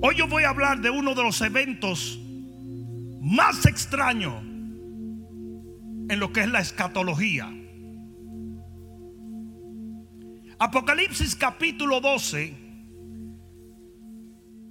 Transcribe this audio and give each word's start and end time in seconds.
Hoy 0.00 0.14
yo 0.14 0.28
voy 0.28 0.44
a 0.44 0.50
hablar 0.50 0.80
de 0.80 0.90
uno 0.90 1.12
de 1.16 1.24
los 1.24 1.40
eventos 1.40 2.20
más 3.20 3.66
extraños 3.66 4.40
en 4.42 6.20
lo 6.20 6.32
que 6.32 6.42
es 6.42 6.48
la 6.48 6.60
escatología. 6.60 7.52
Apocalipsis 10.60 11.34
capítulo 11.34 12.00
12 12.00 12.54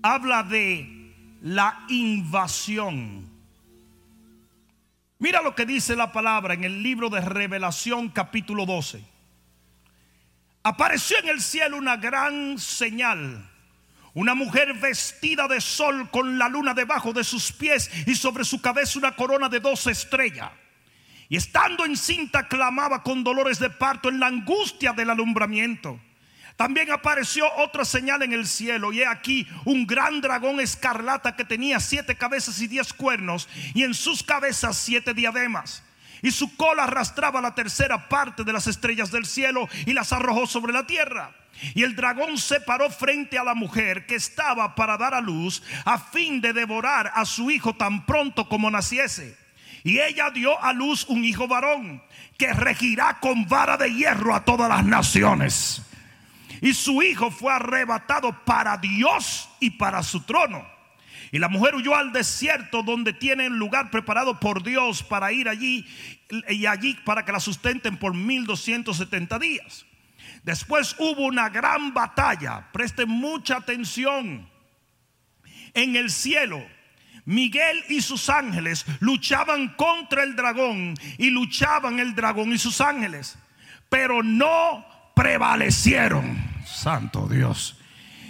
habla 0.02 0.44
de 0.44 1.13
la 1.41 1.86
invasión. 1.89 3.30
Mira 5.20 5.41
lo 5.41 5.55
que 5.55 5.66
dice 5.66 5.98
la 5.98 6.14
palabra 6.14 6.53
en 6.53 6.64
el 6.64 6.81
libro 6.81 7.09
de 7.09 7.20
Revelación 7.20 8.08
capítulo 8.09 8.66
12. 8.66 9.03
Apareció 10.64 11.20
en 11.20 11.28
el 11.28 11.41
cielo 11.41 11.75
una 11.75 11.98
gran 11.98 12.58
señal. 12.58 13.56
Una 14.17 14.34
mujer 14.34 14.73
vestida 14.73 15.48
de 15.48 15.62
sol 15.62 16.09
con 16.09 16.39
la 16.39 16.49
luna 16.49 16.73
debajo 16.73 17.14
de 17.14 17.23
sus 17.23 17.52
pies 17.52 17.88
y 18.08 18.16
sobre 18.16 18.45
su 18.45 18.59
cabeza 18.59 18.97
una 18.97 19.16
corona 19.16 19.47
de 19.47 19.59
dos 19.59 19.86
estrellas. 19.86 20.50
Y 21.30 21.38
estando 21.38 21.86
encinta 21.86 22.47
clamaba 22.47 23.03
con 23.03 23.23
dolores 23.23 23.59
de 23.59 23.69
parto 23.69 24.09
en 24.09 24.19
la 24.19 24.25
angustia 24.25 24.91
del 24.91 25.11
alumbramiento. 25.11 26.00
También 26.56 26.91
apareció 26.91 27.45
otra 27.58 27.86
señal 27.86 28.23
en 28.23 28.33
el 28.33 28.47
cielo 28.47 28.91
y 28.91 29.02
he 29.02 29.06
aquí 29.06 29.47
un 29.66 29.86
gran 29.86 30.19
dragón 30.19 30.59
escarlata 30.59 31.36
que 31.36 31.45
tenía 31.45 31.80
siete 31.80 32.16
cabezas 32.16 32.59
y 32.59 32.66
diez 32.66 32.94
cuernos 32.94 33.47
y 33.75 33.84
en 33.84 33.94
sus 33.94 34.23
cabezas 34.23 34.78
siete 34.78 35.13
diademas. 35.13 35.84
Y 36.23 36.31
su 36.31 36.58
cola 36.58 36.86
arrastraba 36.86 37.39
la 37.39 37.53
tercera 37.53 38.09
parte 38.09 38.44
de 38.44 38.52
las 38.52 38.66
estrellas 38.66 39.11
del 39.11 39.28
cielo 39.28 39.69
y 39.86 39.94
las 39.94 40.11
arrojó 40.11 40.47
sobre 40.47 40.73
la 40.73 40.88
tierra. 40.88 41.36
Y 41.73 41.83
el 41.83 41.95
dragón 41.95 42.38
se 42.38 42.61
paró 42.61 42.89
frente 42.89 43.38
a 43.38 43.44
la 43.44 43.55
mujer 43.55 44.05
que 44.05 44.16
estaba 44.16 44.75
para 44.75 44.97
dar 44.97 45.13
a 45.13 45.22
luz 45.22 45.63
a 45.86 45.97
fin 45.97 46.39
de 46.41 46.53
devorar 46.53 47.11
a 47.13 47.25
su 47.25 47.50
hijo 47.50 47.73
tan 47.73 48.05
pronto 48.05 48.47
como 48.47 48.69
naciese. 48.69 49.38
Y 49.83 50.00
ella 50.00 50.30
dio 50.31 50.61
a 50.61 50.73
luz 50.73 51.05
un 51.08 51.23
hijo 51.23 51.47
varón 51.47 52.02
que 52.38 52.53
regirá 52.53 53.19
con 53.19 53.47
vara 53.47 53.78
de 53.78 53.94
hierro 53.94 54.35
a 54.35 54.44
todas 54.45 54.69
las 54.69 54.85
naciones. 54.85 55.81
Y 56.61 56.73
su 56.73 57.02
hijo 57.02 57.31
fue 57.31 57.53
arrebatado 57.53 58.44
para 58.44 58.78
Dios 58.78 59.50
y 59.59 59.72
para 59.72 60.03
su 60.03 60.22
trono. 60.22 60.66
Y 61.31 61.39
la 61.39 61.50
mujer 61.50 61.75
huyó 61.75 61.95
al 61.95 62.13
desierto 62.13 62.83
donde 62.83 63.13
tienen 63.13 63.58
lugar 63.58 63.91
preparado 63.91 64.39
por 64.39 64.63
Dios 64.63 65.03
para 65.03 65.31
ir 65.31 65.50
allí 65.50 65.85
y 66.50 66.66
allí 66.66 66.94
para 67.05 67.25
que 67.25 67.31
la 67.31 67.39
sustenten 67.39 67.97
por 67.97 68.13
1270 68.13 69.39
días. 69.39 69.86
Después 70.48 70.95
hubo 70.98 71.26
una 71.26 71.50
gran 71.50 71.94
batalla. 71.94 72.72
Presten 72.72 73.09
mucha 73.09 73.58
atención. 73.58 74.50
En 75.73 75.98
el 75.98 76.09
cielo, 76.09 76.66
Miguel 77.26 77.84
y 77.90 78.00
sus 78.00 78.30
ángeles 78.30 78.86
luchaban 79.02 79.75
contra 79.75 80.23
el 80.23 80.38
dragón 80.38 80.94
y 81.18 81.31
luchaban 81.31 82.00
el 82.00 82.16
dragón 82.16 82.53
y 82.53 82.57
sus 82.57 82.80
ángeles. 82.80 83.38
Pero 83.90 84.24
no 84.24 84.86
prevalecieron. 85.13 86.41
Santo 86.66 87.28
Dios. 87.28 87.78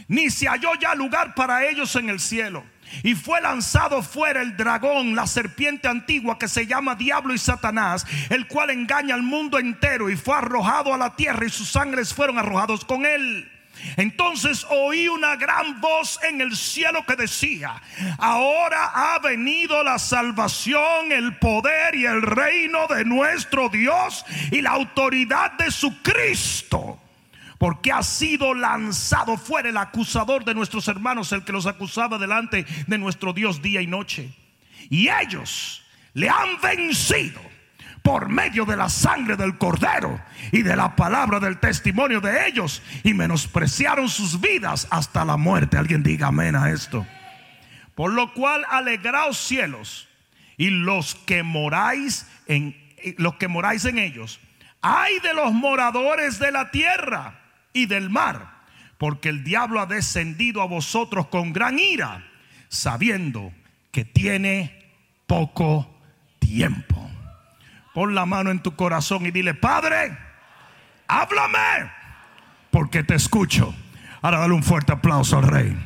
Ni 0.07 0.31
se 0.31 0.47
halló 0.47 0.73
ya 0.73 0.95
lugar 0.95 1.35
para 1.35 1.67
ellos 1.67 1.95
en 1.97 2.09
el 2.09 2.19
cielo. 2.19 2.65
Y 3.03 3.15
fue 3.15 3.41
lanzado 3.41 4.01
fuera 4.01 4.41
el 4.41 4.57
dragón, 4.57 5.15
la 5.15 5.27
serpiente 5.27 5.87
antigua 5.87 6.39
que 6.39 6.47
se 6.47 6.65
llama 6.65 6.95
Diablo 6.95 7.33
y 7.33 7.37
Satanás, 7.37 8.05
el 8.29 8.47
cual 8.47 8.69
engaña 8.69 9.15
al 9.15 9.23
mundo 9.23 9.59
entero 9.59 10.09
y 10.09 10.15
fue 10.15 10.35
arrojado 10.35 10.93
a 10.93 10.97
la 10.97 11.15
tierra 11.15 11.45
y 11.45 11.49
sus 11.49 11.69
sangres 11.69 12.13
fueron 12.13 12.37
arrojados 12.37 12.85
con 12.85 13.05
él. 13.05 13.51
Entonces 13.95 14.65
oí 14.69 15.07
una 15.07 15.35
gran 15.35 15.79
voz 15.79 16.19
en 16.23 16.41
el 16.41 16.55
cielo 16.55 17.05
que 17.05 17.15
decía, 17.15 17.81
ahora 18.17 18.91
ha 18.93 19.19
venido 19.19 19.83
la 19.83 19.99
salvación, 19.99 21.11
el 21.11 21.37
poder 21.37 21.95
y 21.95 22.05
el 22.05 22.21
reino 22.21 22.87
de 22.87 23.05
nuestro 23.05 23.69
Dios 23.69 24.25
y 24.51 24.61
la 24.61 24.71
autoridad 24.71 25.53
de 25.53 25.71
su 25.71 26.01
Cristo. 26.01 26.99
Porque 27.57 27.91
ha 27.91 28.03
sido 28.03 28.53
lanzado 28.53 29.37
fuera 29.37 29.69
el 29.69 29.77
acusador 29.77 30.45
de 30.45 30.53
nuestros 30.53 30.87
hermanos, 30.87 31.31
el 31.31 31.43
que 31.43 31.51
los 31.51 31.65
acusaba 31.65 32.17
delante 32.17 32.65
de 32.85 32.97
nuestro 32.97 33.33
Dios 33.33 33.61
día 33.61 33.81
y 33.81 33.87
noche. 33.87 34.33
Y 34.89 35.09
ellos 35.09 35.83
le 36.13 36.29
han 36.29 36.61
vencido 36.61 37.41
por 38.03 38.29
medio 38.29 38.63
de 38.63 38.77
la 38.77 38.87
sangre 38.89 39.35
del 39.35 39.57
cordero 39.57 40.21
y 40.51 40.61
de 40.61 40.75
la 40.75 40.95
palabra 40.95 41.39
del 41.39 41.59
testimonio 41.59 42.21
de 42.21 42.47
ellos 42.47 42.81
y 43.03 43.13
menospreciaron 43.13 44.07
sus 44.07 44.39
vidas 44.39 44.87
hasta 44.91 45.25
la 45.25 45.35
muerte. 45.35 45.77
Alguien 45.77 46.03
diga 46.03 46.27
amén 46.27 46.55
a 46.55 46.71
esto. 46.71 47.05
Por 47.95 48.13
lo 48.13 48.33
cual 48.33 48.65
alegraos 48.69 49.37
cielos 49.37 50.07
y 50.55 50.69
los 50.69 51.15
que 51.15 51.43
moráis 51.43 52.27
en 52.45 52.75
los 53.17 53.35
que 53.35 53.47
moráis 53.47 53.83
en 53.85 53.99
ellos. 53.99 54.39
Ay 54.81 55.19
de 55.19 55.33
los 55.33 55.51
moradores 55.51 56.39
de 56.39 56.51
la 56.51 56.71
tierra 56.71 57.46
y 57.77 57.85
del 57.85 58.09
mar, 58.09 58.63
porque 58.97 59.29
el 59.29 59.43
diablo 59.43 59.79
ha 59.79 59.85
descendido 59.85 60.61
a 60.61 60.65
vosotros 60.65 61.27
con 61.27 61.53
gran 61.53 61.77
ira, 61.79 62.25
sabiendo 62.69 63.53
que 63.91 64.03
tiene 64.03 64.91
poco 65.27 65.99
tiempo. 66.39 67.09
Pon 67.93 68.15
la 68.15 68.25
mano 68.25 68.51
en 68.51 68.59
tu 68.59 68.75
corazón 68.75 69.25
y 69.25 69.31
dile, 69.31 69.53
Padre, 69.53 70.17
háblame, 71.07 71.91
porque 72.71 73.03
te 73.03 73.15
escucho. 73.15 73.73
Ahora 74.21 74.39
dale 74.39 74.53
un 74.53 74.63
fuerte 74.63 74.91
aplauso 74.91 75.37
al 75.37 75.47
rey. 75.47 75.77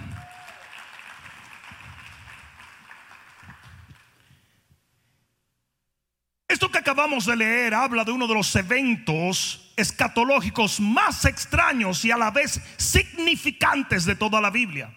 Acabamos 6.92 7.26
de 7.26 7.38
leer 7.38 7.74
habla 7.74 8.04
de 8.04 8.12
uno 8.12 8.28
de 8.28 8.34
los 8.34 8.54
eventos 8.54 9.72
escatológicos 9.78 10.82
más 10.82 11.24
extraños 11.24 12.04
y 12.04 12.12
a 12.12 12.18
la 12.18 12.32
vez 12.32 12.60
significantes 12.76 14.04
de 14.04 14.14
toda 14.14 14.42
la 14.42 14.50
Biblia. 14.50 14.94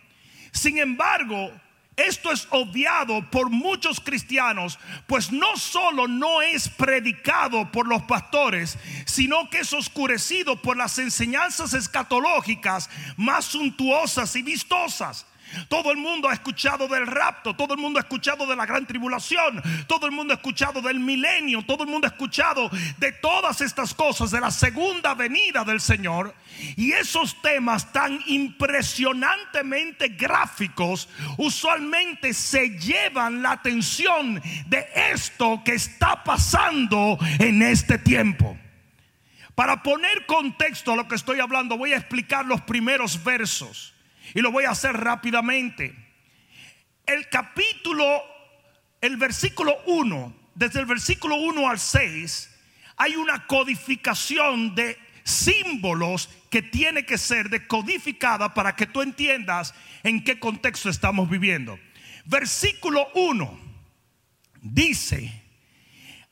Sin 0.50 0.78
embargo, 0.78 1.52
esto 1.94 2.32
es 2.32 2.48
obviado 2.50 3.30
por 3.30 3.48
muchos 3.48 4.00
cristianos, 4.00 4.80
pues 5.06 5.30
no 5.30 5.56
solo 5.56 6.08
no 6.08 6.42
es 6.42 6.68
predicado 6.68 7.70
por 7.70 7.86
los 7.86 8.02
pastores, 8.02 8.76
sino 9.06 9.48
que 9.48 9.60
es 9.60 9.72
oscurecido 9.72 10.60
por 10.60 10.76
las 10.76 10.98
enseñanzas 10.98 11.74
escatológicas 11.74 12.90
más 13.16 13.44
suntuosas 13.44 14.34
y 14.34 14.42
vistosas. 14.42 15.26
Todo 15.68 15.90
el 15.90 15.98
mundo 15.98 16.28
ha 16.28 16.34
escuchado 16.34 16.88
del 16.88 17.06
rapto, 17.06 17.54
todo 17.54 17.74
el 17.74 17.80
mundo 17.80 17.98
ha 17.98 18.02
escuchado 18.02 18.46
de 18.46 18.56
la 18.56 18.66
gran 18.66 18.86
tribulación, 18.86 19.62
todo 19.86 20.06
el 20.06 20.12
mundo 20.12 20.32
ha 20.32 20.36
escuchado 20.36 20.80
del 20.80 21.00
milenio, 21.00 21.62
todo 21.62 21.84
el 21.84 21.90
mundo 21.90 22.06
ha 22.06 22.10
escuchado 22.10 22.70
de 22.98 23.12
todas 23.12 23.60
estas 23.60 23.94
cosas, 23.94 24.30
de 24.30 24.40
la 24.40 24.50
segunda 24.50 25.14
venida 25.14 25.64
del 25.64 25.80
Señor. 25.80 26.34
Y 26.76 26.92
esos 26.92 27.40
temas 27.42 27.92
tan 27.92 28.20
impresionantemente 28.26 30.08
gráficos 30.08 31.08
usualmente 31.38 32.32
se 32.32 32.70
llevan 32.78 33.42
la 33.42 33.52
atención 33.52 34.40
de 34.66 34.86
esto 35.12 35.62
que 35.64 35.74
está 35.74 36.22
pasando 36.22 37.18
en 37.38 37.62
este 37.62 37.98
tiempo. 37.98 38.56
Para 39.54 39.82
poner 39.82 40.26
contexto 40.26 40.92
a 40.92 40.96
lo 40.96 41.06
que 41.06 41.14
estoy 41.14 41.38
hablando, 41.40 41.78
voy 41.78 41.92
a 41.92 41.96
explicar 41.96 42.44
los 42.44 42.60
primeros 42.62 43.22
versos. 43.22 43.93
Y 44.34 44.40
lo 44.40 44.50
voy 44.50 44.64
a 44.64 44.70
hacer 44.70 44.92
rápidamente. 44.96 45.94
El 47.06 47.28
capítulo, 47.28 48.04
el 49.00 49.16
versículo 49.16 49.76
1, 49.86 50.36
desde 50.54 50.80
el 50.80 50.86
versículo 50.86 51.36
1 51.36 51.68
al 51.68 51.78
6, 51.78 52.50
hay 52.96 53.16
una 53.16 53.46
codificación 53.46 54.74
de 54.74 54.98
símbolos 55.22 56.28
que 56.50 56.62
tiene 56.62 57.06
que 57.06 57.18
ser 57.18 57.48
decodificada 57.48 58.54
para 58.54 58.76
que 58.76 58.86
tú 58.86 59.02
entiendas 59.02 59.74
en 60.02 60.22
qué 60.22 60.38
contexto 60.38 60.90
estamos 60.90 61.30
viviendo. 61.30 61.78
Versículo 62.24 63.08
1 63.14 63.60
dice, 64.62 65.43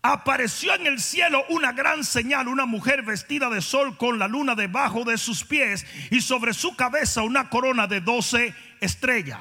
apareció 0.02 0.74
en 0.74 0.86
el 0.88 1.00
cielo 1.00 1.44
una 1.48 1.72
gran 1.72 2.02
señal, 2.02 2.48
una 2.48 2.66
mujer 2.66 3.02
vestida 3.02 3.48
de 3.48 3.62
sol 3.62 3.96
con 3.96 4.18
la 4.18 4.26
luna 4.26 4.56
debajo 4.56 5.04
de 5.04 5.16
sus 5.16 5.44
pies 5.44 5.86
y 6.10 6.20
sobre 6.20 6.52
su 6.54 6.74
cabeza 6.74 7.22
una 7.22 7.48
corona 7.48 7.86
de 7.86 8.00
doce 8.00 8.52
estrellas. 8.80 9.40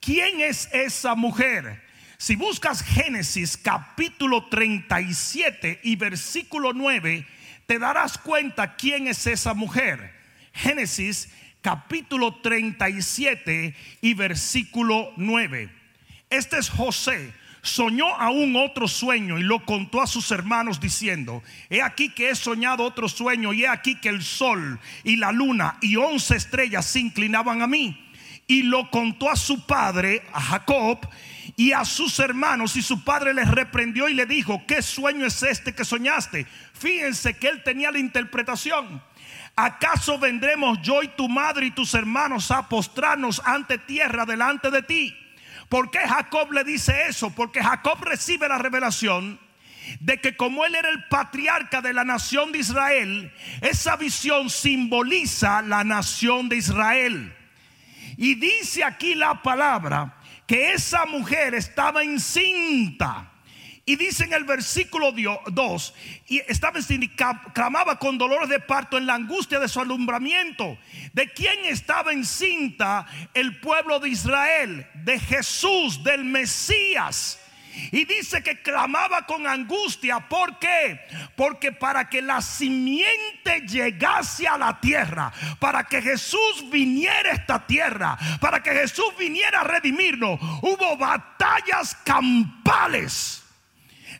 ¿Quién 0.00 0.40
es 0.40 0.68
esa 0.72 1.14
mujer? 1.14 1.80
Si 2.18 2.34
buscas 2.34 2.82
Génesis 2.82 3.56
capítulo 3.56 4.48
37 4.48 5.80
y 5.84 5.94
versículo 5.94 6.72
9, 6.72 7.26
te 7.66 7.78
darás 7.78 8.18
cuenta 8.18 8.74
quién 8.74 9.06
es 9.06 9.26
esa 9.28 9.54
mujer. 9.54 10.12
Génesis 10.52 11.30
capítulo 11.60 12.40
37 12.40 13.76
y 14.00 14.14
versículo 14.14 15.12
9. 15.16 15.70
Este 16.30 16.58
es 16.58 16.68
José 16.68 17.32
soñó 17.62 18.08
aún 18.16 18.56
otro 18.56 18.88
sueño 18.88 19.38
y 19.38 19.42
lo 19.44 19.64
contó 19.64 20.02
a 20.02 20.06
sus 20.06 20.30
hermanos 20.32 20.80
diciendo, 20.80 21.42
he 21.70 21.80
aquí 21.80 22.10
que 22.10 22.30
he 22.30 22.34
soñado 22.34 22.82
otro 22.82 23.08
sueño 23.08 23.52
y 23.52 23.62
he 23.62 23.68
aquí 23.68 23.94
que 23.94 24.08
el 24.08 24.22
sol 24.22 24.80
y 25.04 25.16
la 25.16 25.30
luna 25.30 25.78
y 25.80 25.96
once 25.96 26.36
estrellas 26.36 26.84
se 26.86 27.00
inclinaban 27.00 27.62
a 27.62 27.68
mí. 27.68 27.98
Y 28.48 28.64
lo 28.64 28.90
contó 28.90 29.30
a 29.30 29.36
su 29.36 29.64
padre, 29.64 30.22
a 30.32 30.40
Jacob, 30.40 30.98
y 31.56 31.72
a 31.72 31.84
sus 31.84 32.18
hermanos 32.18 32.76
y 32.76 32.82
su 32.82 33.04
padre 33.04 33.32
les 33.32 33.48
reprendió 33.48 34.08
y 34.08 34.14
le 34.14 34.26
dijo, 34.26 34.62
¿qué 34.66 34.82
sueño 34.82 35.24
es 35.24 35.42
este 35.42 35.74
que 35.74 35.84
soñaste? 35.84 36.46
Fíjense 36.72 37.36
que 37.36 37.48
él 37.48 37.62
tenía 37.62 37.92
la 37.92 37.98
interpretación. 37.98 39.00
¿Acaso 39.54 40.18
vendremos 40.18 40.80
yo 40.82 41.02
y 41.02 41.08
tu 41.08 41.28
madre 41.28 41.66
y 41.66 41.70
tus 41.70 41.94
hermanos 41.94 42.50
a 42.50 42.68
postrarnos 42.68 43.40
ante 43.44 43.78
tierra 43.78 44.26
delante 44.26 44.70
de 44.70 44.82
ti? 44.82 45.21
¿Por 45.72 45.90
qué 45.90 46.00
Jacob 46.00 46.52
le 46.52 46.64
dice 46.64 47.06
eso? 47.08 47.30
Porque 47.30 47.62
Jacob 47.62 47.98
recibe 48.02 48.46
la 48.46 48.58
revelación 48.58 49.40
de 50.00 50.20
que 50.20 50.36
como 50.36 50.66
él 50.66 50.74
era 50.74 50.90
el 50.90 51.08
patriarca 51.08 51.80
de 51.80 51.94
la 51.94 52.04
nación 52.04 52.52
de 52.52 52.58
Israel, 52.58 53.32
esa 53.62 53.96
visión 53.96 54.50
simboliza 54.50 55.62
la 55.62 55.82
nación 55.82 56.50
de 56.50 56.56
Israel. 56.56 57.34
Y 58.18 58.34
dice 58.34 58.84
aquí 58.84 59.14
la 59.14 59.40
palabra 59.40 60.18
que 60.46 60.74
esa 60.74 61.06
mujer 61.06 61.54
estaba 61.54 62.02
encinta. 62.02 63.31
Y 63.84 63.96
dice 63.96 64.24
en 64.24 64.32
el 64.32 64.44
versículo 64.44 65.12
2, 65.12 65.94
y 66.28 66.38
estaba 66.46 66.78
clamaba 67.52 67.98
con 67.98 68.16
dolores 68.16 68.48
de 68.48 68.60
parto 68.60 68.96
en 68.96 69.06
la 69.06 69.14
angustia 69.14 69.58
de 69.58 69.68
su 69.68 69.80
alumbramiento. 69.80 70.78
¿De 71.12 71.28
quién 71.32 71.64
estaba 71.64 72.12
encinta 72.12 73.06
el 73.34 73.58
pueblo 73.58 73.98
de 73.98 74.10
Israel? 74.10 74.86
De 74.94 75.18
Jesús, 75.18 76.04
del 76.04 76.24
Mesías. 76.24 77.40
Y 77.90 78.04
dice 78.04 78.40
que 78.44 78.62
clamaba 78.62 79.26
con 79.26 79.48
angustia. 79.48 80.28
¿Por 80.28 80.60
qué? 80.60 81.00
Porque 81.34 81.72
para 81.72 82.08
que 82.08 82.22
la 82.22 82.40
simiente 82.40 83.62
llegase 83.66 84.46
a 84.46 84.58
la 84.58 84.78
tierra, 84.80 85.32
para 85.58 85.82
que 85.82 86.00
Jesús 86.00 86.70
viniera 86.70 87.30
a 87.30 87.34
esta 87.34 87.66
tierra, 87.66 88.16
para 88.40 88.62
que 88.62 88.70
Jesús 88.70 89.12
viniera 89.18 89.62
a 89.62 89.64
redimirnos, 89.64 90.38
hubo 90.60 90.96
batallas 90.96 91.96
campales 92.04 93.41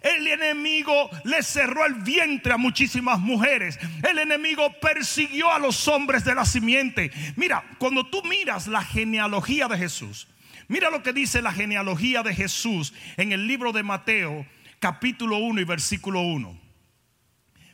el 0.02 0.26
enemigo 0.26 1.10
le 1.24 1.42
cerró 1.42 1.86
el 1.86 1.94
vientre 1.94 2.52
a 2.52 2.56
muchísimas 2.56 3.18
mujeres. 3.20 3.78
El 4.08 4.18
enemigo 4.18 4.72
persiguió 4.80 5.50
a 5.52 5.58
los 5.58 5.86
hombres 5.88 6.24
de 6.24 6.34
la 6.34 6.44
simiente. 6.44 7.10
Mira, 7.36 7.64
cuando 7.78 8.06
tú 8.06 8.22
miras 8.24 8.66
la 8.66 8.82
genealogía 8.82 9.68
de 9.68 9.78
Jesús, 9.78 10.28
mira 10.68 10.90
lo 10.90 11.02
que 11.02 11.12
dice 11.12 11.42
la 11.42 11.52
genealogía 11.52 12.22
de 12.22 12.34
Jesús 12.34 12.92
en 13.16 13.32
el 13.32 13.46
libro 13.46 13.72
de 13.72 13.82
Mateo, 13.82 14.46
capítulo 14.78 15.38
1 15.38 15.60
y 15.60 15.64
versículo 15.64 16.20
1. 16.20 16.60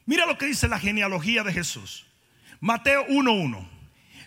Mira 0.04 0.26
lo 0.26 0.38
que 0.38 0.46
dice 0.46 0.68
la 0.68 0.78
genealogía 0.78 1.42
de 1.42 1.52
Jesús. 1.52 2.06
Mateo 2.60 3.06
1.1. 3.08 3.68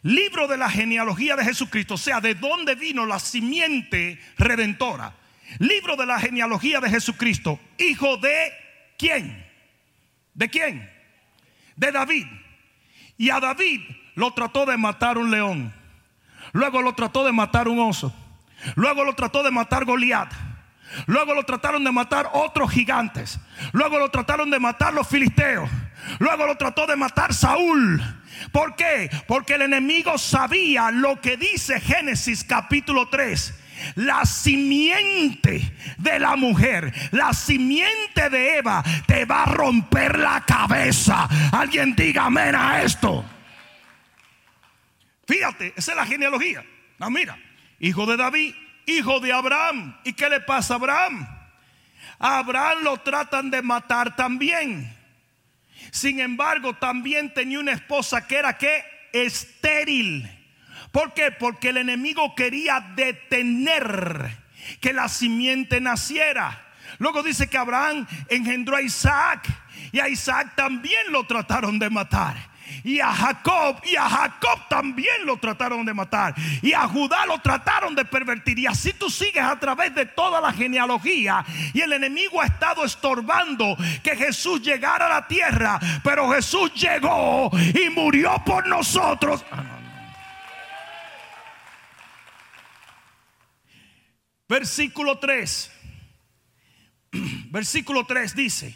Libro 0.04 0.48
de 0.48 0.58
la 0.58 0.70
genealogía 0.70 1.36
de 1.36 1.46
Jesucristo, 1.46 1.94
o 1.94 1.98
sea, 1.98 2.22
de 2.22 2.34
dónde 2.34 2.76
vino 2.76 3.06
la 3.06 3.20
simiente 3.20 4.20
redentora. 4.38 5.16
Libro 5.60 5.96
de 5.96 6.06
la 6.06 6.20
genealogía 6.20 6.80
de 6.80 6.90
Jesucristo. 6.90 7.60
Hijo 7.78 8.18
de 8.18 8.52
quién? 8.98 9.46
¿De 10.34 10.50
quién? 10.50 10.90
De 11.76 11.92
David. 11.92 12.28
Y 13.18 13.30
a 13.30 13.40
David 13.40 13.82
lo 14.16 14.34
trató 14.34 14.66
de 14.66 14.78
matar 14.78 15.18
un 15.18 15.32
león. 15.32 15.74
Luego 16.54 16.82
lo 16.82 16.94
trató 16.94 17.26
de 17.26 17.32
matar 17.32 17.68
un 17.68 17.80
oso. 17.80 18.14
Luego 18.76 19.04
lo 19.04 19.14
trató 19.14 19.44
de 19.44 19.52
matar 19.52 19.86
Goliat. 19.86 20.32
Luego 21.06 21.34
lo 21.34 21.44
trataron 21.44 21.84
de 21.84 21.92
matar 21.92 22.30
otros 22.34 22.72
gigantes. 22.72 23.40
Luego 23.72 23.98
lo 23.98 24.10
trataron 24.10 24.50
de 24.50 24.60
matar 24.60 24.94
los 24.94 25.08
filisteos. 25.08 25.70
Luego 26.20 26.46
lo 26.46 26.58
trató 26.58 26.86
de 26.86 26.96
matar 26.96 27.34
Saúl. 27.34 28.02
¿Por 28.52 28.76
qué? 28.76 29.10
Porque 29.28 29.54
el 29.54 29.62
enemigo 29.64 30.18
sabía 30.18 30.92
lo 30.92 31.22
que 31.22 31.38
dice 31.38 31.80
Génesis 31.80 32.44
capítulo 32.44 33.08
3 33.10 33.61
la 33.96 34.26
simiente 34.26 35.76
de 35.98 36.20
la 36.20 36.36
mujer, 36.36 36.94
la 37.12 37.34
simiente 37.34 38.30
de 38.30 38.58
Eva, 38.58 38.84
te 39.08 39.26
va 39.26 39.44
a 39.44 39.54
romper 39.54 40.18
la 40.20 40.44
cabeza. 40.46 41.28
Alguien 41.52 41.96
diga 41.96 42.26
amén 42.26 42.56
a 42.56 42.82
esto. 42.84 43.26
Fíjate, 45.28 45.74
esa 45.76 45.92
es 45.92 45.98
la 45.98 46.06
genealogía. 46.06 46.64
No, 47.00 47.10
mira, 47.10 47.38
hijo 47.80 48.06
de 48.06 48.18
David, 48.18 48.54
hijo 48.86 49.20
de 49.20 49.34
Abraham. 49.34 49.98
¿Y 50.04 50.14
qué 50.14 50.30
le 50.30 50.42
pasa 50.42 50.74
a 50.74 50.78
Abraham? 50.78 51.28
A 52.20 52.40
Abraham 52.40 52.84
lo 52.84 52.98
tratan 52.98 53.50
de 53.50 53.62
matar 53.62 54.16
también. 54.16 54.96
Sin 55.92 56.20
embargo, 56.20 56.74
también 56.76 57.34
tenía 57.34 57.60
una 57.60 57.72
esposa 57.72 58.28
que 58.28 58.38
era 58.38 58.58
que 58.58 58.84
estéril. 59.14 60.41
¿Por 60.92 61.14
qué? 61.14 61.32
Porque 61.32 61.70
el 61.70 61.78
enemigo 61.78 62.36
quería 62.36 62.80
detener 62.96 64.38
que 64.80 64.94
la 64.94 65.08
simiente 65.10 65.80
naciera. 65.80 66.68
Luego 67.00 67.24
dice 67.24 67.50
que 67.50 67.58
Abraham 67.58 68.06
engendró 68.28 68.76
a 68.76 68.82
Isaac 68.82 69.48
y 69.92 70.00
a 70.00 70.10
Isaac 70.10 70.54
también 70.56 71.12
lo 71.12 71.26
trataron 71.26 71.80
de 71.80 71.90
matar. 71.90 72.52
Y 72.84 73.00
a 73.00 73.12
Jacob, 73.12 73.82
y 73.84 73.96
a 73.96 74.10
Jacob 74.10 74.68
también 74.70 75.26
lo 75.26 75.38
trataron 75.38 75.86
de 75.86 75.94
matar. 75.94 76.34
Y 76.62 76.74
a 76.74 76.88
Judá 76.88 77.26
lo 77.26 77.40
trataron 77.40 77.96
de 77.96 78.06
pervertir. 78.06 78.60
Y 78.60 78.66
así 78.66 78.94
tú 78.94 79.10
sigues 79.10 79.44
a 79.44 79.60
través 79.60 79.94
de 79.94 80.06
toda 80.06 80.40
la 80.40 80.54
genealogía. 80.54 81.46
Y 81.74 81.82
el 81.82 81.94
enemigo 81.94 82.42
ha 82.42 82.46
estado 82.46 82.86
estorbando 82.86 83.76
que 84.04 84.16
Jesús 84.16 84.62
llegara 84.62 85.08
a 85.08 85.22
la 85.22 85.28
tierra. 85.28 85.80
Pero 86.04 86.32
Jesús 86.32 86.74
llegó 86.74 87.52
y 87.56 87.90
murió 87.90 88.42
por 88.46 88.66
nosotros. 88.68 89.46
Ah, 89.52 89.71
Versículo 94.52 95.18
3. 95.18 95.72
Versículo 97.52 98.06
3 98.06 98.36
dice, 98.36 98.76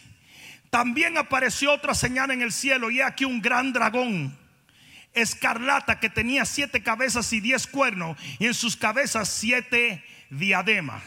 también 0.69 1.17
apareció 1.17 1.73
otra 1.73 1.93
señal 1.93 2.31
en 2.31 2.41
el 2.41 2.53
cielo 2.53 2.89
y 2.89 3.01
aquí 3.01 3.25
un 3.25 3.41
gran 3.41 3.73
dragón 3.73 4.37
escarlata 5.11 5.99
que 5.99 6.09
tenía 6.09 6.45
siete 6.45 6.81
cabezas 6.81 7.33
y 7.33 7.41
diez 7.41 7.67
cuernos 7.67 8.17
y 8.39 8.45
en 8.45 8.53
sus 8.53 8.77
cabezas 8.77 9.27
siete 9.27 10.01
diademas. 10.29 11.03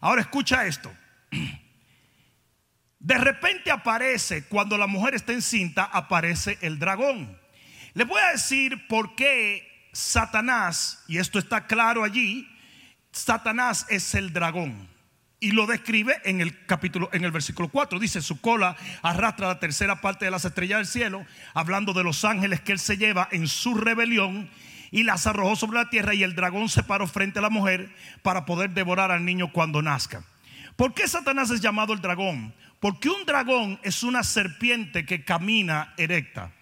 Ahora 0.00 0.20
escucha 0.20 0.66
esto. 0.66 0.94
De 3.00 3.18
repente 3.18 3.72
aparece, 3.72 4.44
cuando 4.44 4.78
la 4.78 4.86
mujer 4.86 5.16
está 5.16 5.32
encinta, 5.32 5.82
aparece 5.82 6.58
el 6.60 6.78
dragón. 6.78 7.36
Le 7.94 8.04
voy 8.04 8.20
a 8.20 8.30
decir 8.30 8.86
por 8.86 9.16
qué 9.16 9.88
Satanás, 9.92 11.02
y 11.08 11.18
esto 11.18 11.40
está 11.40 11.66
claro 11.66 12.04
allí, 12.04 12.48
Satanás 13.12 13.86
es 13.88 14.14
el 14.14 14.32
dragón. 14.32 14.88
Y 15.38 15.50
lo 15.50 15.66
describe 15.66 16.20
en 16.24 16.40
el 16.40 16.66
capítulo, 16.66 17.10
en 17.12 17.24
el 17.24 17.32
versículo 17.32 17.68
4. 17.68 17.98
Dice, 17.98 18.22
su 18.22 18.40
cola 18.40 18.76
arrastra 19.02 19.48
la 19.48 19.58
tercera 19.58 20.00
parte 20.00 20.24
de 20.24 20.30
las 20.30 20.44
estrellas 20.44 20.78
del 20.78 20.86
cielo, 20.86 21.26
hablando 21.52 21.92
de 21.92 22.04
los 22.04 22.24
ángeles 22.24 22.60
que 22.60 22.72
él 22.72 22.78
se 22.78 22.96
lleva 22.96 23.28
en 23.32 23.48
su 23.48 23.74
rebelión 23.74 24.48
y 24.92 25.02
las 25.02 25.26
arrojó 25.26 25.56
sobre 25.56 25.78
la 25.78 25.90
tierra 25.90 26.14
y 26.14 26.22
el 26.22 26.36
dragón 26.36 26.68
se 26.68 26.84
paró 26.84 27.08
frente 27.08 27.40
a 27.40 27.42
la 27.42 27.50
mujer 27.50 27.92
para 28.22 28.44
poder 28.44 28.70
devorar 28.70 29.10
al 29.10 29.24
niño 29.24 29.52
cuando 29.52 29.82
nazca. 29.82 30.22
¿Por 30.76 30.94
qué 30.94 31.08
Satanás 31.08 31.50
es 31.50 31.60
llamado 31.60 31.92
el 31.92 32.00
dragón? 32.00 32.54
Porque 32.78 33.08
un 33.08 33.24
dragón 33.24 33.80
es 33.82 34.04
una 34.04 34.22
serpiente 34.22 35.04
que 35.04 35.24
camina 35.24 35.92
erecta. 35.96 36.52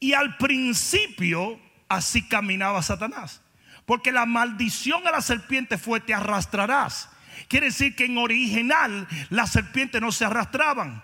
Y 0.00 0.12
al 0.14 0.36
principio 0.38 1.60
así 1.88 2.26
caminaba 2.26 2.82
Satanás. 2.82 3.43
Porque 3.86 4.12
la 4.12 4.26
maldición 4.26 5.06
a 5.06 5.10
la 5.10 5.20
serpiente 5.20 5.78
fue 5.78 6.00
te 6.00 6.14
arrastrarás. 6.14 7.10
Quiere 7.48 7.66
decir 7.66 7.94
que 7.94 8.06
en 8.06 8.18
original 8.18 9.06
las 9.30 9.52
serpientes 9.52 10.00
no 10.00 10.12
se 10.12 10.24
arrastraban. 10.24 11.02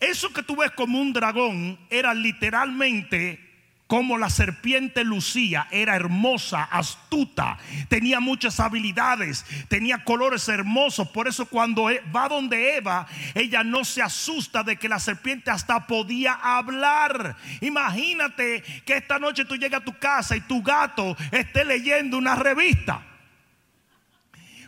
Eso 0.00 0.32
que 0.32 0.42
tú 0.42 0.56
ves 0.56 0.72
como 0.72 1.00
un 1.00 1.12
dragón 1.12 1.78
era 1.90 2.12
literalmente 2.12 3.45
como 3.86 4.18
la 4.18 4.30
serpiente 4.30 5.04
lucía, 5.04 5.68
era 5.70 5.94
hermosa, 5.94 6.64
astuta, 6.64 7.58
tenía 7.88 8.18
muchas 8.18 8.58
habilidades, 8.58 9.44
tenía 9.68 10.02
colores 10.02 10.48
hermosos. 10.48 11.08
Por 11.08 11.28
eso 11.28 11.46
cuando 11.46 11.88
e, 11.88 12.02
va 12.14 12.28
donde 12.28 12.76
Eva, 12.76 13.06
ella 13.34 13.62
no 13.62 13.84
se 13.84 14.02
asusta 14.02 14.64
de 14.64 14.76
que 14.76 14.88
la 14.88 14.98
serpiente 14.98 15.50
hasta 15.50 15.86
podía 15.86 16.32
hablar. 16.32 17.36
Imagínate 17.60 18.62
que 18.84 18.96
esta 18.96 19.18
noche 19.18 19.44
tú 19.44 19.56
llegas 19.56 19.82
a 19.82 19.84
tu 19.84 19.96
casa 19.98 20.36
y 20.36 20.40
tu 20.40 20.62
gato 20.62 21.16
esté 21.30 21.64
leyendo 21.64 22.18
una 22.18 22.34
revista. 22.34 23.15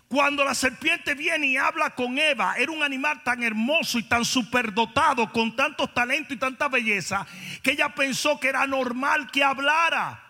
Cuando 0.08 0.42
la 0.42 0.54
serpiente 0.54 1.14
viene 1.14 1.48
y 1.48 1.56
habla 1.58 1.90
con 1.90 2.18
Eva, 2.18 2.54
era 2.56 2.72
un 2.72 2.82
animal 2.82 3.22
tan 3.22 3.42
hermoso 3.42 3.98
y 3.98 4.04
tan 4.04 4.24
superdotado, 4.24 5.30
con 5.30 5.54
tantos 5.54 5.92
talentos 5.92 6.32
y 6.32 6.38
tanta 6.38 6.66
belleza, 6.68 7.26
que 7.62 7.72
ella 7.72 7.94
pensó 7.94 8.40
que 8.40 8.48
era 8.48 8.66
normal 8.66 9.30
que 9.30 9.44
hablara. 9.44 10.24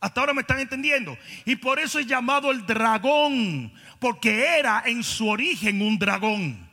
Hasta 0.00 0.20
ahora 0.20 0.34
me 0.34 0.42
están 0.42 0.60
entendiendo. 0.60 1.16
Y 1.46 1.56
por 1.56 1.78
eso 1.78 1.98
es 1.98 2.06
llamado 2.06 2.50
el 2.50 2.66
dragón, 2.66 3.72
porque 3.98 4.58
era 4.58 4.82
en 4.84 5.02
su 5.02 5.26
origen 5.28 5.80
un 5.80 5.98
dragón. 5.98 6.68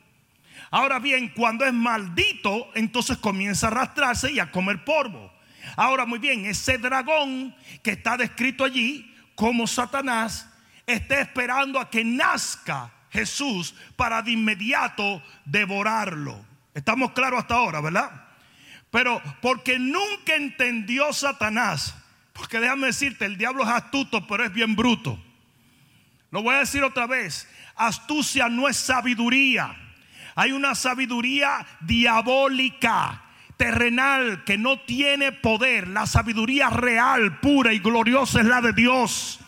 Ahora 0.70 0.98
bien, 0.98 1.28
cuando 1.28 1.64
es 1.64 1.72
maldito, 1.72 2.70
entonces 2.74 3.16
comienza 3.16 3.68
a 3.68 3.70
arrastrarse 3.70 4.32
y 4.32 4.38
a 4.38 4.50
comer 4.50 4.84
polvo. 4.84 5.32
Ahora 5.76 6.04
muy 6.04 6.18
bien, 6.18 6.44
ese 6.44 6.76
dragón 6.76 7.56
que 7.82 7.92
está 7.92 8.18
descrito 8.18 8.64
allí 8.64 9.14
como 9.34 9.66
Satanás, 9.66 10.50
está 10.86 11.20
esperando 11.20 11.80
a 11.80 11.90
que 11.90 12.04
nazca 12.04 12.92
Jesús 13.10 13.74
para 13.96 14.22
de 14.22 14.32
inmediato 14.32 15.22
devorarlo. 15.44 16.44
Estamos 16.74 17.12
claros 17.12 17.40
hasta 17.40 17.54
ahora, 17.54 17.80
¿verdad? 17.80 18.10
Pero 18.90 19.22
porque 19.40 19.78
nunca 19.78 20.34
entendió 20.34 21.12
Satanás, 21.12 21.96
porque 22.32 22.60
déjame 22.60 22.88
decirte, 22.88 23.24
el 23.24 23.38
diablo 23.38 23.62
es 23.62 23.68
astuto, 23.68 24.26
pero 24.26 24.44
es 24.44 24.52
bien 24.52 24.74
bruto. 24.74 25.22
Lo 26.30 26.42
voy 26.42 26.56
a 26.56 26.58
decir 26.58 26.82
otra 26.82 27.06
vez, 27.06 27.48
astucia 27.76 28.48
no 28.48 28.68
es 28.68 28.76
sabiduría. 28.76 29.76
Hay 30.34 30.50
una 30.50 30.74
sabiduría 30.74 31.64
diabólica, 31.80 33.22
terrenal, 33.56 34.42
que 34.42 34.58
no 34.58 34.80
tiene 34.80 35.30
poder. 35.30 35.86
La 35.86 36.06
sabiduría 36.06 36.70
real, 36.70 37.38
pura 37.38 37.72
y 37.72 37.78
gloriosa 37.78 38.40
es 38.40 38.46
la 38.46 38.60
de 38.60 38.72
Dios. 38.72 39.38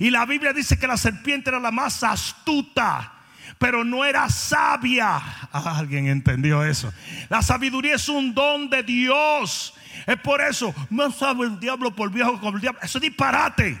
Y 0.00 0.10
la 0.10 0.26
Biblia 0.26 0.52
dice 0.52 0.76
que 0.76 0.88
la 0.88 0.96
serpiente 0.96 1.50
era 1.50 1.60
la 1.60 1.70
más 1.70 2.02
astuta 2.02 3.12
pero 3.60 3.84
no 3.84 4.06
era 4.06 4.26
sabia. 4.30 5.20
Ah, 5.52 5.76
alguien 5.76 6.06
entendió 6.06 6.64
eso. 6.64 6.90
La 7.28 7.42
sabiduría 7.42 7.96
es 7.96 8.08
un 8.08 8.32
don 8.32 8.70
de 8.70 8.82
Dios. 8.82 9.74
Es 10.06 10.16
por 10.16 10.40
eso, 10.40 10.74
no 10.88 11.10
sabe 11.10 11.44
el 11.44 11.60
diablo 11.60 11.94
por 11.94 12.10
viejo 12.10 12.40
como 12.40 12.56
el 12.56 12.62
diablo. 12.62 12.80
Eso 12.82 12.96
es 12.96 13.02
disparate. 13.02 13.78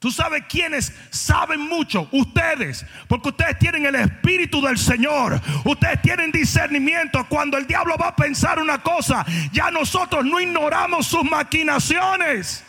Tú 0.00 0.10
sabes 0.10 0.44
quiénes 0.48 0.92
saben 1.10 1.60
mucho, 1.60 2.08
ustedes, 2.10 2.84
porque 3.06 3.28
ustedes 3.28 3.58
tienen 3.58 3.86
el 3.86 3.94
espíritu 3.94 4.60
del 4.62 4.78
Señor, 4.78 5.40
ustedes 5.64 6.02
tienen 6.02 6.32
discernimiento. 6.32 7.24
Cuando 7.28 7.58
el 7.58 7.66
diablo 7.68 7.96
va 7.96 8.08
a 8.08 8.16
pensar 8.16 8.58
una 8.58 8.78
cosa, 8.82 9.24
ya 9.52 9.70
nosotros 9.70 10.24
no 10.24 10.40
ignoramos 10.40 11.06
sus 11.06 11.22
maquinaciones. 11.22 12.64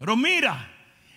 Pero 0.00 0.16
mira, 0.16 0.66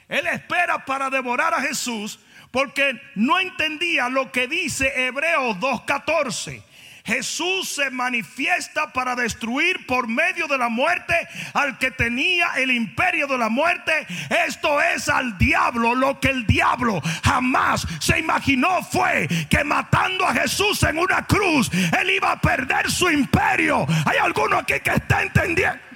él 0.10 0.28
espera 0.28 0.84
para 0.84 1.10
devorar 1.10 1.54
a 1.54 1.62
Jesús 1.62 2.20
porque 2.52 3.02
no 3.16 3.40
entendía 3.40 4.10
lo 4.10 4.30
que 4.30 4.46
dice 4.46 5.06
Hebreos 5.06 5.58
2.14. 5.58 6.62
Jesús 7.06 7.70
se 7.70 7.90
manifiesta 7.90 8.92
para 8.92 9.16
destruir 9.16 9.86
por 9.88 10.08
medio 10.10 10.48
de 10.48 10.58
la 10.58 10.68
muerte 10.68 11.16
al 11.54 11.78
que 11.78 11.92
tenía 11.92 12.52
el 12.58 12.72
imperio 12.72 13.26
de 13.28 13.38
la 13.38 13.48
muerte. 13.48 14.06
Esto 14.46 14.82
es 14.82 15.08
al 15.08 15.38
diablo. 15.38 15.96
Lo 15.96 16.20
que 16.20 16.30
el 16.30 16.46
diablo 16.46 17.02
jamás 17.24 17.88
se 18.00 18.20
imaginó 18.20 18.84
fue 18.84 19.30
que 19.50 19.64
matando 19.64 20.26
a 20.26 20.34
Jesús 20.34 20.84
en 20.84 20.98
una 20.98 21.26
cruz, 21.26 21.72
él 21.74 22.10
iba 22.10 22.34
a 22.34 22.42
perder 22.42 22.92
su 22.92 23.10
imperio. 23.10 23.86
Hay 24.06 24.18
alguno 24.18 24.58
aquí 24.58 24.80
que 24.82 24.92
está 24.92 25.24
entendiendo. 25.24 25.93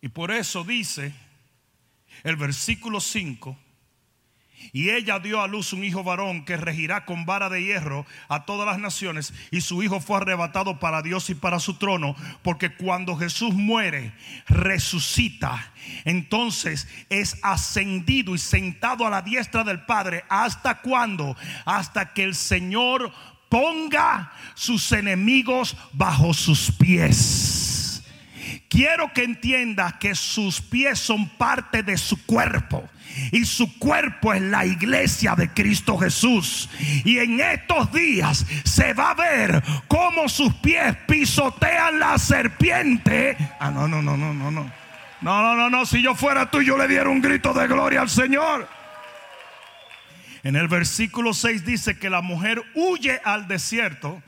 Y 0.00 0.08
por 0.08 0.30
eso 0.30 0.64
dice 0.64 1.12
el 2.24 2.36
versículo 2.36 3.00
5, 3.00 3.56
y 4.72 4.90
ella 4.90 5.18
dio 5.18 5.40
a 5.40 5.46
luz 5.46 5.72
un 5.72 5.84
hijo 5.84 6.04
varón 6.04 6.44
que 6.44 6.56
regirá 6.56 7.04
con 7.04 7.24
vara 7.24 7.48
de 7.48 7.62
hierro 7.62 8.04
a 8.28 8.44
todas 8.44 8.66
las 8.66 8.78
naciones. 8.78 9.32
Y 9.50 9.60
su 9.60 9.82
hijo 9.82 10.00
fue 10.00 10.18
arrebatado 10.18 10.78
para 10.78 11.00
Dios 11.00 11.30
y 11.30 11.34
para 11.34 11.60
su 11.60 11.74
trono. 11.74 12.16
Porque 12.42 12.74
cuando 12.74 13.16
Jesús 13.16 13.54
muere, 13.54 14.12
resucita. 14.46 15.72
Entonces 16.04 16.88
es 17.08 17.38
ascendido 17.42 18.34
y 18.34 18.38
sentado 18.38 19.06
a 19.06 19.10
la 19.10 19.22
diestra 19.22 19.64
del 19.64 19.84
Padre. 19.84 20.24
¿Hasta 20.28 20.80
cuándo? 20.80 21.36
Hasta 21.64 22.12
que 22.12 22.24
el 22.24 22.34
Señor 22.34 23.12
ponga 23.48 24.32
sus 24.54 24.92
enemigos 24.92 25.76
bajo 25.92 26.34
sus 26.34 26.70
pies. 26.72 27.67
Quiero 28.68 29.12
que 29.14 29.24
entienda 29.24 29.96
que 29.98 30.14
sus 30.14 30.60
pies 30.60 30.98
son 30.98 31.28
parte 31.30 31.82
de 31.82 31.96
su 31.96 32.24
cuerpo. 32.26 32.88
Y 33.32 33.46
su 33.46 33.78
cuerpo 33.78 34.34
es 34.34 34.42
la 34.42 34.66
iglesia 34.66 35.34
de 35.34 35.48
Cristo 35.48 35.96
Jesús. 35.96 36.68
Y 37.04 37.18
en 37.18 37.40
estos 37.40 37.90
días 37.92 38.46
se 38.64 38.92
va 38.92 39.10
a 39.10 39.14
ver 39.14 39.62
cómo 39.88 40.28
sus 40.28 40.52
pies 40.56 40.94
pisotean 41.06 41.98
la 41.98 42.18
serpiente. 42.18 43.36
Ah, 43.58 43.70
no, 43.70 43.88
no, 43.88 44.02
no, 44.02 44.16
no, 44.16 44.34
no, 44.34 44.50
no. 44.50 44.70
No, 45.20 45.42
no, 45.42 45.56
no, 45.56 45.70
no. 45.70 45.86
Si 45.86 46.02
yo 46.02 46.14
fuera 46.14 46.50
tú, 46.50 46.62
yo 46.62 46.76
le 46.76 46.86
diera 46.86 47.08
un 47.08 47.22
grito 47.22 47.54
de 47.54 47.66
gloria 47.66 48.02
al 48.02 48.10
Señor. 48.10 48.68
En 50.44 50.56
el 50.56 50.68
versículo 50.68 51.32
6 51.32 51.64
dice 51.64 51.98
que 51.98 52.10
la 52.10 52.20
mujer 52.20 52.62
huye 52.74 53.20
al 53.24 53.48
desierto, 53.48 54.22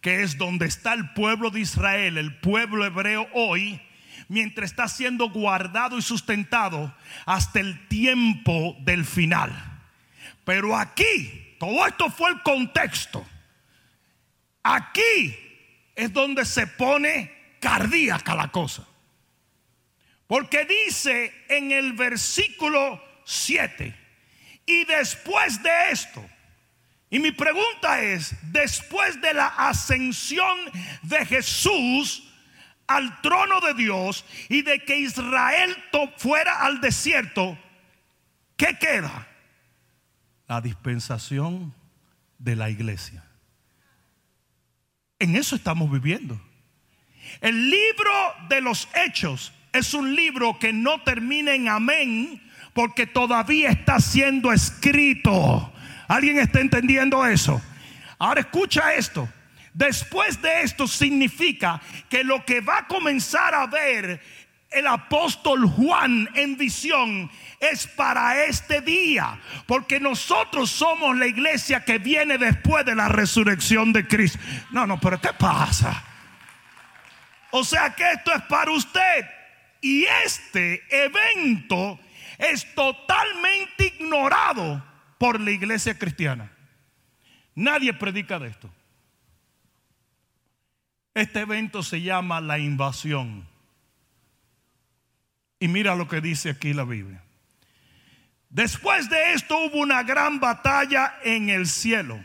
que 0.00 0.22
es 0.22 0.38
donde 0.38 0.66
está 0.66 0.92
el 0.92 1.10
pueblo 1.14 1.50
de 1.50 1.60
Israel, 1.60 2.18
el 2.18 2.36
pueblo 2.36 2.84
hebreo 2.84 3.26
hoy 3.32 3.80
mientras 4.28 4.70
está 4.70 4.88
siendo 4.88 5.30
guardado 5.30 5.98
y 5.98 6.02
sustentado 6.02 6.94
hasta 7.24 7.60
el 7.60 7.88
tiempo 7.88 8.76
del 8.80 9.04
final. 9.04 9.52
Pero 10.44 10.76
aquí, 10.76 11.56
todo 11.58 11.86
esto 11.86 12.10
fue 12.10 12.30
el 12.30 12.42
contexto. 12.42 13.26
Aquí 14.62 15.36
es 15.94 16.12
donde 16.12 16.44
se 16.44 16.66
pone 16.66 17.56
cardíaca 17.60 18.34
la 18.34 18.48
cosa. 18.48 18.86
Porque 20.26 20.64
dice 20.64 21.32
en 21.48 21.70
el 21.70 21.92
versículo 21.92 23.02
7, 23.24 23.94
y 24.66 24.84
después 24.84 25.62
de 25.62 25.90
esto, 25.90 26.24
y 27.08 27.20
mi 27.20 27.30
pregunta 27.30 28.02
es, 28.02 28.34
después 28.52 29.20
de 29.20 29.32
la 29.32 29.46
ascensión 29.46 30.58
de 31.02 31.24
Jesús, 31.24 32.25
al 32.86 33.20
trono 33.20 33.60
de 33.60 33.74
Dios 33.74 34.24
y 34.48 34.62
de 34.62 34.84
que 34.84 34.98
Israel 34.98 35.76
fuera 36.16 36.60
al 36.64 36.80
desierto, 36.80 37.58
¿qué 38.56 38.76
queda? 38.78 39.26
La 40.46 40.60
dispensación 40.60 41.74
de 42.38 42.56
la 42.56 42.70
iglesia. 42.70 43.24
En 45.18 45.34
eso 45.34 45.56
estamos 45.56 45.90
viviendo. 45.90 46.40
El 47.40 47.70
libro 47.70 48.12
de 48.48 48.60
los 48.60 48.88
hechos 48.94 49.52
es 49.72 49.94
un 49.94 50.14
libro 50.14 50.58
que 50.58 50.72
no 50.72 51.02
termina 51.02 51.54
en 51.54 51.68
amén 51.68 52.42
porque 52.72 53.06
todavía 53.06 53.70
está 53.70 53.98
siendo 54.00 54.52
escrito. 54.52 55.72
¿Alguien 56.08 56.38
está 56.38 56.60
entendiendo 56.60 57.24
eso? 57.26 57.60
Ahora 58.18 58.42
escucha 58.42 58.94
esto. 58.94 59.28
Después 59.76 60.40
de 60.40 60.62
esto 60.62 60.88
significa 60.88 61.82
que 62.08 62.24
lo 62.24 62.46
que 62.46 62.62
va 62.62 62.78
a 62.78 62.86
comenzar 62.86 63.54
a 63.54 63.66
ver 63.66 64.22
el 64.70 64.86
apóstol 64.86 65.66
Juan 65.66 66.30
en 66.34 66.56
visión 66.56 67.30
es 67.60 67.86
para 67.86 68.46
este 68.46 68.80
día, 68.80 69.38
porque 69.66 70.00
nosotros 70.00 70.70
somos 70.70 71.18
la 71.18 71.26
iglesia 71.26 71.84
que 71.84 71.98
viene 71.98 72.38
después 72.38 72.86
de 72.86 72.94
la 72.94 73.08
resurrección 73.08 73.92
de 73.92 74.08
Cristo. 74.08 74.38
No, 74.70 74.86
no, 74.86 74.98
pero 74.98 75.20
¿qué 75.20 75.34
pasa? 75.38 76.02
O 77.50 77.62
sea 77.62 77.94
que 77.94 78.12
esto 78.12 78.32
es 78.32 78.42
para 78.44 78.70
usted. 78.70 79.26
Y 79.82 80.06
este 80.24 80.84
evento 80.88 82.00
es 82.38 82.74
totalmente 82.74 83.88
ignorado 83.98 84.82
por 85.18 85.38
la 85.38 85.50
iglesia 85.50 85.98
cristiana. 85.98 86.50
Nadie 87.54 87.92
predica 87.92 88.38
de 88.38 88.48
esto. 88.48 88.70
Este 91.16 91.40
evento 91.40 91.82
se 91.82 92.02
llama 92.02 92.42
la 92.42 92.58
invasión. 92.58 93.48
Y 95.58 95.66
mira 95.66 95.96
lo 95.96 96.08
que 96.08 96.20
dice 96.20 96.50
aquí 96.50 96.74
la 96.74 96.84
Biblia. 96.84 97.22
Después 98.50 99.08
de 99.08 99.32
esto 99.32 99.56
hubo 99.56 99.78
una 99.78 100.02
gran 100.02 100.40
batalla 100.40 101.14
en 101.24 101.48
el 101.48 101.68
cielo. 101.68 102.22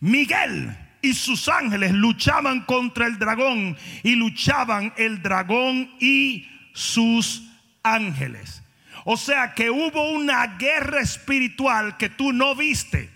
Miguel, 0.00 0.76
y 1.00 1.14
sus 1.14 1.48
ángeles 1.48 1.92
luchaban 1.92 2.60
contra 2.66 3.06
el 3.06 3.18
dragón 3.18 3.74
y 4.02 4.16
luchaban 4.16 4.92
el 4.98 5.22
dragón 5.22 5.90
y 5.98 6.46
sus 6.74 7.42
ángeles. 7.82 8.62
O 9.06 9.16
sea 9.16 9.54
que 9.54 9.70
hubo 9.70 10.10
una 10.10 10.58
guerra 10.58 11.00
espiritual 11.00 11.96
que 11.96 12.10
tú 12.10 12.34
no 12.34 12.54
viste. 12.54 13.08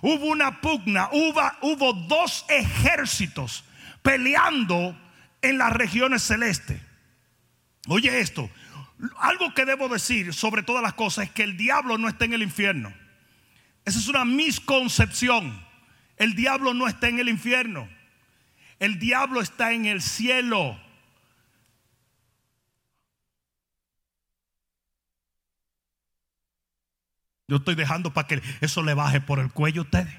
Hubo 0.00 0.26
una 0.26 0.60
pugna, 0.60 1.08
hubo, 1.12 1.40
hubo 1.60 1.92
dos 1.92 2.44
ejércitos 2.48 3.64
peleando 4.02 4.98
en 5.40 5.58
las 5.58 5.72
regiones 5.72 6.22
celestes. 6.22 6.80
Oye 7.88 8.20
esto, 8.20 8.50
algo 9.18 9.54
que 9.54 9.64
debo 9.64 9.88
decir 9.88 10.32
sobre 10.34 10.62
todas 10.62 10.82
las 10.82 10.94
cosas 10.94 11.26
es 11.26 11.30
que 11.32 11.42
el 11.42 11.56
diablo 11.56 11.98
no 11.98 12.08
está 12.08 12.24
en 12.24 12.34
el 12.34 12.42
infierno. 12.42 12.92
Esa 13.84 13.98
es 13.98 14.08
una 14.08 14.24
misconcepción. 14.24 15.64
El 16.16 16.34
diablo 16.34 16.74
no 16.74 16.86
está 16.86 17.08
en 17.08 17.18
el 17.18 17.28
infierno. 17.28 17.88
El 18.78 18.98
diablo 18.98 19.40
está 19.40 19.72
en 19.72 19.86
el 19.86 20.02
cielo. 20.02 20.80
Yo 27.48 27.56
estoy 27.56 27.74
dejando 27.74 28.14
para 28.14 28.28
que 28.28 28.40
eso 28.60 28.82
le 28.82 28.94
baje 28.94 29.20
por 29.20 29.38
el 29.38 29.52
cuello 29.52 29.82
a 29.82 29.84
ustedes. 29.84 30.14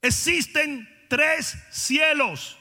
Existen 0.00 0.88
tres 1.08 1.56
cielos. 1.70 2.58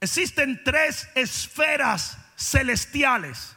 Existen 0.00 0.62
tres 0.64 1.08
esferas 1.14 2.18
celestiales. 2.36 3.56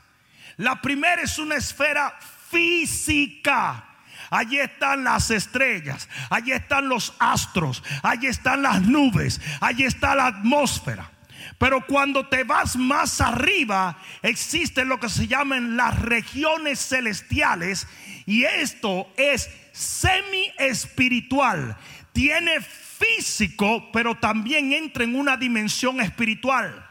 La 0.57 0.81
primera 0.81 1.21
es 1.21 1.37
una 1.39 1.55
esfera 1.55 2.17
física. 2.49 3.83
Allí 4.29 4.59
están 4.59 5.03
las 5.03 5.29
estrellas, 5.29 6.09
allí 6.29 6.51
están 6.51 6.89
los 6.89 7.13
astros, 7.19 7.83
allí 8.01 8.27
están 8.27 8.63
las 8.63 8.81
nubes, 8.81 9.39
allí 9.61 9.83
está 9.83 10.15
la 10.15 10.27
atmósfera. 10.27 11.11
Pero 11.57 11.85
cuando 11.85 12.27
te 12.27 12.43
vas 12.43 12.75
más 12.75 13.21
arriba, 13.21 13.97
existen 14.21 14.89
lo 14.89 14.99
que 14.99 15.09
se 15.09 15.27
llaman 15.27 15.77
las 15.77 15.99
regiones 16.01 16.79
celestiales 16.79 17.87
y 18.25 18.43
esto 18.43 19.07
es 19.15 19.49
semi 19.71 20.51
espiritual. 20.57 21.77
Tiene 22.15 22.61
físico, 22.61 23.89
pero 23.91 24.15
también 24.15 24.71
entra 24.71 25.03
en 25.03 25.17
una 25.17 25.35
dimensión 25.35 25.99
espiritual. 25.99 26.89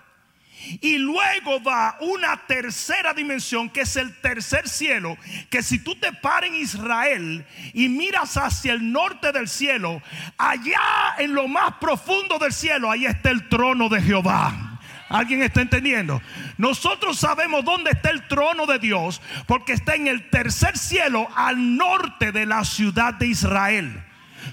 Y 0.82 0.98
luego 0.98 1.62
va 1.62 1.96
una 2.00 2.46
tercera 2.46 3.14
dimensión, 3.14 3.70
que 3.70 3.80
es 3.80 3.96
el 3.96 4.20
tercer 4.20 4.68
cielo, 4.68 5.16
que 5.48 5.62
si 5.62 5.78
tú 5.78 5.94
te 5.96 6.12
paras 6.12 6.50
en 6.50 6.56
Israel 6.56 7.46
y 7.72 7.88
miras 7.88 8.36
hacia 8.36 8.74
el 8.74 8.92
norte 8.92 9.32
del 9.32 9.48
cielo, 9.48 10.02
allá 10.36 11.14
en 11.16 11.32
lo 11.32 11.48
más 11.48 11.72
profundo 11.80 12.38
del 12.38 12.52
cielo, 12.52 12.90
ahí 12.90 13.06
está 13.06 13.30
el 13.30 13.48
trono 13.48 13.88
de 13.88 14.02
Jehová. 14.02 14.78
¿Alguien 15.08 15.42
está 15.42 15.62
entendiendo? 15.62 16.20
Nosotros 16.58 17.18
sabemos 17.18 17.64
dónde 17.64 17.92
está 17.92 18.10
el 18.10 18.28
trono 18.28 18.66
de 18.66 18.78
Dios 18.78 19.22
porque 19.46 19.72
está 19.72 19.94
en 19.94 20.06
el 20.06 20.28
tercer 20.28 20.76
cielo 20.76 21.28
al 21.34 21.78
norte 21.78 22.30
de 22.30 22.44
la 22.44 22.62
ciudad 22.66 23.14
de 23.14 23.28
Israel. 23.28 24.04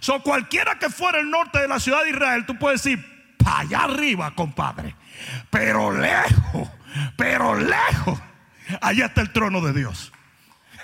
So, 0.01 0.23
cualquiera 0.23 0.79
que 0.79 0.89
fuera 0.89 1.19
el 1.19 1.29
norte 1.29 1.59
de 1.59 1.67
la 1.67 1.79
ciudad 1.79 2.03
de 2.03 2.09
Israel, 2.09 2.43
tú 2.47 2.57
puedes 2.57 2.81
decir, 2.81 3.35
para 3.37 3.59
allá 3.59 3.83
arriba, 3.83 4.31
compadre. 4.33 4.95
Pero 5.51 5.95
lejos, 5.95 6.69
pero 7.15 7.55
lejos, 7.55 8.19
allá 8.81 9.05
está 9.05 9.21
el 9.21 9.31
trono 9.31 9.61
de 9.61 9.73
Dios. 9.73 10.11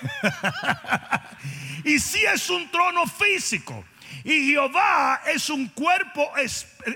y 1.84 1.98
si 1.98 2.24
es 2.26 2.48
un 2.48 2.70
trono 2.70 3.08
físico. 3.08 3.84
Y 4.24 4.50
Jehová 4.50 5.22
es 5.26 5.50
un 5.50 5.68
cuerpo 5.68 6.30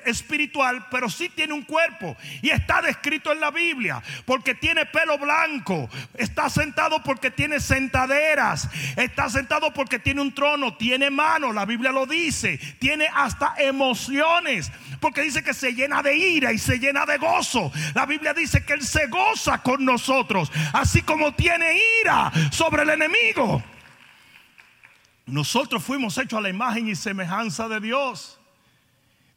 espiritual, 0.05 0.87
pero 0.91 1.09
sí 1.09 1.29
tiene 1.29 1.53
un 1.53 1.63
cuerpo. 1.63 2.17
Y 2.41 2.51
está 2.51 2.83
descrito 2.83 3.33
en 3.33 3.41
la 3.41 3.51
Biblia, 3.51 4.03
porque 4.25 4.55
tiene 4.55 4.87
pelo 4.87 5.19
blanco. 5.19 5.89
Está 6.15 6.49
sentado 6.49 7.03
porque 7.03 7.31
tiene 7.31 7.61
sentaderas. 7.61 8.69
Está 8.97 9.29
sentado 9.31 9.73
porque 9.73 9.99
tiene 9.99 10.21
un 10.21 10.35
trono, 10.35 10.77
tiene 10.77 11.11
manos, 11.11 11.55
la 11.55 11.65
Biblia 11.65 11.93
lo 11.93 12.07
dice. 12.07 12.59
Tiene 12.79 13.09
hasta 13.15 13.55
emociones, 13.59 14.71
porque 15.01 15.23
dice 15.23 15.43
que 15.43 15.55
se 15.55 15.75
llena 15.75 16.03
de 16.03 16.17
ira 16.17 16.53
y 16.53 16.59
se 16.59 16.79
llena 16.79 17.07
de 17.07 17.19
gozo. 17.19 17.73
La 17.95 18.07
Biblia 18.07 18.35
dice 18.35 18.65
que 18.65 18.75
Él 18.75 18.83
se 18.83 19.07
goza 19.07 19.63
con 19.63 19.85
nosotros, 19.85 20.51
así 20.73 21.03
como 21.03 21.35
tiene 21.35 21.79
ira 22.03 22.33
sobre 22.51 22.83
el 22.83 22.91
enemigo. 22.91 23.63
Nosotros 25.27 25.83
fuimos 25.85 26.19
hechos 26.19 26.39
a 26.39 26.43
la 26.43 26.49
imagen 26.49 26.89
y 26.89 26.97
semejanza 26.97 27.69
de 27.69 27.81
Dios. 27.81 28.41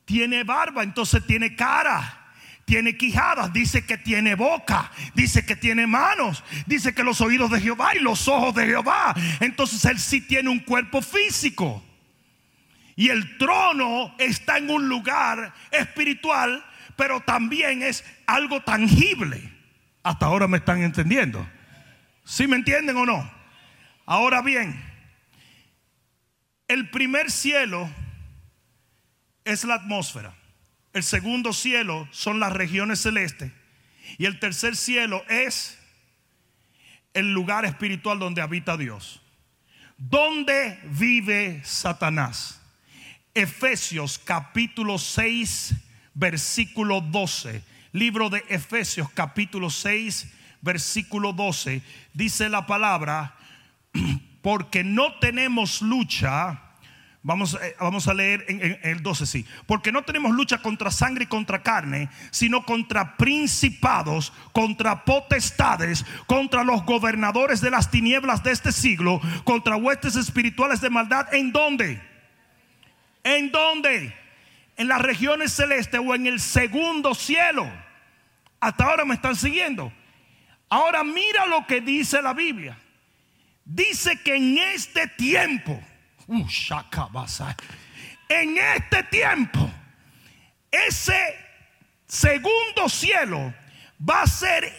Tiene 0.05 0.43
barba, 0.43 0.83
entonces 0.83 1.25
tiene 1.25 1.55
cara. 1.55 2.21
Tiene 2.65 2.97
quijadas, 2.97 3.53
dice 3.53 3.85
que 3.85 3.95
tiene 3.95 4.33
boca, 4.33 4.91
dice 5.13 5.45
que 5.45 5.55
tiene 5.55 5.85
manos, 5.85 6.43
dice 6.65 6.95
que 6.95 7.03
los 7.03 7.21
oídos 7.21 7.51
de 7.51 7.61
Jehová 7.61 7.95
y 7.95 7.99
los 7.99 8.27
ojos 8.27 8.55
de 8.55 8.65
Jehová. 8.65 9.13
Entonces 9.39 9.85
él 9.85 9.99
sí 9.99 10.19
tiene 10.19 10.49
un 10.49 10.59
cuerpo 10.59 11.03
físico. 11.03 11.83
Y 12.95 13.09
el 13.09 13.37
trono 13.37 14.15
está 14.17 14.57
en 14.57 14.71
un 14.71 14.89
lugar 14.89 15.53
espiritual, 15.69 16.65
pero 16.95 17.19
también 17.19 17.83
es 17.83 18.03
algo 18.25 18.61
tangible. 18.61 19.53
Hasta 20.01 20.25
ahora 20.25 20.47
me 20.47 20.57
están 20.57 20.81
entendiendo. 20.81 21.47
¿Sí 22.23 22.47
me 22.47 22.55
entienden 22.55 22.97
o 22.97 23.05
no? 23.05 23.31
Ahora 24.07 24.41
bien, 24.41 24.81
el 26.67 26.89
primer 26.89 27.31
cielo 27.31 27.89
es 29.43 29.63
la 29.63 29.75
atmósfera. 29.75 30.35
El 30.93 31.03
segundo 31.03 31.53
cielo 31.53 32.07
son 32.11 32.39
las 32.39 32.53
regiones 32.53 33.01
celestes. 33.01 33.51
Y 34.17 34.25
el 34.25 34.39
tercer 34.39 34.75
cielo 34.75 35.23
es 35.29 35.77
el 37.13 37.33
lugar 37.33 37.65
espiritual 37.65 38.19
donde 38.19 38.41
habita 38.41 38.77
Dios. 38.77 39.21
¿Dónde 39.97 40.79
vive 40.85 41.61
Satanás? 41.63 42.61
Efesios 43.33 44.19
capítulo 44.19 44.97
6, 44.97 45.73
versículo 46.13 47.01
12. 47.01 47.63
Libro 47.91 48.29
de 48.29 48.43
Efesios 48.49 49.09
capítulo 49.11 49.69
6, 49.69 50.31
versículo 50.61 51.33
12. 51.33 51.81
Dice 52.13 52.49
la 52.49 52.65
palabra, 52.65 53.35
porque 54.45 54.83
no 54.83 55.15
tenemos 55.15 55.81
lucha. 55.81 56.61
Vamos, 57.23 57.57
eh, 57.59 57.75
vamos 57.79 58.07
a 58.07 58.13
leer 58.13 58.45
en, 58.47 58.77
el 58.83 59.01
12, 59.01 59.25
sí. 59.25 59.43
Porque 59.65 59.91
no 59.91 60.03
tenemos 60.03 60.33
lucha 60.33 60.59
contra 60.59 60.91
sangre 60.91 61.23
y 61.23 61.27
contra 61.27 61.63
carne, 61.63 62.09
sino 62.29 62.63
contra 62.63 63.17
principados, 63.17 64.31
contra 64.51 65.03
potestades, 65.03 66.05
contra 66.27 66.63
los 66.63 66.85
gobernadores 66.85 67.59
de 67.59 67.71
las 67.71 67.89
tinieblas 67.89 68.43
de 68.43 68.51
este 68.51 68.71
siglo, 68.71 69.19
contra 69.45 69.77
huestes 69.77 70.15
espirituales 70.15 70.79
de 70.79 70.91
maldad. 70.91 71.33
¿En 71.33 71.51
dónde? 71.51 71.99
¿En 73.23 73.49
dónde? 73.49 74.13
En 74.77 74.87
las 74.87 75.01
regiones 75.01 75.53
celestes 75.53 75.99
o 76.05 76.13
en 76.13 76.27
el 76.27 76.39
segundo 76.39 77.15
cielo. 77.15 77.67
Hasta 78.59 78.83
ahora 78.83 79.05
me 79.05 79.15
están 79.15 79.35
siguiendo. 79.35 79.91
Ahora 80.69 81.03
mira 81.03 81.47
lo 81.47 81.65
que 81.65 81.81
dice 81.81 82.21
la 82.21 82.35
Biblia. 82.35 82.77
Dice 83.65 84.21
que 84.21 84.35
en 84.35 84.59
este 84.59 85.07
tiempo, 85.07 85.83
uh, 86.27 86.47
en 88.29 88.57
este 88.57 89.03
tiempo, 89.03 89.71
ese 90.69 91.35
segundo 92.07 92.87
cielo 92.87 93.51
va 94.07 94.21
a 94.21 94.27
ser 94.27 94.71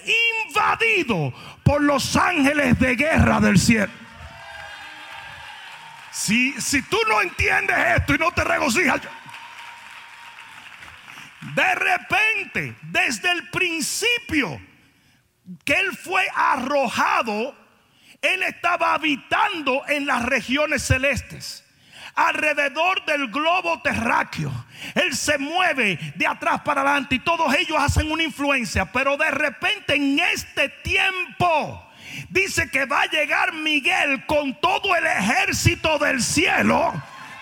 invadido 0.46 1.34
por 1.64 1.82
los 1.82 2.14
ángeles 2.14 2.78
de 2.78 2.94
guerra 2.94 3.40
del 3.40 3.58
cielo. 3.58 3.92
Si, 6.12 6.52
si 6.60 6.80
tú 6.82 6.96
no 7.08 7.20
entiendes 7.22 7.76
esto 7.96 8.14
y 8.14 8.18
no 8.18 8.30
te 8.30 8.44
regocijas, 8.44 9.00
de 11.54 11.74
repente, 11.74 12.76
desde 12.82 13.32
el 13.32 13.50
principio 13.50 14.60
que 15.64 15.74
él 15.74 15.96
fue 15.96 16.24
arrojado 16.34 17.65
él 18.34 18.42
estaba 18.42 18.94
habitando 18.94 19.82
en 19.88 20.06
las 20.06 20.24
regiones 20.24 20.82
celestes 20.82 21.66
alrededor 22.16 23.04
del 23.04 23.28
globo 23.28 23.80
terráqueo. 23.82 24.50
Él 24.94 25.14
se 25.14 25.38
mueve 25.38 25.98
de 26.16 26.26
atrás 26.26 26.62
para 26.62 26.80
adelante 26.80 27.14
y 27.16 27.18
todos 27.20 27.54
ellos 27.54 27.76
hacen 27.78 28.10
una 28.10 28.24
influencia. 28.24 28.90
Pero 28.90 29.18
de 29.18 29.30
repente 29.30 29.94
en 29.94 30.18
este 30.18 30.70
tiempo 30.82 31.86
dice 32.30 32.70
que 32.70 32.86
va 32.86 33.02
a 33.02 33.06
llegar 33.06 33.52
Miguel 33.52 34.24
con 34.26 34.58
todo 34.60 34.96
el 34.96 35.06
ejército 35.06 35.98
del 35.98 36.20
cielo. 36.22 36.94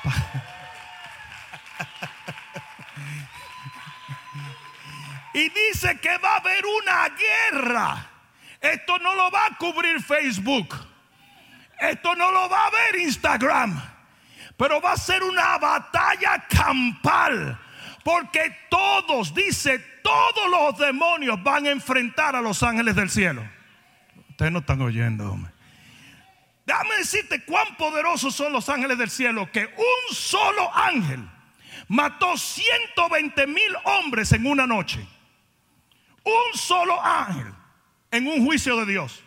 y 5.35 5.49
dice 5.51 6.01
que 6.01 6.19
va 6.19 6.35
a 6.35 6.39
haber 6.39 6.65
una 6.67 7.09
guerra 7.11 8.11
esto 8.65 8.99
no 8.99 9.15
lo 9.15 9.31
va 9.31 9.47
a 9.47 9.59
cubrir 9.59 10.03
Facebook. 10.03 10.75
Esto 11.79 12.15
no 12.15 12.31
lo 12.31 12.49
va 12.49 12.67
a 12.67 12.71
ver 12.71 13.01
Instagram. 13.01 13.79
Pero 14.57 14.81
va 14.81 14.93
a 14.93 14.97
ser 14.97 15.23
una 15.23 15.59
batalla 15.59 16.47
campal. 16.49 17.61
Porque 18.03 18.57
todos, 18.71 19.35
dice, 19.35 19.79
todos 20.03 20.51
los 20.51 20.79
demonios 20.79 21.43
van 21.43 21.67
a 21.67 21.71
enfrentar 21.71 22.37
a 22.37 22.41
los 22.41 22.63
ángeles 22.63 22.95
del 22.95 23.11
cielo. 23.11 23.47
Ustedes 24.31 24.51
no 24.51 24.61
están 24.61 24.81
oyendo, 24.81 25.31
hombre. 25.31 25.53
Déjame 26.65 26.97
decirte 26.97 27.45
cuán 27.45 27.77
poderosos 27.77 28.35
son 28.35 28.51
los 28.53 28.69
ángeles 28.71 28.97
del 28.97 29.11
cielo 29.11 29.51
que 29.53 29.67
un 29.67 30.15
solo 30.15 30.75
ángel 30.75 31.29
mató 31.89 32.39
120 32.39 33.47
mil 33.47 33.77
hombres 33.85 34.33
en 34.33 34.47
una 34.47 34.67
noche. 34.67 35.07
Un 36.25 36.59
solo 36.59 36.99
ángel 37.05 37.53
en 38.15 38.27
un 38.27 38.45
juicio 38.45 38.77
de 38.77 38.87
Dios. 38.87 39.23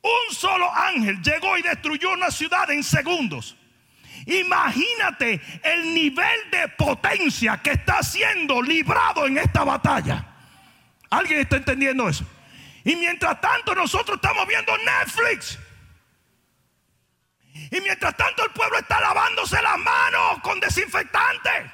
Un 0.00 0.34
solo 0.34 0.72
ángel 0.72 1.20
llegó 1.22 1.58
y 1.58 1.62
destruyó 1.62 2.12
una 2.12 2.30
ciudad 2.30 2.70
en 2.70 2.82
segundos. 2.82 3.56
Imagínate 4.26 5.40
el 5.62 5.94
nivel 5.94 6.50
de 6.50 6.68
potencia 6.68 7.60
que 7.62 7.72
está 7.72 8.02
siendo 8.02 8.62
librado 8.62 9.26
en 9.26 9.38
esta 9.38 9.64
batalla. 9.64 10.24
¿Alguien 11.10 11.40
está 11.40 11.56
entendiendo 11.56 12.08
eso? 12.08 12.24
Y 12.84 12.94
mientras 12.96 13.40
tanto 13.40 13.74
nosotros 13.74 14.16
estamos 14.16 14.46
viendo 14.46 14.72
Netflix. 14.78 15.58
Y 17.70 17.80
mientras 17.80 18.16
tanto 18.16 18.44
el 18.44 18.50
pueblo 18.50 18.78
está 18.78 19.00
lavándose 19.00 19.60
las 19.60 19.78
manos 19.78 20.38
con 20.42 20.60
desinfectante. 20.60 21.72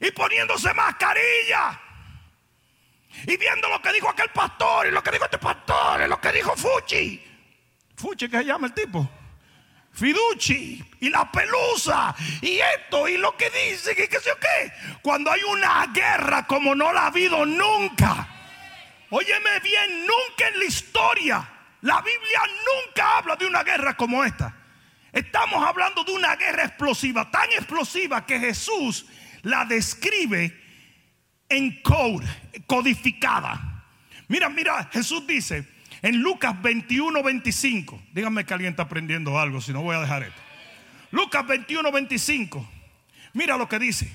Y 0.00 0.10
poniéndose 0.10 0.72
mascarilla. 0.74 1.80
Y 3.26 3.36
viendo 3.36 3.68
lo 3.68 3.80
que 3.80 3.92
dijo 3.92 4.08
aquel 4.08 4.28
pastor 4.30 4.86
y 4.86 4.90
lo 4.90 5.02
que 5.02 5.10
dijo 5.10 5.24
este 5.24 5.38
pastor 5.38 6.02
y 6.02 6.08
lo 6.08 6.20
que 6.20 6.32
dijo 6.32 6.54
Fuchi. 6.56 7.22
Fuchi 7.96 8.28
que 8.28 8.38
se 8.38 8.44
llama 8.44 8.66
el 8.66 8.74
tipo. 8.74 9.08
Fiduchi 9.92 10.84
y 11.00 11.08
la 11.08 11.30
pelusa 11.30 12.14
y 12.42 12.58
esto 12.58 13.06
y 13.08 13.16
lo 13.16 13.36
que 13.36 13.48
dice 13.50 13.92
y 13.92 13.94
qué 13.94 14.18
sé 14.18 14.28
yo 14.28 14.38
qué. 14.40 14.72
Cuando 15.00 15.30
hay 15.30 15.42
una 15.44 15.86
guerra 15.86 16.46
como 16.46 16.74
no 16.74 16.92
la 16.92 17.02
ha 17.02 17.06
habido 17.06 17.46
nunca. 17.46 18.28
Óyeme 19.10 19.60
bien, 19.60 20.00
nunca 20.00 20.48
en 20.48 20.58
la 20.58 20.64
historia. 20.64 21.48
La 21.82 22.00
Biblia 22.00 22.40
nunca 22.66 23.18
habla 23.18 23.36
de 23.36 23.46
una 23.46 23.62
guerra 23.62 23.96
como 23.96 24.24
esta. 24.24 24.52
Estamos 25.12 25.64
hablando 25.64 26.02
de 26.02 26.12
una 26.12 26.34
guerra 26.34 26.64
explosiva, 26.64 27.30
tan 27.30 27.48
explosiva 27.52 28.26
que 28.26 28.40
Jesús 28.40 29.06
la 29.42 29.64
describe 29.64 30.63
en 31.56 31.82
code, 31.82 32.26
codificada. 32.66 33.84
Mira, 34.28 34.48
mira, 34.48 34.88
Jesús 34.92 35.26
dice 35.26 35.66
en 36.02 36.20
Lucas 36.20 36.60
21, 36.60 37.22
25. 37.22 38.02
Díganme 38.12 38.44
que 38.44 38.54
alguien 38.54 38.72
está 38.72 38.84
aprendiendo 38.84 39.38
algo, 39.38 39.60
si 39.60 39.72
no 39.72 39.82
voy 39.82 39.96
a 39.96 40.00
dejar 40.00 40.22
esto. 40.22 40.40
Lucas 41.10 41.46
21, 41.46 41.90
25. 41.90 42.70
Mira 43.32 43.56
lo 43.56 43.68
que 43.68 43.78
dice. 43.78 44.12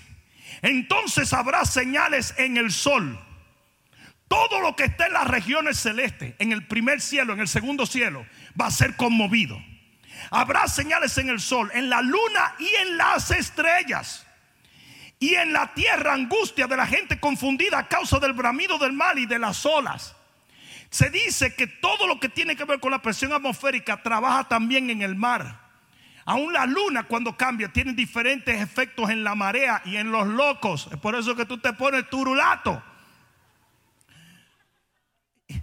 Entonces 0.61 1.33
habrá 1.33 1.65
señales 1.65 2.33
en 2.37 2.57
el 2.57 2.71
sol. 2.71 3.19
Todo 4.27 4.61
lo 4.61 4.75
que 4.75 4.83
está 4.83 5.07
en 5.07 5.13
las 5.13 5.27
regiones 5.27 5.79
celestes, 5.79 6.35
en 6.37 6.51
el 6.51 6.67
primer 6.67 7.01
cielo, 7.01 7.33
en 7.33 7.39
el 7.39 7.47
segundo 7.47 7.85
cielo, 7.85 8.25
va 8.59 8.67
a 8.67 8.71
ser 8.71 8.95
conmovido. 8.95 9.59
Habrá 10.29 10.67
señales 10.67 11.17
en 11.17 11.29
el 11.29 11.39
sol, 11.39 11.71
en 11.73 11.89
la 11.89 12.01
luna 12.01 12.53
y 12.59 12.67
en 12.81 12.97
las 12.97 13.31
estrellas. 13.31 14.27
Y 15.19 15.35
en 15.35 15.51
la 15.51 15.73
tierra 15.73 16.13
angustia 16.13 16.65
de 16.65 16.77
la 16.77 16.87
gente 16.87 17.19
confundida 17.19 17.77
a 17.77 17.87
causa 17.89 18.19
del 18.19 18.31
bramido 18.31 18.77
del 18.77 18.93
mal 18.93 19.19
y 19.19 19.25
de 19.25 19.37
las 19.37 19.65
olas. 19.65 20.15
Se 20.89 21.09
dice 21.09 21.53
que 21.55 21.67
todo 21.67 22.07
lo 22.07 22.19
que 22.19 22.29
tiene 22.29 22.55
que 22.55 22.63
ver 22.63 22.79
con 22.79 22.91
la 22.91 23.01
presión 23.01 23.33
atmosférica 23.33 24.01
trabaja 24.01 24.47
también 24.47 24.89
en 24.89 25.01
el 25.01 25.15
mar. 25.15 25.59
Aún 26.25 26.53
la 26.53 26.65
luna 26.65 27.03
cuando 27.03 27.35
cambia 27.35 27.67
tiene 27.69 27.93
diferentes 27.93 28.61
efectos 28.61 29.09
en 29.09 29.23
la 29.23 29.35
marea 29.35 29.81
y 29.85 29.97
en 29.97 30.11
los 30.11 30.25
locos. 30.27 30.87
Es 30.91 30.97
por 30.97 31.15
eso 31.15 31.35
que 31.35 31.45
tú 31.45 31.57
te 31.59 31.73
pones 31.73 32.09
turulato. 32.09 32.81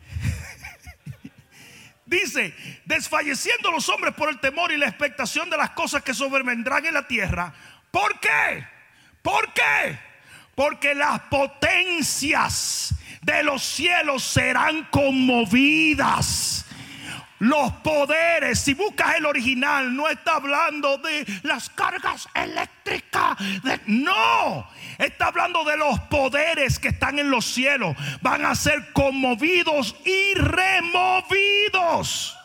Dice, 2.07 2.55
desfalleciendo 2.85 3.71
los 3.71 3.88
hombres 3.88 4.12
por 4.14 4.29
el 4.29 4.38
temor 4.38 4.71
y 4.71 4.77
la 4.77 4.87
expectación 4.87 5.49
de 5.49 5.57
las 5.57 5.71
cosas 5.71 6.03
que 6.03 6.12
sobrevendrán 6.12 6.85
en 6.85 6.95
la 6.95 7.07
tierra. 7.09 7.55
¿Por 7.90 8.21
qué? 8.21 8.75
¿Por 9.26 9.52
qué? 9.54 9.98
Porque 10.54 10.94
las 10.94 11.18
potencias 11.22 12.94
de 13.22 13.42
los 13.42 13.60
cielos 13.60 14.22
serán 14.22 14.84
conmovidas. 14.84 16.64
Los 17.40 17.72
poderes, 17.82 18.60
si 18.60 18.74
buscas 18.74 19.16
el 19.16 19.26
original, 19.26 19.96
no 19.96 20.08
está 20.08 20.36
hablando 20.36 20.98
de 20.98 21.26
las 21.42 21.68
cargas 21.70 22.28
eléctricas. 22.34 23.36
no, 23.86 24.70
está 24.96 25.26
hablando 25.26 25.64
de 25.64 25.76
los 25.76 25.98
poderes 26.02 26.78
que 26.78 26.90
están 26.90 27.18
en 27.18 27.28
los 27.28 27.46
cielos. 27.46 27.96
Van 28.22 28.46
a 28.46 28.54
ser 28.54 28.92
conmovidos 28.92 29.96
y 30.04 30.34
removidos. 30.38 32.36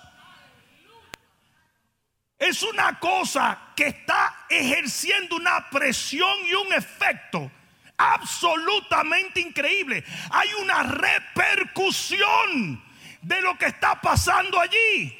Es 2.41 2.63
una 2.63 2.97
cosa 2.97 3.55
que 3.75 3.85
está 3.85 4.45
ejerciendo 4.49 5.35
una 5.35 5.69
presión 5.69 6.33
y 6.49 6.55
un 6.55 6.73
efecto 6.73 7.51
absolutamente 7.95 9.39
increíble. 9.39 10.03
Hay 10.31 10.49
una 10.59 10.81
repercusión 10.81 12.83
de 13.21 13.41
lo 13.43 13.55
que 13.59 13.67
está 13.67 14.01
pasando 14.01 14.59
allí. 14.59 15.15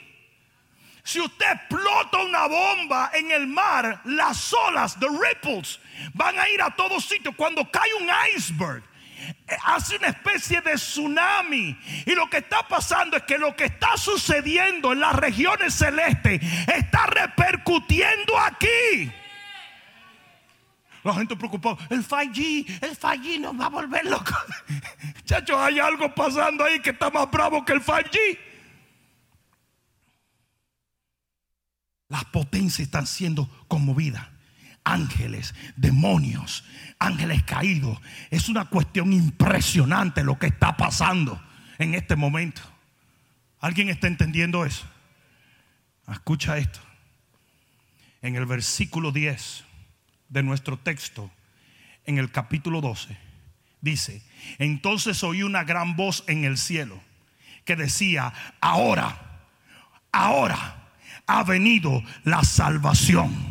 Si 1.03 1.19
usted 1.19 1.45
explota 1.51 2.23
una 2.23 2.47
bomba 2.47 3.11
en 3.13 3.29
el 3.29 3.45
mar, 3.45 4.01
las 4.05 4.51
olas, 4.51 4.99
the 4.99 5.07
ripples, 5.07 5.79
van 6.15 6.39
a 6.39 6.49
ir 6.49 6.59
a 6.59 6.75
todos 6.75 7.05
sitios. 7.05 7.35
Cuando 7.35 7.69
cae 7.69 7.93
un 7.99 8.09
iceberg, 8.35 8.81
hace 9.63 9.97
una 9.97 10.07
especie 10.07 10.61
de 10.61 10.75
tsunami. 10.75 11.77
Y 12.05 12.15
lo 12.15 12.29
que 12.29 12.37
está 12.37 12.67
pasando 12.67 13.17
es 13.17 13.23
que 13.23 13.37
lo 13.37 13.55
que 13.55 13.65
está 13.65 13.97
sucediendo 13.97 14.93
en 14.93 14.99
las 14.99 15.15
regiones 15.15 15.73
celestes 15.73 16.41
está 16.67 17.05
repercutiendo 17.07 18.37
aquí. 18.37 19.11
La 21.03 21.15
gente 21.15 21.35
preocupada, 21.35 21.77
el 21.89 22.07
5G, 22.07 22.83
el 22.83 22.97
5G 22.97 23.39
nos 23.39 23.59
va 23.59 23.65
a 23.65 23.69
volver 23.69 24.05
loco. 24.05 24.33
Chachos, 25.25 25.57
hay 25.57 25.79
algo 25.79 26.13
pasando 26.13 26.63
ahí 26.63 26.79
que 26.79 26.91
está 26.91 27.09
más 27.09 27.29
bravo 27.31 27.65
que 27.65 27.73
el 27.73 27.83
5G. 27.83 28.39
Las 32.07 32.25
potencias 32.25 32.81
están 32.87 33.07
siendo 33.07 33.49
conmovidas. 33.67 34.27
Ángeles, 34.83 35.53
demonios, 35.75 36.63
ángeles 36.99 37.43
caídos. 37.43 37.99
Es 38.29 38.49
una 38.49 38.65
cuestión 38.65 39.13
impresionante 39.13 40.23
lo 40.23 40.39
que 40.39 40.47
está 40.47 40.75
pasando 40.77 41.41
en 41.77 41.93
este 41.95 42.15
momento. 42.15 42.61
¿Alguien 43.59 43.89
está 43.89 44.07
entendiendo 44.07 44.65
eso? 44.65 44.85
Escucha 46.11 46.57
esto. 46.57 46.79
En 48.21 48.35
el 48.35 48.45
versículo 48.45 49.11
10 49.11 49.63
de 50.29 50.43
nuestro 50.43 50.77
texto, 50.77 51.31
en 52.05 52.17
el 52.17 52.31
capítulo 52.31 52.81
12, 52.81 53.17
dice, 53.81 54.23
entonces 54.57 55.23
oí 55.23 55.43
una 55.43 55.63
gran 55.63 55.95
voz 55.95 56.23
en 56.27 56.43
el 56.43 56.57
cielo 56.57 57.01
que 57.65 57.75
decía, 57.75 58.33
ahora, 58.59 59.47
ahora 60.11 60.89
ha 61.27 61.43
venido 61.43 62.03
la 62.23 62.43
salvación. 62.43 63.50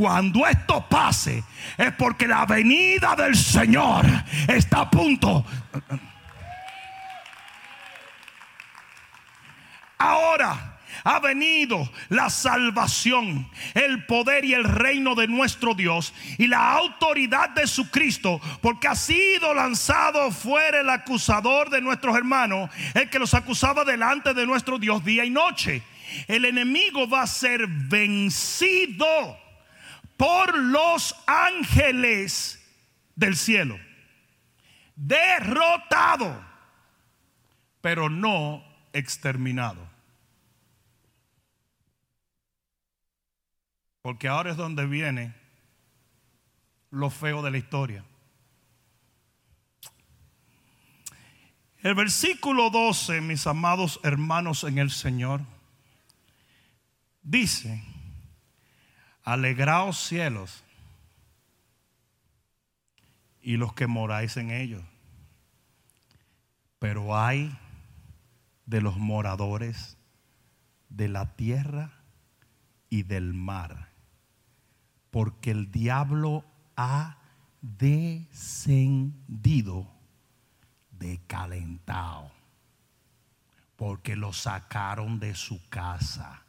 Cuando 0.00 0.46
esto 0.46 0.86
pase 0.88 1.44
es 1.76 1.92
porque 1.92 2.26
la 2.26 2.46
venida 2.46 3.14
del 3.14 3.36
Señor 3.36 4.06
está 4.48 4.80
a 4.80 4.90
punto. 4.90 5.44
Ahora 9.98 10.78
ha 11.04 11.20
venido 11.20 11.86
la 12.08 12.30
salvación, 12.30 13.46
el 13.74 14.06
poder 14.06 14.46
y 14.46 14.54
el 14.54 14.64
reino 14.64 15.14
de 15.14 15.28
nuestro 15.28 15.74
Dios 15.74 16.14
y 16.38 16.46
la 16.46 16.72
autoridad 16.72 17.50
de 17.50 17.66
su 17.66 17.90
Cristo, 17.90 18.40
porque 18.62 18.88
ha 18.88 18.94
sido 18.94 19.52
lanzado 19.52 20.30
fuera 20.30 20.80
el 20.80 20.88
acusador 20.88 21.68
de 21.68 21.82
nuestros 21.82 22.16
hermanos, 22.16 22.70
el 22.94 23.10
que 23.10 23.18
los 23.18 23.34
acusaba 23.34 23.84
delante 23.84 24.32
de 24.32 24.46
nuestro 24.46 24.78
Dios 24.78 25.04
día 25.04 25.26
y 25.26 25.30
noche. 25.30 25.82
El 26.26 26.46
enemigo 26.46 27.06
va 27.06 27.20
a 27.20 27.26
ser 27.26 27.66
vencido 27.66 29.49
por 30.20 30.54
los 30.58 31.16
ángeles 31.26 32.62
del 33.14 33.34
cielo, 33.38 33.80
derrotado, 34.94 36.44
pero 37.80 38.10
no 38.10 38.62
exterminado. 38.92 39.88
Porque 44.02 44.28
ahora 44.28 44.50
es 44.50 44.58
donde 44.58 44.84
viene 44.84 45.34
lo 46.90 47.08
feo 47.08 47.40
de 47.40 47.52
la 47.52 47.56
historia. 47.56 48.04
El 51.78 51.94
versículo 51.94 52.68
12, 52.68 53.22
mis 53.22 53.46
amados 53.46 53.98
hermanos 54.02 54.64
en 54.64 54.76
el 54.76 54.90
Señor, 54.90 55.40
dice, 57.22 57.82
alegraos 59.32 59.96
cielos 59.96 60.64
y 63.40 63.56
los 63.56 63.72
que 63.74 63.86
moráis 63.86 64.36
en 64.36 64.50
ellos. 64.50 64.82
Pero 66.80 67.16
hay 67.16 67.56
de 68.66 68.80
los 68.80 68.96
moradores 68.96 69.96
de 70.88 71.08
la 71.08 71.36
tierra 71.36 71.92
y 72.88 73.04
del 73.04 73.32
mar, 73.32 73.90
porque 75.12 75.52
el 75.52 75.70
diablo 75.70 76.44
ha 76.76 77.18
descendido 77.60 79.12
de 80.90 81.20
calentado, 81.28 82.32
porque 83.76 84.16
lo 84.16 84.32
sacaron 84.32 85.20
de 85.20 85.36
su 85.36 85.68
casa, 85.68 86.42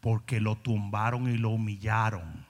porque 0.00 0.40
lo 0.40 0.56
tumbaron 0.56 1.28
y 1.28 1.38
lo 1.38 1.50
humillaron. 1.50 2.46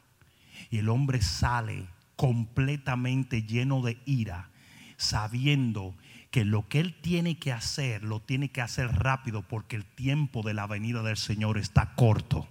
Y 0.71 0.79
el 0.79 0.89
hombre 0.89 1.23
sale 1.23 1.87
completamente 2.17 3.43
lleno 3.43 3.81
de 3.81 3.99
ira, 4.05 4.51
sabiendo 4.97 5.95
que 6.31 6.45
lo 6.45 6.69
que 6.69 6.81
él 6.81 6.95
tiene 7.01 7.39
que 7.39 7.53
hacer, 7.53 8.03
lo 8.03 8.21
tiene 8.21 8.51
que 8.51 8.61
hacer 8.61 8.89
rápido 8.89 9.43
porque 9.43 9.77
el 9.77 9.85
tiempo 9.85 10.43
de 10.43 10.55
la 10.55 10.67
venida 10.67 11.03
del 11.03 11.17
Señor 11.17 11.59
está 11.59 11.95
corto. 11.95 12.49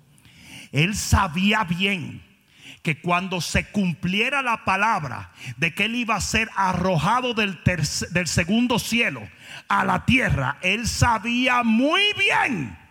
Él 0.72 0.96
sabía 0.96 1.64
bien 1.64 2.24
que 2.82 3.02
cuando 3.02 3.42
se 3.42 3.70
cumpliera 3.70 4.42
la 4.42 4.64
palabra 4.66 5.32
de 5.58 5.74
que 5.74 5.86
él 5.86 5.96
iba 5.96 6.16
a 6.16 6.22
ser 6.22 6.50
arrojado 6.56 7.34
del, 7.34 7.60
del 8.12 8.28
segundo 8.28 8.80
cielo 8.80 9.28
a 9.68 9.86
la 9.86 10.06
tierra, 10.06 10.58
él 10.62 10.88
sabía 10.88 11.64
muy 11.64 12.02
bien 12.18 12.87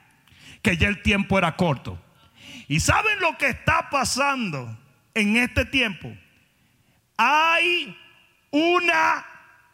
que 0.67 0.77
ya 0.77 0.89
el 0.89 1.01
tiempo 1.01 1.39
era 1.39 1.55
corto. 1.55 1.97
¿Y 2.67 2.81
saben 2.81 3.21
lo 3.21 3.39
que 3.39 3.51
está 3.51 3.89
pasando 3.89 4.77
en 5.15 5.37
este 5.37 5.65
tiempo? 5.65 6.13
Hay 7.17 7.97
una 8.51 9.25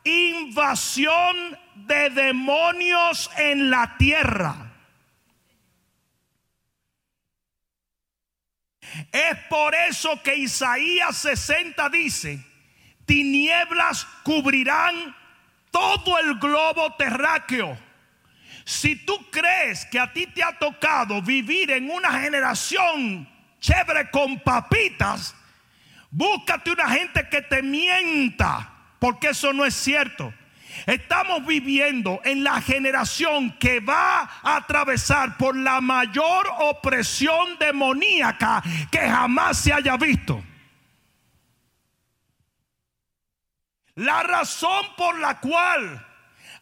invasión 0.04 1.58
de 1.76 2.10
demonios 2.10 3.30
en 3.38 3.70
la 3.70 3.96
tierra. 3.96 4.70
Es 9.10 9.38
por 9.48 9.74
eso 9.74 10.22
que 10.22 10.36
Isaías 10.36 11.16
60 11.16 11.88
dice, 11.88 12.44
tinieblas 13.06 14.04
cubrirán 14.24 15.16
todo 15.70 16.18
el 16.18 16.38
globo 16.38 16.92
terráqueo. 16.96 17.78
Si 18.64 18.96
tú 19.04 19.30
crees 19.30 19.84
que 19.86 19.98
a 19.98 20.12
ti 20.12 20.26
te 20.26 20.42
ha 20.42 20.58
tocado 20.58 21.20
vivir 21.22 21.70
en 21.70 21.90
una 21.90 22.20
generación 22.20 23.28
chévere 23.60 24.10
con 24.10 24.38
papitas, 24.40 25.34
búscate 26.10 26.70
una 26.70 26.88
gente 26.88 27.28
que 27.28 27.42
te 27.42 27.62
mienta 27.62 28.72
porque 28.98 29.30
eso 29.30 29.52
no 29.52 29.64
es 29.64 29.74
cierto. 29.74 30.32
Estamos 30.86 31.44
viviendo 31.44 32.20
en 32.24 32.44
la 32.44 32.60
generación 32.60 33.56
que 33.58 33.80
va 33.80 34.20
a 34.42 34.56
atravesar 34.56 35.36
por 35.36 35.56
la 35.56 35.80
mayor 35.80 36.48
opresión 36.60 37.58
demoníaca 37.58 38.62
que 38.90 39.00
jamás 39.00 39.58
se 39.58 39.72
haya 39.72 39.96
visto. 39.96 40.42
La 43.96 44.22
razón 44.22 44.86
por 44.96 45.18
la 45.18 45.38
cual 45.40 46.06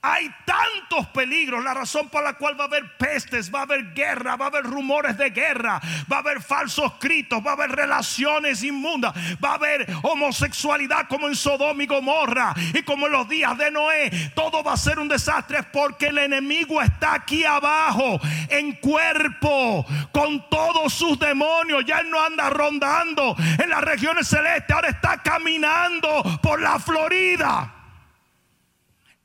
hay 0.02 0.34
tantos 0.46 1.08
peligros, 1.08 1.62
la 1.62 1.74
razón 1.74 2.08
por 2.08 2.24
la 2.24 2.34
cual 2.34 2.58
va 2.58 2.64
a 2.64 2.68
haber 2.68 2.96
pestes, 2.96 3.54
va 3.54 3.60
a 3.60 3.62
haber 3.62 3.92
guerra, 3.92 4.36
va 4.36 4.46
a 4.46 4.48
haber 4.48 4.64
rumores 4.64 5.16
de 5.18 5.28
guerra, 5.28 5.78
va 6.10 6.16
a 6.16 6.20
haber 6.20 6.40
falsos 6.40 6.92
gritos, 6.98 7.44
va 7.44 7.50
a 7.50 7.54
haber 7.54 7.70
relaciones 7.72 8.62
inmundas, 8.62 9.14
va 9.44 9.50
a 9.50 9.54
haber 9.54 9.86
homosexualidad 10.02 11.06
como 11.06 11.28
en 11.28 11.36
Sodoma 11.36 11.82
y 11.82 11.86
Gomorra 11.86 12.54
y 12.72 12.82
como 12.82 13.06
en 13.06 13.12
los 13.12 13.28
días 13.28 13.58
de 13.58 13.70
Noé. 13.70 14.10
Todo 14.34 14.62
va 14.62 14.72
a 14.72 14.78
ser 14.78 14.98
un 14.98 15.08
desastre 15.08 15.62
porque 15.64 16.06
el 16.06 16.18
enemigo 16.18 16.80
está 16.80 17.14
aquí 17.14 17.44
abajo 17.44 18.18
en 18.48 18.72
cuerpo 18.76 19.84
con 20.12 20.48
todos 20.48 20.94
sus 20.94 21.18
demonios. 21.18 21.84
Ya 21.84 21.98
él 21.98 22.10
no 22.10 22.24
anda 22.24 22.48
rondando 22.48 23.36
en 23.58 23.68
las 23.68 23.82
regiones 23.82 24.28
celestes, 24.28 24.74
ahora 24.74 24.88
está 24.88 25.22
caminando 25.22 26.22
por 26.42 26.60
la 26.60 26.78
Florida. 26.78 27.79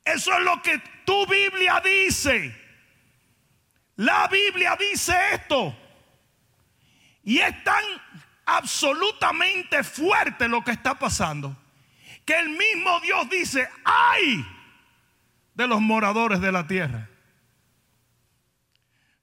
Eso 0.05 0.31
es 0.33 0.41
lo 0.41 0.61
que 0.61 0.81
tu 1.03 1.25
Biblia 1.25 1.81
dice. 1.83 2.55
La 3.97 4.27
Biblia 4.27 4.77
dice 4.79 5.15
esto. 5.33 5.75
Y 7.23 7.39
es 7.39 7.63
tan 7.63 7.83
absolutamente 8.45 9.83
fuerte 9.83 10.47
lo 10.47 10.63
que 10.63 10.71
está 10.71 10.97
pasando 10.97 11.57
que 12.25 12.37
el 12.37 12.49
mismo 12.49 12.99
Dios 13.01 13.29
dice, 13.29 13.69
ay 13.83 14.45
de 15.53 15.67
los 15.67 15.79
moradores 15.79 16.41
de 16.41 16.51
la 16.51 16.67
tierra. 16.67 17.07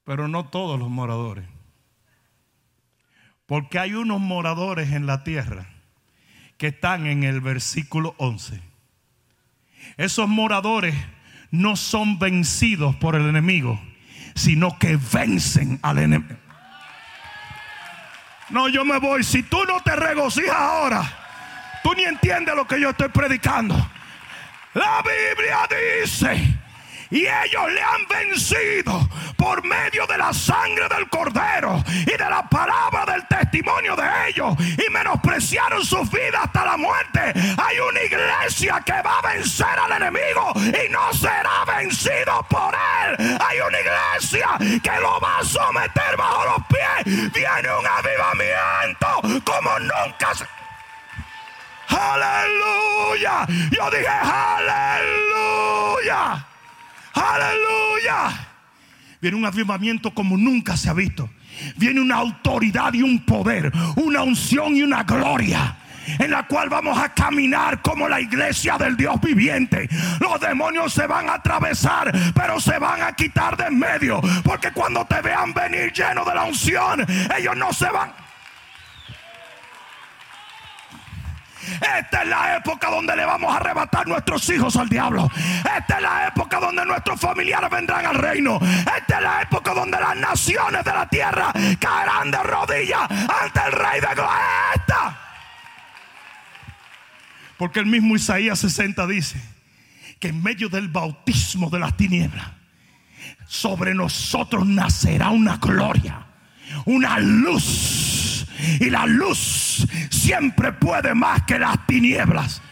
Pero 0.05 0.29
no 0.29 0.49
todos 0.49 0.79
los 0.79 0.89
moradores. 0.89 1.47
Porque 3.47 3.79
hay 3.79 3.95
unos 3.95 4.21
moradores 4.21 4.93
en 4.93 5.07
la 5.07 5.25
tierra 5.25 5.69
que 6.57 6.69
están 6.69 7.07
en 7.07 7.25
el 7.25 7.41
versículo 7.41 8.15
11 8.19 8.72
esos 9.97 10.29
moradores 10.29 10.95
no 11.51 11.77
son 11.77 12.19
vencidos 12.19 12.97
por 12.97 13.15
el 13.15 13.29
enemigo, 13.29 13.81
sino 14.35 14.79
que 14.79 14.99
vencen 15.13 15.79
al 15.83 15.99
enemigo. 15.99 16.37
No, 18.51 18.69
yo 18.69 18.85
me 18.85 18.99
voy. 18.99 19.25
Si 19.25 19.43
tú 19.43 19.65
no 19.65 19.81
te 19.81 19.97
regocijas 19.97 20.57
ahora, 20.57 21.03
tú 21.83 21.95
ni 21.95 22.05
entiendes 22.05 22.55
lo 22.55 22.67
que 22.67 22.81
yo 22.81 22.91
estoy 22.91 23.09
predicando. 23.09 23.75
La 24.75 25.03
Biblia 25.03 25.69
dice 26.03 26.62
y 27.13 27.27
ellos 27.27 27.71
le 27.71 27.83
han 27.83 28.07
vencido 28.09 29.07
por 29.37 29.63
medio 29.63 30.07
de 30.07 30.17
la 30.17 30.33
sangre 30.33 30.89
del 30.89 31.07
cordero 31.11 31.85
y 32.07 32.11
de 32.11 32.31
la 32.31 32.43
palabra 32.49 33.05
del 33.05 33.27
testimonio 33.29 33.95
de 33.95 34.09
ellos 34.29 34.57
y 34.59 34.91
menospreciaron 34.91 35.85
sus 35.85 36.11
vidas 36.11 36.45
hasta 36.45 36.65
la 36.65 36.79
muerte. 36.79 37.21
Hay 37.59 37.79
una 37.79 38.03
iglesia 38.03 38.83
que 38.85 38.95
va 39.03 39.19
a 39.19 39.35
vencer 39.35 39.79
al 39.79 39.93
enemigo 39.93 40.55
y 40.57 40.89
no 40.91 41.13
será 41.13 41.67
vencido 41.67 42.43
por 42.49 42.75
él. 42.75 43.39
Hay 43.47 43.61
una 43.61 43.79
iglesia 43.79 44.49
que 44.83 45.01
lo 45.01 45.21
va 45.21 45.41
a 45.41 45.45
someter 45.45 46.17
bajo 46.17 46.45
los 46.47 46.67
pies. 46.67 47.05
Viene 47.33 47.75
un 47.79 47.87
avivamiento 47.87 49.21
como 49.45 49.79
nunca 49.81 50.35
se... 50.35 50.47
Aleluya. 51.89 53.47
Yo 53.71 53.91
dije 53.91 54.09
aleluya. 54.09 55.33
Aleluya. 57.15 58.49
Viene 59.21 59.37
un 59.37 59.45
avivamiento 59.45 60.13
como 60.13 60.37
nunca 60.37 60.77
se 60.77 60.89
ha 60.89 60.93
visto. 60.93 61.31
Viene 61.77 62.01
una 62.01 62.17
autoridad 62.17 62.93
y 62.95 63.03
un 63.03 63.25
poder, 63.25 63.71
una 63.97 64.23
unción 64.23 64.77
y 64.77 64.83
una 64.83 65.05
gloria 65.05 65.77
en 66.19 66.31
la 66.31 66.47
cual 66.47 66.69
vamos 66.69 66.99
a 66.99 67.11
caminar 67.11 67.81
como 67.83 68.09
la 68.09 68.21
iglesia 68.21 68.77
del 68.79 68.97
Dios 68.97 69.21
viviente. 69.21 69.89
Los 70.21 70.41
demonios 70.41 70.93
se 70.93 71.07
van 71.07 71.29
a 71.29 71.35
atravesar, 71.35 72.13
pero 72.35 72.61
se 72.61 72.79
van 72.79 73.03
a 73.03 73.13
quitar 73.13 73.57
de 73.57 73.67
en 73.67 73.79
medio, 73.79 74.21
porque 74.43 74.73
cuando 74.73 75.05
te 75.05 75.21
vean 75.21 75.55
venir 75.55 75.93
lleno 75.93 76.25
de 76.25 76.35
la 76.35 76.45
unción, 76.45 77.07
ellos 77.39 77.57
no 77.57 77.73
se 77.73 77.89
van. 77.91 78.22
Esta 81.81 82.23
es 82.23 82.29
la 82.29 82.57
época 82.57 82.91
donde 82.91 83.17
le 83.17 83.25
vamos 83.25 83.53
a 83.53 83.57
arrebatar 83.57 84.07
nuestros 84.07 84.49
hijos 84.51 84.77
al 84.77 84.89
diablo. 84.89 85.31
Esta 85.59 85.97
es 85.97 86.03
la 86.03 86.29
época 86.29 86.61
donde 86.61 86.85
nuestros 86.85 87.21
familiares 87.21 87.71
vendrán 87.71 88.07
al 88.07 88.17
reino. 88.17 88.59
Esta 88.63 89.17
es 89.17 89.23
la 89.23 89.43
época 89.43 89.75
donde 89.75 89.99
las 89.99 90.17
naciones 90.17 90.85
de 90.85 90.93
la 90.93 91.09
tierra 91.09 91.53
caerán 91.79 92.31
de 92.31 92.43
rodillas 92.43 93.03
ante 93.11 93.61
el 93.67 93.73
rey 93.73 94.01
de 94.01 94.15
gloria. 94.15 95.19
Porque 97.57 97.79
el 97.79 97.87
mismo 97.87 98.17
Isaías 98.17 98.59
60 98.59 99.07
dice 99.07 99.41
que 100.19 100.29
en 100.29 100.43
medio 100.43 100.69
del 100.69 100.89
bautismo 100.89 101.71
de 101.71 101.79
las 101.79 101.97
tinieblas, 101.97 102.45
sobre 103.47 103.95
nosotros 103.95 104.67
nacerá 104.67 105.31
una 105.31 105.59
gloria, 105.59 106.27
una 106.87 107.19
luz. 107.19 108.22
Y 108.81 108.91
la 108.91 109.07
luz 109.07 109.87
siempre 110.11 110.73
puede 110.73 111.15
más 111.15 111.43
que 111.43 111.59
las 111.59 111.87
tinieblas. 111.87 112.63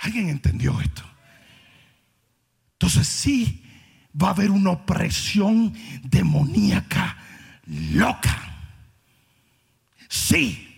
¿Alguien 0.00 0.28
entendió 0.28 0.80
esto? 0.80 1.02
Entonces 2.74 3.08
sí 3.08 3.64
va 4.20 4.28
a 4.28 4.30
haber 4.30 4.50
una 4.50 4.70
opresión 4.70 5.72
demoníaca 6.02 7.16
loca. 7.66 8.36
Sí, 10.08 10.68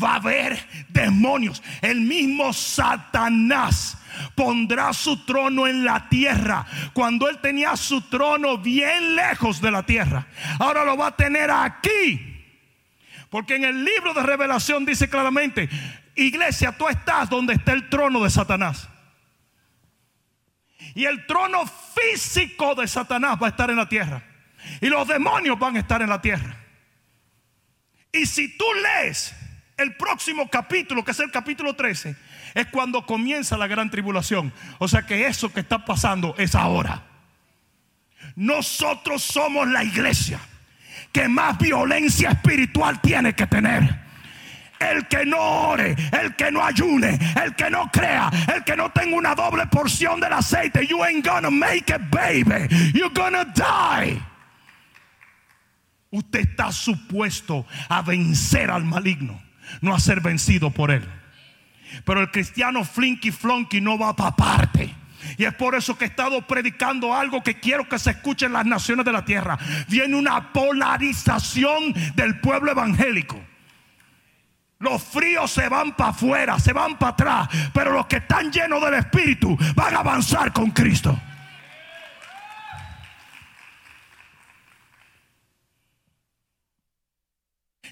va 0.00 0.12
a 0.12 0.16
haber 0.16 0.58
demonios. 0.88 1.62
El 1.80 2.02
mismo 2.02 2.52
Satanás 2.52 3.96
pondrá 4.34 4.92
su 4.92 5.24
trono 5.24 5.66
en 5.66 5.84
la 5.84 6.08
tierra 6.08 6.66
cuando 6.92 7.28
él 7.28 7.38
tenía 7.40 7.76
su 7.76 8.02
trono 8.02 8.58
bien 8.58 9.16
lejos 9.16 9.60
de 9.60 9.70
la 9.70 9.84
tierra. 9.84 10.26
Ahora 10.58 10.84
lo 10.84 10.96
va 10.96 11.08
a 11.08 11.16
tener 11.16 11.50
aquí 11.50 12.29
Porque 13.30 13.54
en 13.54 13.64
el 13.64 13.84
libro 13.84 14.12
de 14.12 14.22
revelación 14.22 14.84
dice 14.84 15.08
claramente, 15.08 15.68
iglesia, 16.16 16.76
tú 16.76 16.88
estás 16.88 17.30
donde 17.30 17.54
está 17.54 17.72
el 17.72 17.88
trono 17.88 18.24
de 18.24 18.30
Satanás. 18.30 18.88
Y 20.94 21.04
el 21.04 21.24
trono 21.26 21.64
físico 21.66 22.74
de 22.74 22.88
Satanás 22.88 23.38
va 23.40 23.46
a 23.46 23.50
estar 23.50 23.70
en 23.70 23.76
la 23.76 23.88
tierra. 23.88 24.22
Y 24.80 24.86
los 24.86 25.06
demonios 25.06 25.58
van 25.58 25.76
a 25.76 25.80
estar 25.80 26.02
en 26.02 26.08
la 26.08 26.20
tierra. 26.20 26.56
Y 28.12 28.26
si 28.26 28.56
tú 28.58 28.64
lees 28.82 29.32
el 29.76 29.96
próximo 29.96 30.50
capítulo, 30.50 31.04
que 31.04 31.12
es 31.12 31.20
el 31.20 31.30
capítulo 31.30 31.74
13, 31.74 32.16
es 32.54 32.66
cuando 32.66 33.06
comienza 33.06 33.56
la 33.56 33.68
gran 33.68 33.90
tribulación. 33.90 34.52
O 34.78 34.88
sea 34.88 35.02
que 35.06 35.26
eso 35.26 35.52
que 35.52 35.60
está 35.60 35.84
pasando 35.84 36.34
es 36.36 36.56
ahora. 36.56 37.04
Nosotros 38.34 39.22
somos 39.22 39.68
la 39.68 39.84
iglesia 39.84 40.40
que 41.12 41.28
más 41.28 41.58
violencia 41.58 42.30
espiritual 42.30 43.00
tiene 43.00 43.34
que 43.34 43.46
tener. 43.46 44.00
El 44.78 45.06
que 45.08 45.26
no 45.26 45.38
ore, 45.38 45.94
el 46.22 46.34
que 46.36 46.50
no 46.50 46.64
ayune, 46.64 47.18
el 47.44 47.54
que 47.54 47.68
no 47.68 47.90
crea, 47.90 48.30
el 48.54 48.64
que 48.64 48.76
no 48.76 48.90
tenga 48.90 49.14
una 49.16 49.34
doble 49.34 49.66
porción 49.66 50.20
del 50.20 50.32
aceite, 50.32 50.86
you 50.86 51.02
ain't 51.04 51.26
gonna 51.26 51.50
make 51.50 51.92
it, 51.92 52.00
baby. 52.10 52.66
You're 52.94 53.12
gonna 53.12 53.44
die. 53.44 54.18
Usted 56.10 56.40
está 56.40 56.72
supuesto 56.72 57.66
a 57.88 58.00
vencer 58.02 58.70
al 58.70 58.84
maligno, 58.84 59.40
no 59.82 59.94
a 59.94 60.00
ser 60.00 60.20
vencido 60.20 60.70
por 60.70 60.90
él. 60.90 61.06
Pero 62.04 62.20
el 62.20 62.30
cristiano 62.30 62.84
flinky 62.84 63.30
flonky 63.30 63.80
no 63.80 63.98
va 63.98 64.16
para 64.16 64.34
parte. 64.34 64.99
Y 65.36 65.44
es 65.44 65.54
por 65.54 65.74
eso 65.74 65.96
que 65.96 66.04
he 66.04 66.08
estado 66.08 66.46
predicando 66.46 67.14
algo 67.14 67.42
que 67.42 67.58
quiero 67.58 67.88
que 67.88 67.98
se 67.98 68.10
escuche 68.10 68.46
en 68.46 68.52
las 68.52 68.66
naciones 68.66 69.04
de 69.04 69.12
la 69.12 69.24
tierra. 69.24 69.58
Viene 69.88 70.16
una 70.16 70.52
polarización 70.52 71.92
del 72.14 72.40
pueblo 72.40 72.72
evangélico. 72.72 73.40
Los 74.78 75.02
fríos 75.02 75.50
se 75.50 75.68
van 75.68 75.94
para 75.94 76.10
afuera, 76.10 76.58
se 76.58 76.72
van 76.72 76.98
para 76.98 77.12
atrás, 77.12 77.48
pero 77.74 77.92
los 77.92 78.06
que 78.06 78.16
están 78.16 78.50
llenos 78.50 78.82
del 78.82 78.94
Espíritu 78.94 79.56
van 79.74 79.94
a 79.94 79.98
avanzar 79.98 80.52
con 80.52 80.70
Cristo. 80.70 81.20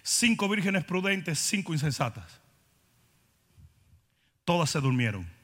Cinco 0.02 0.48
vírgenes 0.48 0.84
prudentes, 0.84 1.38
cinco 1.38 1.74
insensatas. 1.74 2.40
Todas 4.46 4.70
se 4.70 4.80
durmieron. 4.80 5.37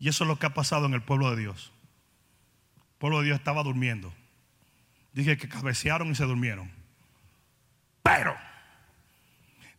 Y 0.00 0.08
eso 0.08 0.24
es 0.24 0.28
lo 0.28 0.38
que 0.38 0.46
ha 0.46 0.54
pasado 0.54 0.86
en 0.86 0.94
el 0.94 1.02
pueblo 1.02 1.30
de 1.30 1.42
Dios. 1.42 1.72
El 2.76 2.98
pueblo 2.98 3.18
de 3.20 3.26
Dios 3.26 3.38
estaba 3.38 3.62
durmiendo. 3.62 4.12
Dije 5.12 5.36
que 5.36 5.48
cabecearon 5.48 6.10
y 6.10 6.14
se 6.14 6.24
durmieron. 6.24 6.70
Pero 8.02 8.34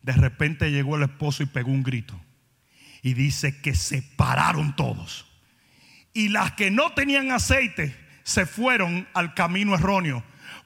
de 0.02 0.12
repente 0.12 0.70
llegó 0.70 0.96
el 0.96 1.02
esposo 1.02 1.42
y 1.42 1.46
pegó 1.46 1.70
un 1.70 1.82
grito. 1.82 2.18
Y 3.02 3.14
dice 3.14 3.60
que 3.60 3.74
se 3.74 4.02
pararon 4.02 4.76
todos. 4.76 5.26
Y 6.14 6.28
las 6.28 6.52
que 6.52 6.70
no 6.70 6.92
tenían 6.92 7.32
aceite 7.32 7.96
se 8.22 8.46
fueron 8.46 9.08
al 9.14 9.34
camino 9.34 9.74
erróneo 9.74 10.22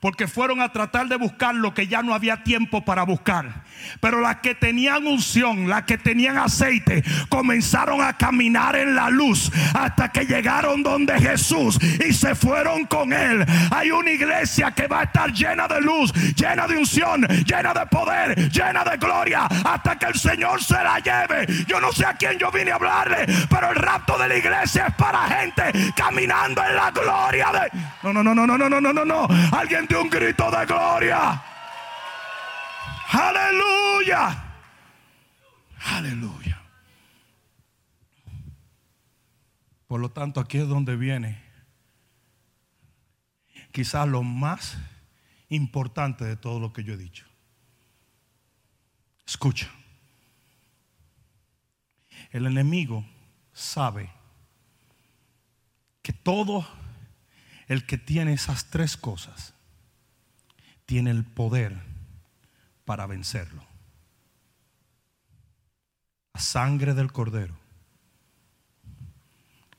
porque 0.06 0.28
fueron 0.28 0.62
a 0.62 0.68
tratar 0.68 1.08
de 1.08 1.16
buscar 1.16 1.52
lo 1.52 1.74
que 1.74 1.88
ya 1.88 2.00
no 2.00 2.14
había 2.14 2.44
tiempo 2.44 2.84
para 2.84 3.02
buscar. 3.02 3.64
Pero 3.98 4.20
las 4.20 4.36
que 4.36 4.54
tenían 4.54 5.04
unción, 5.04 5.68
las 5.68 5.82
que 5.82 5.98
tenían 5.98 6.38
aceite, 6.38 7.02
comenzaron 7.28 8.00
a 8.00 8.12
caminar 8.16 8.76
en 8.76 8.94
la 8.94 9.10
luz 9.10 9.50
hasta 9.74 10.12
que 10.12 10.24
llegaron 10.24 10.84
donde 10.84 11.18
Jesús 11.18 11.76
y 12.08 12.12
se 12.12 12.36
fueron 12.36 12.84
con 12.86 13.12
él. 13.12 13.44
Hay 13.72 13.90
una 13.90 14.12
iglesia 14.12 14.70
que 14.70 14.86
va 14.86 15.00
a 15.00 15.02
estar 15.02 15.32
llena 15.32 15.66
de 15.66 15.80
luz, 15.80 16.12
llena 16.36 16.68
de 16.68 16.76
unción, 16.76 17.26
llena 17.44 17.74
de 17.74 17.86
poder, 17.86 18.48
llena 18.52 18.84
de 18.84 18.98
gloria, 18.98 19.46
hasta 19.64 19.98
que 19.98 20.06
el 20.06 20.14
Señor 20.14 20.62
se 20.62 20.74
la 20.74 21.00
lleve. 21.00 21.48
Yo 21.66 21.80
no 21.80 21.90
sé 21.90 22.06
a 22.06 22.14
quién 22.14 22.38
yo 22.38 22.52
vine 22.52 22.70
a 22.70 22.76
hablarle, 22.76 23.26
pero 23.50 23.70
el 23.70 23.74
rapto 23.74 24.16
de 24.16 24.28
la 24.28 24.36
iglesia 24.36 24.86
es 24.86 24.94
para 24.94 25.22
gente 25.22 25.64
caminando 25.96 26.62
en 26.64 26.76
la 26.76 26.92
gloria 26.92 27.50
de... 27.50 27.78
No, 28.04 28.12
no, 28.12 28.22
no, 28.22 28.32
no, 28.36 28.46
no, 28.46 28.56
no, 28.56 28.80
no, 28.80 28.92
no, 28.92 29.04
no. 29.04 29.28
Alguien 29.50 29.86
de 29.86 29.95
un 29.96 30.10
grito 30.10 30.50
de 30.50 30.66
gloria. 30.66 31.42
Aleluya. 33.08 34.44
Aleluya. 35.84 36.62
Por 39.86 40.00
lo 40.00 40.10
tanto, 40.10 40.40
aquí 40.40 40.58
es 40.58 40.68
donde 40.68 40.96
viene 40.96 41.42
quizás 43.72 44.08
lo 44.08 44.22
más 44.22 44.76
importante 45.48 46.24
de 46.24 46.36
todo 46.36 46.58
lo 46.58 46.72
que 46.72 46.82
yo 46.82 46.94
he 46.94 46.96
dicho. 46.96 47.26
Escucha. 49.26 49.70
El 52.30 52.46
enemigo 52.46 53.04
sabe 53.52 54.10
que 56.02 56.12
todo 56.12 56.66
el 57.68 57.86
que 57.86 57.98
tiene 57.98 58.32
esas 58.32 58.70
tres 58.70 58.96
cosas 58.96 59.55
tiene 60.86 61.10
el 61.10 61.24
poder 61.24 61.76
para 62.84 63.06
vencerlo. 63.06 63.62
La 66.32 66.40
sangre 66.40 66.94
del 66.94 67.12
cordero, 67.12 67.56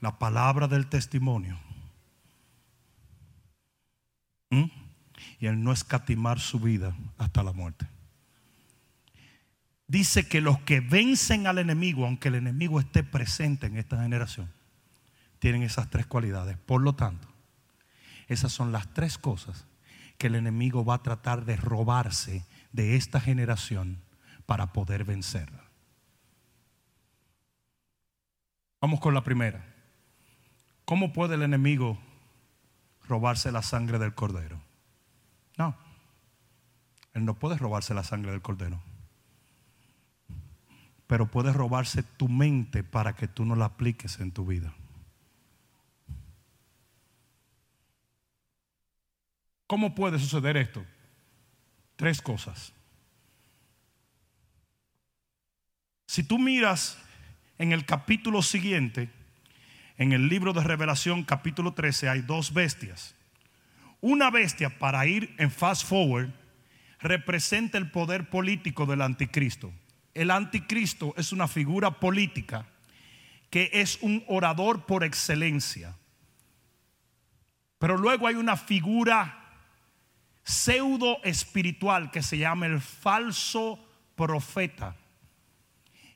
la 0.02 0.20
palabra 0.20 0.68
del 0.68 0.88
testimonio 0.88 1.58
y 5.40 5.46
el 5.46 5.64
no 5.64 5.72
escatimar 5.72 6.40
su 6.40 6.60
vida 6.60 6.96
hasta 7.18 7.44
la 7.44 7.54
muerte. 7.54 7.88
Dice 9.88 10.28
que 10.28 10.42
los 10.42 10.60
que 10.60 10.82
vencen 10.82 11.48
al 11.48 11.60
enemigo, 11.60 12.06
aunque 12.06 12.28
el 12.28 12.36
enemigo 12.36 12.80
esté 12.80 13.04
presente 13.04 13.68
en 13.68 13.78
esta 13.78 14.02
generación, 14.02 14.52
tienen 15.40 15.64
esas 15.64 15.90
tres 15.90 16.06
cualidades. 16.06 16.58
Por 16.58 16.82
lo 16.82 16.96
tanto, 16.96 17.28
esas 18.28 18.52
son 18.52 18.74
las 18.74 18.94
tres 18.94 19.18
cosas 19.18 19.66
que 20.18 20.28
el 20.28 20.36
enemigo 20.36 20.84
va 20.84 20.96
a 20.96 21.04
tratar 21.04 21.46
de 21.46 21.56
robarse 21.56 22.46
de 22.72 22.96
esta 22.96 23.20
generación 23.20 24.02
para 24.46 24.74
poder 24.74 25.04
vencerla. 25.04 25.64
Vamos 28.82 29.00
con 29.00 29.14
la 29.14 29.24
primera. 29.24 29.66
¿Cómo 30.86 31.12
puede 31.14 31.36
el 31.36 31.44
enemigo 31.44 32.00
robarse 33.08 33.52
la 33.52 33.62
sangre 33.62 34.00
del 34.00 34.14
cordero? 34.14 34.62
No, 35.58 35.76
él 37.14 37.26
no 37.26 37.34
puede 37.34 37.58
robarse 37.58 37.94
la 37.94 38.04
sangre 38.04 38.32
del 38.32 38.42
cordero. 38.42 38.80
Pero 41.08 41.32
puede 41.32 41.52
robarse 41.52 42.04
tu 42.04 42.30
mente 42.30 42.84
para 42.84 43.14
que 43.14 43.28
tú 43.28 43.46
no 43.46 43.56
la 43.56 43.66
apliques 43.66 44.20
en 44.20 44.32
tu 44.32 44.46
vida. 44.46 44.74
¿Cómo 49.68 49.94
puede 49.94 50.18
suceder 50.18 50.56
esto? 50.56 50.86
Tres 51.98 52.22
cosas. 52.22 52.74
Si 56.08 56.24
tú 56.24 56.40
miras 56.40 56.98
en 57.58 57.74
el 57.74 57.86
capítulo 57.86 58.42
siguiente, 58.42 59.10
en 59.98 60.14
el 60.14 60.30
libro 60.30 60.54
de 60.54 60.64
Revelación 60.64 61.24
capítulo 61.24 61.74
13, 61.74 62.08
hay 62.08 62.22
dos 62.22 62.54
bestias. 62.54 63.14
Una 64.00 64.32
bestia, 64.32 64.80
para 64.80 65.06
ir 65.06 65.36
en 65.38 65.52
fast 65.52 65.86
forward, 65.86 66.32
representa 67.00 67.78
el 67.78 67.92
poder 67.92 68.30
político 68.30 68.86
del 68.86 69.02
anticristo. 69.02 69.74
El 70.14 70.32
anticristo 70.32 71.14
es 71.18 71.34
una 71.34 71.48
figura 71.48 72.00
política 72.00 72.66
que 73.50 73.70
es 73.74 74.00
un 74.02 74.24
orador 74.28 74.86
por 74.86 75.04
excelencia. 75.04 75.96
Pero 77.80 77.98
luego 77.98 78.28
hay 78.28 78.36
una 78.36 78.56
figura 78.56 79.47
pseudo 80.48 81.22
espiritual 81.24 82.10
que 82.10 82.24
se 82.24 82.38
llama 82.38 82.68
el 82.68 82.80
falso 82.80 83.78
profeta. 84.16 84.96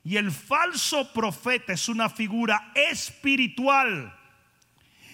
Y 0.02 0.16
el 0.16 0.32
falso 0.32 1.12
profeta 1.12 1.74
es 1.74 1.88
una 1.88 2.08
figura 2.08 2.72
espiritual. 2.74 4.18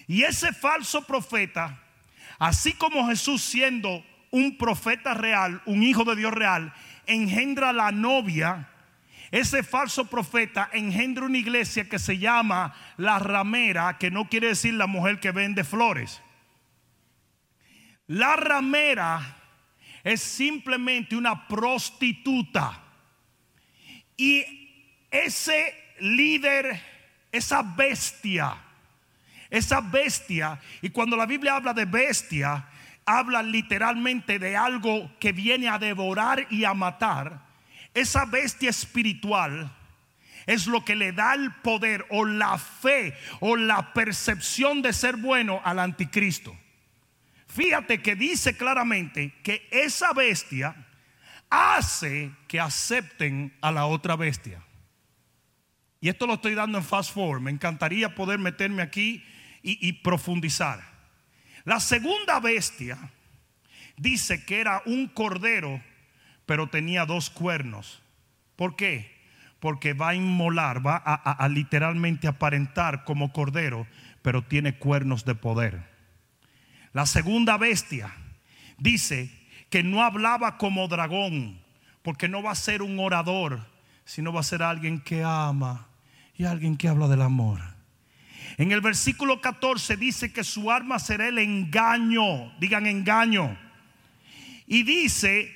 Y 0.06 0.22
ese 0.22 0.52
falso 0.52 1.04
profeta, 1.04 1.82
así 2.38 2.74
como 2.74 3.08
Jesús 3.08 3.42
siendo 3.42 4.04
un 4.30 4.56
profeta 4.56 5.14
real, 5.14 5.62
un 5.66 5.82
hijo 5.82 6.04
de 6.04 6.14
Dios 6.14 6.32
real, 6.32 6.72
engendra 7.06 7.72
la 7.72 7.90
novia, 7.90 8.68
ese 9.32 9.64
falso 9.64 10.04
profeta 10.04 10.70
engendra 10.72 11.26
una 11.26 11.38
iglesia 11.38 11.88
que 11.88 11.98
se 11.98 12.18
llama 12.18 12.72
la 12.96 13.18
ramera, 13.18 13.98
que 13.98 14.12
no 14.12 14.28
quiere 14.28 14.46
decir 14.46 14.74
la 14.74 14.86
mujer 14.86 15.18
que 15.18 15.32
vende 15.32 15.64
flores. 15.64 16.22
La 18.08 18.36
ramera 18.36 19.36
es 20.02 20.20
simplemente 20.20 21.16
una 21.16 21.46
prostituta. 21.46 22.82
Y 24.16 24.44
ese 25.10 25.74
líder, 26.00 26.80
esa 27.30 27.62
bestia, 27.62 28.56
esa 29.50 29.80
bestia, 29.80 30.60
y 30.82 30.90
cuando 30.90 31.16
la 31.16 31.26
Biblia 31.26 31.56
habla 31.56 31.72
de 31.72 31.84
bestia, 31.84 32.66
habla 33.04 33.42
literalmente 33.42 34.38
de 34.38 34.56
algo 34.56 35.10
que 35.18 35.32
viene 35.32 35.68
a 35.68 35.78
devorar 35.78 36.46
y 36.50 36.64
a 36.64 36.74
matar, 36.74 37.40
esa 37.94 38.24
bestia 38.24 38.70
espiritual 38.70 39.74
es 40.46 40.66
lo 40.66 40.84
que 40.84 40.96
le 40.96 41.12
da 41.12 41.34
el 41.34 41.52
poder 41.52 42.06
o 42.10 42.24
la 42.24 42.56
fe 42.58 43.14
o 43.40 43.56
la 43.56 43.92
percepción 43.92 44.80
de 44.80 44.92
ser 44.92 45.16
bueno 45.16 45.60
al 45.64 45.78
anticristo. 45.78 46.56
Fíjate 47.58 48.00
que 48.02 48.14
dice 48.14 48.56
claramente 48.56 49.34
que 49.42 49.66
esa 49.72 50.12
bestia 50.12 50.76
hace 51.50 52.30
que 52.46 52.60
acepten 52.60 53.52
a 53.60 53.72
la 53.72 53.86
otra 53.86 54.14
bestia. 54.14 54.62
Y 56.00 56.08
esto 56.08 56.28
lo 56.28 56.34
estoy 56.34 56.54
dando 56.54 56.78
en 56.78 56.84
fast 56.84 57.12
forward. 57.12 57.40
Me 57.40 57.50
encantaría 57.50 58.14
poder 58.14 58.38
meterme 58.38 58.80
aquí 58.80 59.24
y, 59.60 59.92
profundizar. 60.04 60.84
La 61.64 61.80
segunda 61.80 62.38
bestia 62.38 62.96
dice 63.96 64.44
que 64.44 64.60
era 64.60 64.80
un 64.86 65.08
cordero, 65.08 65.82
pero 66.46 66.68
tenía 66.68 67.06
dos 67.06 67.28
cuernos. 67.28 68.00
¿Por 68.54 68.76
qué? 68.76 69.18
Porque 69.58 69.94
va 69.94 70.10
a 70.10 70.14
inmolar, 70.14 70.86
va 70.86 71.02
a- 71.04 71.32
a 71.32 71.48
literalmente 71.48 72.28
aparentar 72.28 73.02
como 73.02 73.32
cordero, 73.32 73.88
pero 74.22 74.44
tiene 74.44 74.78
cuernos 74.78 75.24
de 75.24 75.34
poder. 75.34 75.87
La 76.92 77.06
segunda 77.06 77.56
bestia 77.56 78.14
dice 78.78 79.30
que 79.70 79.82
no 79.82 80.02
hablaba 80.02 80.56
como 80.56 80.88
dragón, 80.88 81.60
porque 82.02 82.28
no 82.28 82.42
va 82.42 82.52
a 82.52 82.56
ser 82.56 82.82
un 82.82 82.98
orador, 82.98 83.66
sino 84.04 84.32
va 84.32 84.40
a 84.40 84.44
ser 84.44 84.62
alguien 84.62 85.00
que 85.00 85.22
ama 85.22 85.86
y 86.36 86.44
alguien 86.44 86.76
que 86.76 86.88
habla 86.88 87.08
del 87.08 87.22
amor. 87.22 87.60
En 88.56 88.72
el 88.72 88.80
versículo 88.80 89.40
14 89.40 89.96
dice 89.96 90.32
que 90.32 90.42
su 90.42 90.70
arma 90.70 90.98
será 90.98 91.28
el 91.28 91.38
engaño, 91.38 92.52
digan 92.58 92.86
engaño. 92.86 93.58
Y 94.66 94.82
dice 94.82 95.54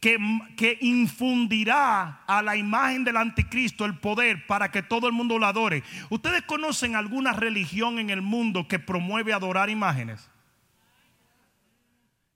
que, 0.00 0.16
que 0.56 0.78
infundirá 0.80 2.22
a 2.26 2.42
la 2.42 2.56
imagen 2.56 3.02
del 3.04 3.16
anticristo 3.16 3.84
el 3.84 3.98
poder 3.98 4.46
para 4.46 4.70
que 4.70 4.82
todo 4.82 5.08
el 5.08 5.12
mundo 5.12 5.38
lo 5.38 5.46
adore. 5.46 5.82
¿Ustedes 6.10 6.42
conocen 6.42 6.94
alguna 6.94 7.32
religión 7.32 7.98
en 7.98 8.10
el 8.10 8.22
mundo 8.22 8.68
que 8.68 8.78
promueve 8.78 9.32
adorar 9.32 9.70
imágenes? 9.70 10.30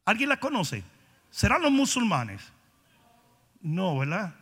¿Alguien 0.05 0.29
la 0.29 0.39
conoce? 0.39 0.83
¿Serán 1.31 1.63
los 1.63 1.73
musulmanes? 1.73 2.53
No, 3.61 3.99
¿verdad? 3.99 4.35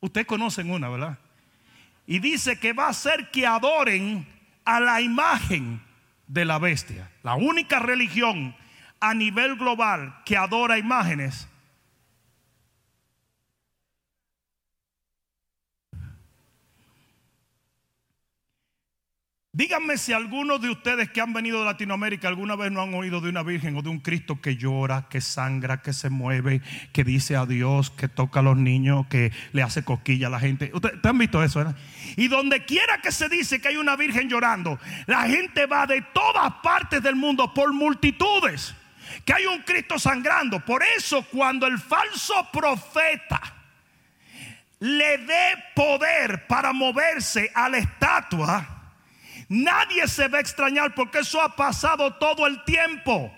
Ustedes 0.00 0.26
conocen 0.26 0.70
una, 0.70 0.88
¿verdad? 0.88 1.18
Y 2.06 2.18
dice 2.18 2.58
que 2.58 2.72
va 2.72 2.86
a 2.86 2.90
hacer 2.90 3.30
que 3.30 3.46
adoren 3.46 4.26
a 4.64 4.80
la 4.80 5.00
imagen 5.00 5.80
de 6.26 6.44
la 6.44 6.58
bestia. 6.58 7.10
La 7.22 7.34
única 7.34 7.78
religión 7.78 8.54
a 9.00 9.14
nivel 9.14 9.56
global 9.56 10.22
que 10.24 10.36
adora 10.36 10.78
imágenes 10.78 11.48
Díganme 19.54 19.98
si 19.98 20.12
algunos 20.12 20.60
de 20.60 20.68
ustedes 20.68 21.10
que 21.10 21.20
han 21.20 21.32
venido 21.32 21.60
de 21.60 21.66
Latinoamérica 21.66 22.26
alguna 22.26 22.56
vez 22.56 22.72
no 22.72 22.82
han 22.82 22.92
oído 22.92 23.20
de 23.20 23.28
una 23.28 23.44
virgen 23.44 23.76
o 23.76 23.82
de 23.82 23.88
un 23.88 24.00
Cristo 24.00 24.40
que 24.40 24.56
llora, 24.56 25.06
que 25.08 25.20
sangra, 25.20 25.80
que 25.80 25.92
se 25.92 26.10
mueve, 26.10 26.60
que 26.92 27.04
dice 27.04 27.36
adiós, 27.36 27.92
que 27.92 28.08
toca 28.08 28.40
a 28.40 28.42
los 28.42 28.56
niños, 28.56 29.06
que 29.06 29.30
le 29.52 29.62
hace 29.62 29.84
cosquilla 29.84 30.26
a 30.26 30.30
la 30.30 30.40
gente. 30.40 30.72
¿Ustedes 30.74 30.98
han 31.04 31.18
visto 31.18 31.40
eso? 31.40 31.60
verdad? 31.60 31.76
Y 32.16 32.26
donde 32.26 32.64
quiera 32.64 33.00
que 33.00 33.12
se 33.12 33.28
dice 33.28 33.60
que 33.60 33.68
hay 33.68 33.76
una 33.76 33.94
virgen 33.94 34.28
llorando, 34.28 34.80
la 35.06 35.22
gente 35.28 35.66
va 35.66 35.86
de 35.86 36.02
todas 36.02 36.54
partes 36.54 37.00
del 37.00 37.14
mundo 37.14 37.54
por 37.54 37.72
multitudes. 37.72 38.74
Que 39.24 39.34
hay 39.34 39.46
un 39.46 39.62
Cristo 39.62 40.00
sangrando. 40.00 40.58
Por 40.64 40.82
eso 40.96 41.24
cuando 41.30 41.68
el 41.68 41.78
falso 41.78 42.48
profeta 42.52 43.40
le 44.80 45.18
dé 45.18 45.64
poder 45.76 46.48
para 46.48 46.72
moverse 46.72 47.52
a 47.54 47.68
la 47.68 47.78
estatua, 47.78 48.83
Nadie 49.54 50.08
se 50.08 50.26
va 50.26 50.38
a 50.38 50.40
extrañar 50.40 50.96
porque 50.96 51.20
eso 51.20 51.40
ha 51.40 51.54
pasado 51.54 52.14
todo 52.14 52.44
el 52.48 52.64
tiempo. 52.64 53.32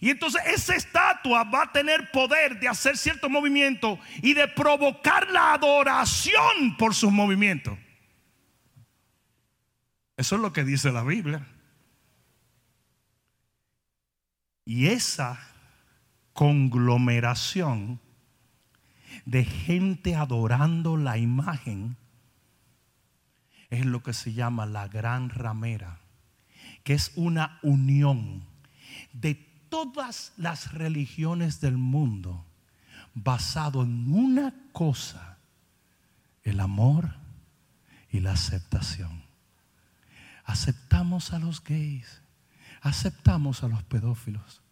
Y 0.00 0.08
entonces 0.08 0.40
esa 0.46 0.74
estatua 0.74 1.44
va 1.44 1.64
a 1.64 1.72
tener 1.72 2.10
poder 2.10 2.58
de 2.58 2.66
hacer 2.66 2.96
cierto 2.96 3.28
movimiento 3.28 3.98
y 4.22 4.32
de 4.32 4.48
provocar 4.48 5.30
la 5.30 5.52
adoración 5.52 6.76
por 6.78 6.94
sus 6.94 7.12
movimientos. 7.12 7.78
Eso 10.16 10.36
es 10.36 10.40
lo 10.40 10.52
que 10.52 10.64
dice 10.64 10.90
la 10.92 11.04
Biblia. 11.04 11.46
Y 14.64 14.86
esa 14.86 15.38
conglomeración 16.32 18.00
de 19.26 19.44
gente 19.44 20.16
adorando 20.16 20.96
la 20.96 21.18
imagen 21.18 21.98
es 23.70 23.84
lo 23.84 24.02
que 24.02 24.12
se 24.12 24.32
llama 24.32 24.66
la 24.66 24.88
gran 24.88 25.30
ramera, 25.30 26.00
que 26.84 26.94
es 26.94 27.12
una 27.16 27.58
unión 27.62 28.44
de 29.12 29.34
todas 29.68 30.32
las 30.36 30.72
religiones 30.72 31.60
del 31.60 31.76
mundo 31.76 32.44
basado 33.14 33.82
en 33.82 34.12
una 34.12 34.54
cosa, 34.72 35.38
el 36.44 36.60
amor 36.60 37.14
y 38.10 38.20
la 38.20 38.32
aceptación. 38.32 39.22
Aceptamos 40.44 41.32
a 41.32 41.38
los 41.38 41.62
gays, 41.62 42.22
aceptamos 42.80 43.62
a 43.62 43.68
los 43.68 43.82
pedófilos, 43.82 44.62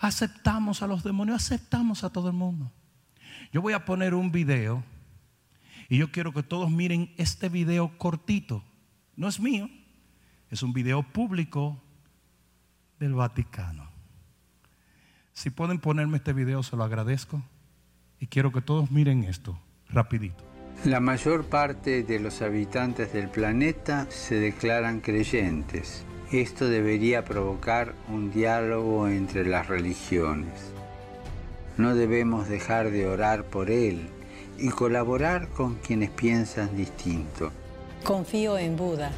aceptamos 0.00 0.82
a 0.82 0.88
los 0.88 1.04
demonios, 1.04 1.42
aceptamos 1.42 2.02
a 2.02 2.10
todo 2.10 2.28
el 2.28 2.34
mundo. 2.34 2.72
Yo 3.52 3.62
voy 3.62 3.74
a 3.74 3.84
poner 3.84 4.14
un 4.14 4.32
video 4.32 4.82
y 5.92 5.98
yo 5.98 6.10
quiero 6.10 6.32
que 6.32 6.42
todos 6.42 6.70
miren 6.70 7.12
este 7.18 7.50
video 7.50 7.98
cortito. 7.98 8.64
No 9.14 9.28
es 9.28 9.38
mío, 9.38 9.68
es 10.50 10.62
un 10.62 10.72
video 10.72 11.02
público 11.02 11.82
del 12.98 13.12
Vaticano. 13.12 13.90
Si 15.34 15.50
pueden 15.50 15.80
ponerme 15.80 16.16
este 16.16 16.32
video, 16.32 16.62
se 16.62 16.76
lo 16.76 16.84
agradezco. 16.84 17.42
Y 18.18 18.28
quiero 18.28 18.52
que 18.52 18.62
todos 18.62 18.90
miren 18.90 19.24
esto, 19.24 19.60
rapidito. 19.90 20.42
La 20.86 20.98
mayor 20.98 21.44
parte 21.44 22.02
de 22.02 22.20
los 22.20 22.40
habitantes 22.40 23.12
del 23.12 23.28
planeta 23.28 24.10
se 24.10 24.36
declaran 24.36 25.00
creyentes. 25.00 26.06
Esto 26.30 26.70
debería 26.70 27.22
provocar 27.26 27.94
un 28.08 28.32
diálogo 28.32 29.08
entre 29.08 29.44
las 29.44 29.66
religiones. 29.68 30.72
No 31.76 31.94
debemos 31.94 32.48
dejar 32.48 32.90
de 32.90 33.06
orar 33.06 33.44
por 33.44 33.70
él 33.70 34.08
y 34.62 34.68
colaborar 34.68 35.48
con 35.48 35.74
quienes 35.74 36.10
piensan 36.10 36.76
distinto. 36.76 37.50
Confío 38.04 38.56
en 38.56 38.76
Buda. 38.76 39.10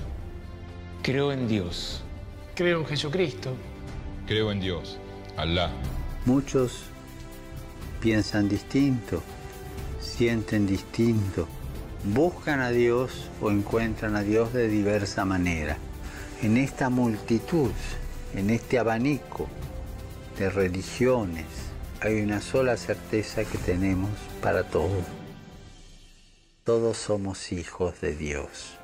Creo 1.03 1.33
en 1.33 1.47
Dios. 1.47 2.03
Creo 2.55 2.81
en 2.81 2.87
Jesucristo. 2.87 3.55
Creo 4.27 4.51
en 4.51 4.61
Dios, 4.61 4.99
Alá, 5.37 5.71
Muchos 6.25 6.85
piensan 8.01 8.49
distinto, 8.49 9.23
sienten 10.01 10.67
distinto, 10.67 11.47
buscan 12.15 12.61
a 12.61 12.71
Dios 12.71 13.29
o 13.43 13.51
encuentran 13.51 14.17
a 14.17 14.23
Dios 14.23 14.55
de 14.55 14.69
diversa 14.69 15.27
manera. 15.27 15.77
En 16.41 16.57
esta 16.57 16.89
multitud, 16.89 17.71
en 18.35 18.49
este 18.49 18.79
abanico 18.79 19.47
de 20.39 20.49
religiones, 20.49 21.45
hay 22.01 22.23
una 22.23 22.41
sola 22.41 22.79
certeza 22.79 23.45
que 23.45 23.59
tenemos 23.59 24.11
para 24.41 24.63
todos. 24.63 25.05
Todos 26.65 26.97
somos 26.97 27.53
hijos 27.53 28.01
de 28.01 28.17
Dios. 28.17 28.79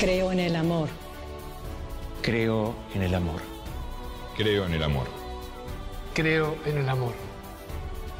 Creo 0.00 0.32
en 0.32 0.40
el 0.40 0.56
amor. 0.56 0.88
Creo 2.22 2.74
en 2.96 3.02
el 3.02 3.14
amor. 3.14 3.40
creo 4.36 4.66
en 4.66 4.74
el 4.74 4.82
amor. 4.82 5.06
Creo 6.12 6.56
en 6.66 6.78
el 6.78 6.88
amor. 6.88 7.12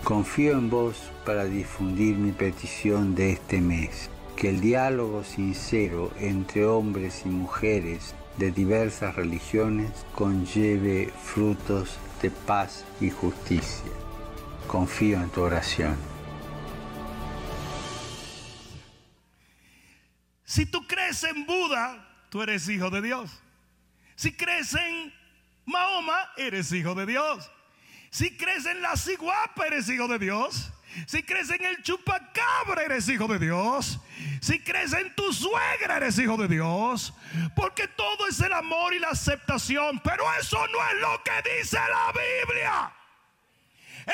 Confío 0.05 0.53
en 0.53 0.71
vos 0.71 0.95
para 1.27 1.47
difundir 1.47 2.15
mi 2.15 2.31
petición 2.31 3.17
de 3.17 3.33
este 3.33 3.61
mes, 3.61 4.11
que 4.37 4.51
el 4.51 4.61
diálogo 4.61 5.25
sincero 5.25 6.13
entre 6.21 6.67
hombres 6.67 7.23
y 7.25 7.31
mujeres 7.31 8.15
de 8.37 8.53
diversas 8.53 9.17
religiones 9.17 9.91
conlleve 10.15 11.13
frutos 11.21 11.97
de 12.23 12.31
paz 12.31 12.85
y 13.01 13.11
justicia. 13.11 13.91
Confío 14.69 15.17
en 15.17 15.31
tu 15.31 15.43
oración. 15.43 15.97
Si 20.45 20.67
tú 20.67 20.87
crees 20.87 21.25
en 21.25 21.47
Buda, 21.47 22.07
tú 22.29 22.43
eres 22.43 22.69
hijo 22.69 22.91
de 22.91 23.01
Dios. 23.01 23.41
Si 24.15 24.33
crees 24.33 24.75
en 24.75 25.13
Mahoma, 25.65 26.19
eres 26.37 26.71
hijo 26.73 26.95
de 26.95 27.07
Dios. 27.07 27.51
Si 28.11 28.37
crees 28.37 28.67
en 28.67 28.83
la 28.83 28.97
ciguapa, 28.97 29.67
eres 29.67 29.89
hijo 29.89 30.07
de 30.07 30.19
Dios. 30.19 30.71
Si 31.07 31.23
crees 31.23 31.51
en 31.51 31.65
el 31.65 31.83
chupacabra, 31.83 32.83
eres 32.85 33.09
hijo 33.09 33.27
de 33.27 33.39
Dios. 33.39 33.99
Si 34.41 34.59
crees 34.61 34.93
en 34.93 35.15
tu 35.15 35.33
suegra, 35.33 35.97
eres 35.97 36.19
hijo 36.19 36.37
de 36.37 36.49
Dios. 36.49 37.15
Porque 37.57 37.89
todo 37.89 38.27
es 38.29 38.39
el 38.41 38.53
amor 38.53 38.93
y 38.93 38.99
la 38.99 39.09
aceptación. 39.09 40.01
Pero 40.01 40.25
eso 40.39 40.59
no 40.59 40.89
es 40.89 41.01
lo 41.01 41.23
que 41.23 41.59
dice 41.59 41.77
la 41.77 42.13
Biblia. 42.13 42.98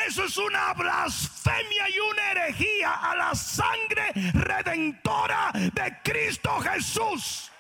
Eso 0.07 0.25
es 0.25 0.37
una 0.37 0.73
blasfemia 0.75 1.89
y 1.89 1.99
una 1.99 2.31
herejía 2.33 2.93
a 2.93 3.17
la 3.17 3.35
sangre 3.35 4.13
redentora 4.33 5.51
de 5.53 5.99
Cristo 6.03 6.51
Jesús. 6.61 7.51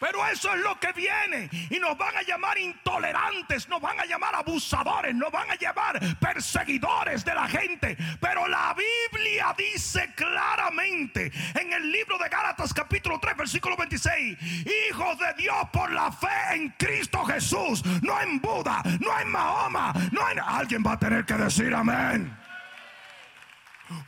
Pero 0.00 0.26
eso 0.26 0.54
es 0.54 0.60
lo 0.60 0.78
que 0.78 0.92
viene. 0.92 1.48
Y 1.70 1.78
nos 1.78 1.96
van 1.96 2.16
a 2.16 2.22
llamar 2.22 2.58
intolerantes, 2.58 3.68
nos 3.68 3.80
van 3.80 3.98
a 3.98 4.04
llamar 4.04 4.34
abusadores, 4.34 5.14
nos 5.14 5.30
van 5.32 5.50
a 5.50 5.54
llamar 5.56 5.98
perseguidores 6.18 7.24
de 7.24 7.34
la 7.34 7.48
gente. 7.48 7.96
Pero 8.20 8.46
la 8.46 8.74
Biblia 8.74 9.54
dice 9.56 10.12
claramente 10.14 11.32
en 11.54 11.72
el 11.72 11.90
libro 11.90 12.18
de 12.18 12.28
Gálatas 12.28 12.72
capítulo 12.72 13.18
3 13.18 13.36
versículo 13.36 13.76
26. 13.76 14.38
Hijos 14.90 15.18
de 15.18 15.34
Dios 15.42 15.56
por 15.72 15.90
la 15.92 16.12
fe 16.12 16.54
en 16.54 16.68
Cristo 16.78 17.24
Jesús. 17.24 17.84
No 18.02 18.20
en 18.20 18.40
Buda, 18.40 18.82
no 19.00 19.20
en 19.20 19.30
Mahoma, 19.30 19.92
no 20.12 20.30
en... 20.30 20.38
Alguien 20.40 20.82
va 20.86 20.92
a 20.92 20.98
tener 20.98 21.24
que 21.24 21.34
decir 21.34 21.74
amén. 21.74 22.47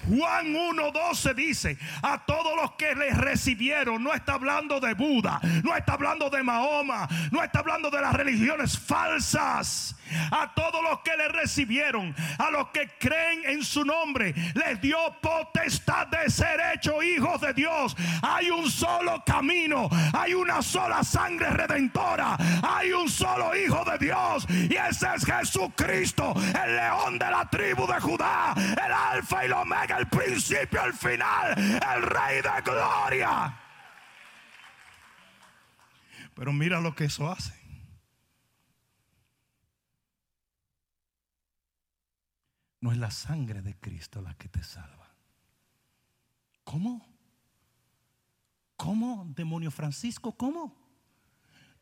Juan 0.09 0.55
1.12 0.55 1.35
dice, 1.35 1.79
a 2.03 2.25
todos 2.25 2.57
los 2.57 2.73
que 2.73 2.95
les 2.95 3.17
recibieron, 3.17 4.03
no 4.03 4.13
está 4.13 4.35
hablando 4.35 4.81
de 4.81 4.95
Buda, 4.95 5.41
no 5.63 5.77
está 5.77 5.95
hablando 5.95 6.31
de 6.31 6.43
Mahoma, 6.43 7.09
no 7.31 7.43
está 7.43 7.61
hablando 7.61 7.91
de 7.91 8.01
las 8.01 8.15
religiones 8.15 8.79
falsas. 8.79 9.97
A 10.33 10.53
todos 10.55 10.83
los 10.83 11.01
que 11.01 11.17
le 11.17 11.29
recibieron, 11.29 12.15
a 12.39 12.51
los 12.51 12.69
que 12.71 12.91
creen 12.99 13.43
en 13.45 13.63
su 13.63 13.85
nombre, 13.85 14.35
les 14.55 14.81
dio 14.81 14.99
potestad 15.21 16.09
de 16.09 16.29
ser 16.29 16.61
hechos 16.75 17.05
hijos 17.05 17.41
de 17.41 17.55
Dios. 17.55 17.97
Hay 18.23 18.51
un 18.51 18.69
solo 18.69 19.23
camino, 19.25 19.89
hay 20.13 20.35
una 20.35 20.63
sola 20.63 21.05
sangre 21.05 21.51
redentora, 21.51 22.37
hay 22.63 22.93
un 22.93 23.09
solo 23.09 23.55
hijo 23.55 23.85
de 23.85 23.99
Dios 23.99 24.47
y 24.51 24.75
ese 24.75 25.07
es 25.15 25.25
Jesucristo, 25.25 26.35
el 26.65 26.77
león 26.77 27.19
de 27.19 27.31
la 27.31 27.49
tribu 27.49 27.87
de 27.87 28.01
Judá, 28.01 28.55
el 28.57 28.93
alfa 28.93 29.45
y 29.45 29.47
el 29.47 29.53
omega, 29.71 29.99
el 29.99 30.09
principio, 30.09 30.85
el 30.85 30.93
final, 30.93 31.57
el 31.59 32.03
rey 32.03 32.43
de 32.43 32.63
gloria. 32.63 33.57
Pero 36.35 36.53
mira 36.53 36.81
lo 36.81 36.95
que 36.95 37.05
eso 37.05 37.31
hace. 37.31 37.55
No 42.81 42.93
es 42.93 42.99
la 42.99 43.11
sangre 43.11 43.61
de 43.61 43.79
Cristo 43.79 44.23
la 44.23 44.35
que 44.35 44.49
te 44.49 44.63
salva. 44.63 45.15
¿Cómo? 46.65 47.07
¿Cómo, 48.77 49.27
demonio 49.37 49.71
Francisco? 49.71 50.33
¿Cómo? 50.33 50.75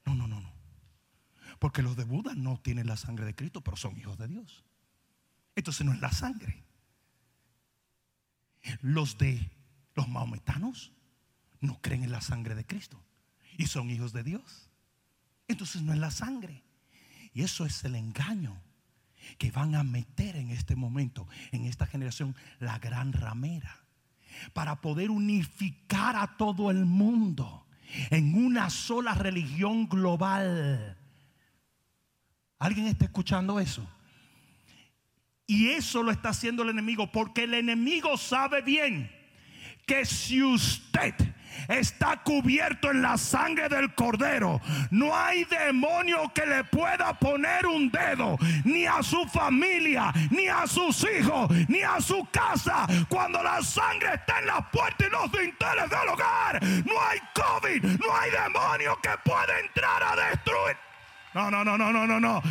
No, 0.05 0.15
no, 0.15 0.27
no, 0.27 0.41
no. 0.41 0.53
Porque 1.61 1.83
los 1.83 1.97
de 1.97 2.05
Buda 2.05 2.35
no 2.35 2.59
tienen 2.61 2.87
la 2.87 2.97
sangre 2.97 3.27
de 3.27 3.35
Cristo, 3.35 3.61
pero 3.63 3.77
son 3.77 3.97
hijos 3.97 4.19
de 4.19 4.27
Dios. 4.27 4.65
Entonces 5.55 5.87
no 5.87 5.93
es 5.93 6.01
la 6.01 6.11
sangre. 6.11 6.68
Los 8.81 9.19
de 9.19 9.51
los 9.95 10.09
maometanos 10.09 10.93
no 11.61 11.81
creen 11.81 12.05
en 12.05 12.13
la 12.13 12.21
sangre 12.21 12.55
de 12.55 12.65
Cristo 12.65 13.03
y 13.57 13.67
son 13.67 13.91
hijos 13.91 14.13
de 14.13 14.23
Dios. 14.23 14.71
Entonces 15.49 15.83
no 15.83 15.93
es 15.93 15.99
la 15.99 16.11
sangre. 16.11 16.63
Y 17.33 17.43
eso 17.43 17.67
es 17.67 17.85
el 17.85 17.95
engaño 17.95 18.61
que 19.39 19.51
van 19.51 19.75
a 19.75 19.83
meter 19.83 20.37
en 20.37 20.51
este 20.51 20.77
momento, 20.77 21.27
en 21.53 21.67
esta 21.67 21.87
generación, 21.87 22.35
la 22.61 22.79
gran 22.79 23.13
ramera, 23.13 23.85
para 24.53 24.81
poder 24.81 25.11
unificar 25.11 26.17
a 26.17 26.37
todo 26.37 26.71
el 26.71 26.85
mundo 26.85 27.67
en 28.11 28.35
una 28.35 28.71
sola 28.71 29.15
religión 29.15 29.89
global. 29.89 30.97
¿Alguien 32.59 32.87
está 32.87 33.05
escuchando 33.07 33.61
eso? 33.61 33.89
Y 35.51 35.71
eso 35.71 36.03
lo 36.03 36.11
está 36.11 36.29
haciendo 36.29 36.63
el 36.63 36.69
enemigo, 36.69 37.11
porque 37.11 37.45
el 37.45 37.55
enemigo 37.55 38.19
sabe 38.19 38.61
bien 38.61 39.11
que 39.87 40.05
si 40.05 40.43
usted 40.43 41.15
está 41.69 42.19
cubierto 42.23 42.91
en 42.91 43.01
la 43.01 43.17
sangre 43.17 43.69
del 43.71 43.95
cordero. 43.95 44.61
No 44.91 45.17
hay 45.17 45.45
demonio 45.45 46.31
que 46.35 46.47
le 46.47 46.65
pueda 46.65 47.19
poner 47.19 47.67
un 47.67 47.91
dedo, 47.91 48.37
ni 48.65 48.87
a 48.87 49.03
su 49.03 49.25
familia, 49.27 50.13
ni 50.31 50.49
a 50.49 50.67
sus 50.67 51.07
hijos, 51.19 51.51
ni 51.69 51.81
a 51.81 51.99
su 52.01 52.27
casa. 52.31 52.87
Cuando 53.09 53.43
la 53.43 53.63
sangre 53.63 54.15
está 54.15 54.39
en 54.41 54.47
la 54.47 54.71
puerta 54.71 55.07
y 55.07 55.11
los 55.11 55.33
dinteles 55.33 55.91
del 55.91 56.09
hogar, 56.09 56.63
no 56.63 57.01
hay 57.01 57.19
COVID, 57.35 57.85
no 57.85 58.17
hay 58.17 58.31
demonio 58.31 58.99
que 59.03 59.11
pueda 59.25 59.59
entrar 59.61 60.03
a 60.03 60.29
destruir. 60.29 60.77
No, 61.33 61.51
no, 61.51 61.65
no, 61.65 61.79
no, 61.79 61.91
no, 61.91 62.07
no, 62.07 62.21
no. 62.21 62.43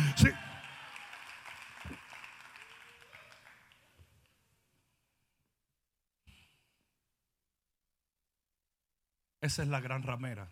Esa 9.40 9.62
es 9.62 9.68
la 9.68 9.80
gran 9.80 10.02
ramera. 10.02 10.48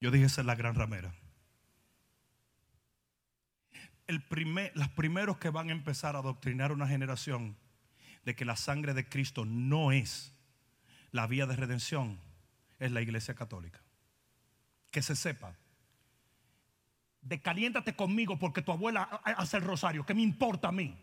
Yo 0.00 0.10
dije, 0.10 0.26
esa 0.26 0.40
es 0.40 0.46
la 0.46 0.54
gran 0.54 0.74
ramera. 0.74 1.14
El 4.06 4.22
primer, 4.22 4.72
los 4.74 4.88
primeros 4.88 5.38
que 5.38 5.50
van 5.50 5.68
a 5.68 5.72
empezar 5.72 6.16
a 6.16 6.20
adoctrinar 6.20 6.72
una 6.72 6.88
generación 6.88 7.56
de 8.24 8.34
que 8.34 8.44
la 8.44 8.56
sangre 8.56 8.94
de 8.94 9.08
Cristo 9.08 9.44
no 9.44 9.92
es 9.92 10.34
la 11.12 11.26
vía 11.26 11.46
de 11.46 11.56
redención 11.56 12.18
es 12.78 12.90
la 12.90 13.02
iglesia 13.02 13.34
católica. 13.34 13.80
Que 14.90 15.02
se 15.02 15.14
sepa. 15.14 15.54
Decaliéntate 17.20 17.94
conmigo 17.94 18.38
porque 18.38 18.62
tu 18.62 18.72
abuela 18.72 19.02
hace 19.02 19.58
el 19.58 19.64
rosario. 19.64 20.04
¿Qué 20.04 20.14
me 20.14 20.22
importa 20.22 20.68
a 20.68 20.72
mí? 20.72 20.96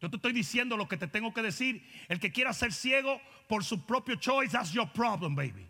Yo 0.00 0.08
te 0.08 0.16
estoy 0.16 0.32
diciendo 0.32 0.76
lo 0.76 0.88
que 0.88 0.96
te 0.96 1.06
tengo 1.06 1.34
que 1.34 1.42
decir. 1.42 1.86
El 2.08 2.20
que 2.20 2.32
quiera 2.32 2.52
ser 2.52 2.72
ciego 2.72 3.20
por 3.48 3.64
su 3.64 3.84
propio 3.84 4.16
choice, 4.16 4.52
that's 4.52 4.72
your 4.72 4.90
problem, 4.92 5.34
baby. 5.34 5.68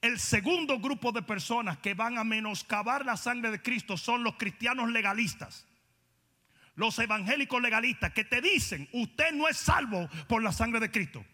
El 0.00 0.18
segundo 0.18 0.80
grupo 0.80 1.12
de 1.12 1.22
personas 1.22 1.78
que 1.78 1.94
van 1.94 2.18
a 2.18 2.24
menoscabar 2.24 3.04
la 3.04 3.16
sangre 3.16 3.50
de 3.50 3.62
Cristo 3.62 3.96
son 3.96 4.24
los 4.24 4.34
cristianos 4.34 4.90
legalistas. 4.90 5.66
Los 6.74 6.98
evangélicos 6.98 7.60
legalistas 7.60 8.12
que 8.12 8.24
te 8.24 8.40
dicen, 8.40 8.88
usted 8.92 9.32
no 9.32 9.46
es 9.46 9.58
salvo 9.58 10.08
por 10.26 10.42
la 10.42 10.52
sangre 10.52 10.80
de 10.80 10.90
Cristo. 10.90 11.24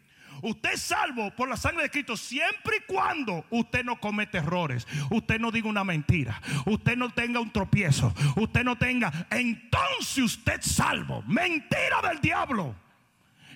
Usted 0.43 0.73
es 0.73 0.83
salvo 0.83 1.31
por 1.35 1.49
la 1.49 1.57
sangre 1.57 1.85
de 1.85 1.91
Cristo 1.91 2.17
siempre 2.17 2.79
y 2.79 2.93
cuando 2.93 3.45
usted 3.51 3.85
no 3.85 4.01
comete 4.01 4.39
errores, 4.39 4.87
usted 5.11 5.39
no 5.41 5.51
diga 5.51 5.69
una 5.69 5.85
mentira, 5.85 6.41
usted 6.67 6.97
no 6.97 7.11
tenga 7.11 7.41
un 7.41 7.51
tropiezo, 7.51 8.15
usted 8.37 8.65
no 8.65 8.77
tenga, 8.77 9.27
entonces 9.31 10.19
usted 10.19 10.61
es 10.61 10.73
salvo. 10.73 11.23
Mentira 11.27 12.01
del 12.03 12.21
diablo. 12.21 12.75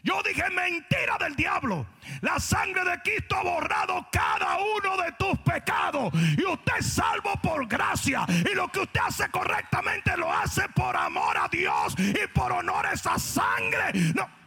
Yo 0.05 0.21
dije 0.23 0.49
mentira 0.51 1.17
del 1.19 1.37
diablo. 1.37 1.87
La 2.23 2.41
sangre 2.41 2.85
de 2.85 3.01
Cristo 3.03 3.37
ha 3.37 3.43
borrado 3.45 4.07
cada 4.11 4.59
uno 4.59 4.97
de 5.01 5.13
tus 5.13 5.39
pecados. 5.41 6.13
Y 6.37 6.45
usted 6.45 6.73
es 6.81 6.93
salvo 6.93 7.35
por 7.41 7.67
gracia. 7.69 8.27
Y 8.29 8.55
lo 8.55 8.69
que 8.69 8.81
usted 8.81 9.01
hace 9.01 9.29
correctamente 9.31 10.17
lo 10.17 10.33
hace 10.33 10.69
por 10.71 10.97
amor 10.97 11.37
a 11.39 11.49
Dios 11.49 11.95
y 11.99 12.27
por 12.35 12.51
honor 12.51 12.87
a 12.87 12.93
esa 12.93 13.17
sangre. 13.19 13.93
No. 14.15 14.42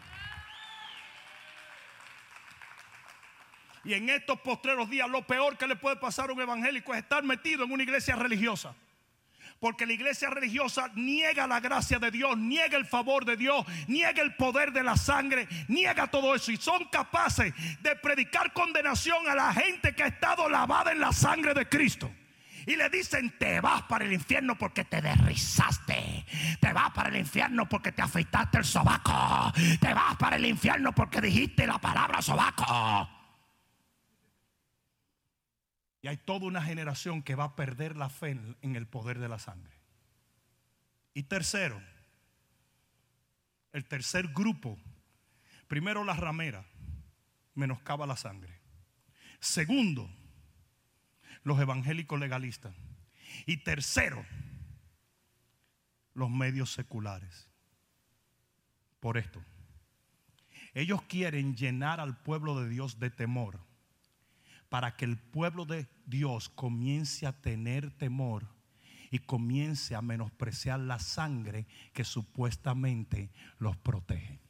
Y 3.85 3.93
en 3.93 4.09
estos 4.09 4.39
postreros 4.39 4.89
días 4.89 5.07
lo 5.07 5.25
peor 5.27 5.57
que 5.57 5.67
le 5.67 5.75
puede 5.75 5.95
pasar 5.97 6.29
a 6.29 6.33
un 6.33 6.41
evangélico 6.41 6.93
es 6.93 7.03
estar 7.03 7.23
metido 7.23 7.63
en 7.63 7.71
una 7.71 7.83
iglesia 7.83 8.15
religiosa. 8.15 8.73
Porque 9.59 9.85
la 9.85 9.93
iglesia 9.93 10.29
religiosa 10.29 10.91
niega 10.95 11.47
la 11.47 11.59
gracia 11.59 11.97
de 11.97 12.11
Dios, 12.11 12.37
niega 12.37 12.77
el 12.77 12.85
favor 12.85 13.23
de 13.25 13.37
Dios, 13.37 13.65
niega 13.87 14.21
el 14.21 14.35
poder 14.35 14.73
de 14.73 14.83
la 14.83 14.97
sangre, 14.97 15.47
niega 15.67 16.07
todo 16.07 16.35
eso. 16.35 16.51
Y 16.51 16.57
son 16.57 16.85
capaces 16.85 17.53
de 17.81 17.95
predicar 17.95 18.51
condenación 18.53 19.29
a 19.29 19.35
la 19.35 19.53
gente 19.53 19.95
que 19.95 20.03
ha 20.03 20.07
estado 20.07 20.49
lavada 20.49 20.91
en 20.91 20.99
la 20.99 21.13
sangre 21.13 21.53
de 21.53 21.69
Cristo. 21.69 22.11
Y 22.67 22.75
le 22.75 22.89
dicen, 22.89 23.37
te 23.37 23.61
vas 23.61 23.83
para 23.83 24.05
el 24.05 24.13
infierno 24.13 24.57
porque 24.57 24.83
te 24.83 24.99
derrizaste. 24.99 26.25
Te 26.59 26.73
vas 26.73 26.91
para 26.91 27.09
el 27.09 27.17
infierno 27.17 27.69
porque 27.69 27.91
te 27.91 28.01
afeitaste 28.01 28.57
el 28.57 28.65
sobaco. 28.65 29.53
Te 29.79 29.93
vas 29.93 30.15
para 30.17 30.37
el 30.37 30.45
infierno 30.45 30.91
porque 30.91 31.21
dijiste 31.21 31.67
la 31.67 31.77
palabra 31.77 32.23
sobaco. 32.23 33.14
Y 36.05 36.07
hay 36.07 36.17
toda 36.17 36.45
una 36.45 36.61
generación 36.61 37.23
que 37.23 37.33
va 37.33 37.45
a 37.45 37.55
perder 37.55 37.95
la 37.95 38.09
fe 38.09 38.39
en 38.61 38.75
el 38.75 38.85
poder 38.85 39.17
de 39.17 39.27
la 39.27 39.39
sangre. 39.39 39.73
Y 41.15 41.23
tercero, 41.23 41.81
el 43.73 43.85
tercer 43.85 44.27
grupo, 44.27 44.77
primero 45.67 46.03
la 46.03 46.13
ramera, 46.13 46.63
menoscaba 47.55 48.05
la 48.05 48.15
sangre. 48.17 48.55
Segundo, 49.39 50.07
los 51.41 51.59
evangélicos 51.59 52.19
legalistas. 52.19 52.75
Y 53.47 53.63
tercero, 53.63 54.23
los 56.13 56.29
medios 56.29 56.71
seculares. 56.71 57.49
Por 58.99 59.17
esto. 59.17 59.43
Ellos 60.75 61.01
quieren 61.01 61.55
llenar 61.55 61.99
al 61.99 62.15
pueblo 62.15 62.61
de 62.61 62.69
Dios 62.69 62.99
de 62.99 63.09
temor 63.09 63.64
para 64.75 64.97
que 64.97 65.05
el 65.05 65.15
pueblo 65.15 65.63
de 65.63 65.87
Dios 66.05 66.49
comience 66.49 67.25
a 67.25 67.31
tener 67.31 67.91
temor 67.91 68.45
y 69.09 69.19
comience 69.19 69.95
a 69.95 70.01
menospreciar 70.01 70.81
la 70.81 70.99
sangre 70.99 71.65
que 71.93 72.03
supuestamente 72.03 73.31
los 73.57 73.77
protege. 73.77 74.41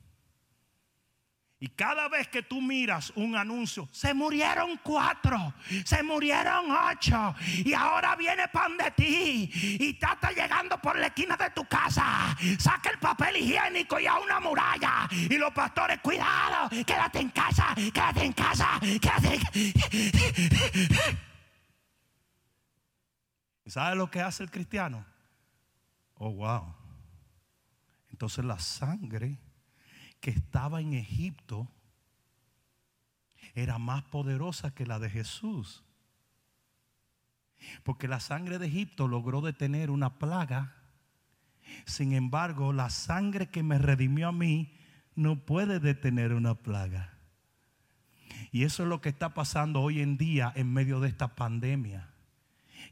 Y 1.66 1.70
cada 1.70 2.08
vez 2.10 2.28
que 2.28 2.44
tú 2.44 2.62
miras 2.62 3.12
un 3.16 3.36
anuncio, 3.36 3.90
se 3.92 4.14
murieron 4.14 4.80
cuatro, 4.84 5.56
se 5.84 6.04
murieron 6.04 6.70
ocho, 6.70 7.34
y 7.42 7.74
ahora 7.74 8.16
viene 8.16 8.48
pan 8.50 8.78
de 8.78 8.92
ti, 8.92 9.50
y 9.80 9.98
está 10.00 10.30
llegando 10.30 10.80
por 10.80 10.96
la 10.96 11.08
esquina 11.08 11.36
de 11.36 11.50
tu 11.50 11.66
casa, 11.66 12.38
saca 12.60 12.92
el 12.92 13.00
papel 13.00 13.38
higiénico 13.38 14.00
y 14.00 14.06
a 14.06 14.20
una 14.20 14.40
muralla, 14.40 15.10
y 15.12 15.36
los 15.40 15.52
pastores, 15.54 16.02
cuidado, 16.02 16.70
quédate 16.70 17.22
en 17.22 17.30
casa, 17.32 17.74
quédate 17.74 18.26
en 18.26 18.34
casa, 18.34 18.80
quédate. 19.02 19.40
¿Sabe 23.66 23.96
lo 23.96 24.12
que 24.12 24.22
hace 24.22 24.44
el 24.44 24.52
cristiano? 24.52 25.04
Oh, 26.14 26.32
wow. 26.32 26.76
Entonces 28.12 28.46
la 28.46 28.60
sangre 28.60 29.40
que 30.26 30.32
estaba 30.32 30.82
en 30.82 30.96
Egipto 30.96 31.68
era 33.54 33.78
más 33.78 34.02
poderosa 34.06 34.74
que 34.74 34.88
la 34.88 34.98
de 34.98 35.08
Jesús. 35.08 35.84
Porque 37.84 38.08
la 38.08 38.20
sangre 38.20 38.58
de 38.58 38.66
Egipto 38.66 39.08
logró 39.08 39.42
detener 39.42 39.92
una 39.92 40.18
plaga. 40.18 40.78
Sin 41.86 42.12
embargo, 42.12 42.74
la 42.74 42.90
sangre 42.90 43.52
que 43.52 43.62
me 43.62 43.78
redimió 43.78 44.30
a 44.30 44.32
mí 44.32 44.76
no 45.14 45.46
puede 45.46 45.80
detener 45.80 46.34
una 46.34 46.56
plaga. 46.56 47.14
Y 48.52 48.64
eso 48.64 48.82
es 48.82 48.90
lo 48.90 49.02
que 49.02 49.10
está 49.10 49.36
pasando 49.36 49.80
hoy 49.80 50.02
en 50.02 50.18
día 50.18 50.52
en 50.56 50.74
medio 50.74 51.02
de 51.02 51.10
esta 51.10 51.36
pandemia. 51.36 52.10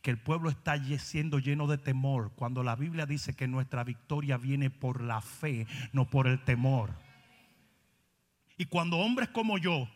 Que 0.03 0.11
el 0.11 0.19
pueblo 0.19 0.51
está 0.51 0.77
siendo 0.99 1.39
lleno 1.39 1.65
de 1.65 1.79
temor 1.79 2.31
cuando 2.35 2.61
la 2.61 2.75
Biblia 2.75 3.07
dice 3.07 3.35
que 3.35 3.47
nuestra 3.47 3.83
victoria 3.83 4.37
viene 4.37 4.69
por 4.69 5.01
la 5.01 5.19
fe, 5.19 5.65
no 5.93 6.07
por 6.07 6.27
el 6.27 6.43
temor. 6.43 6.93
Y 8.57 8.65
cuando 8.65 8.97
hombres 8.97 9.29
como 9.29 9.57
yo 9.57 9.89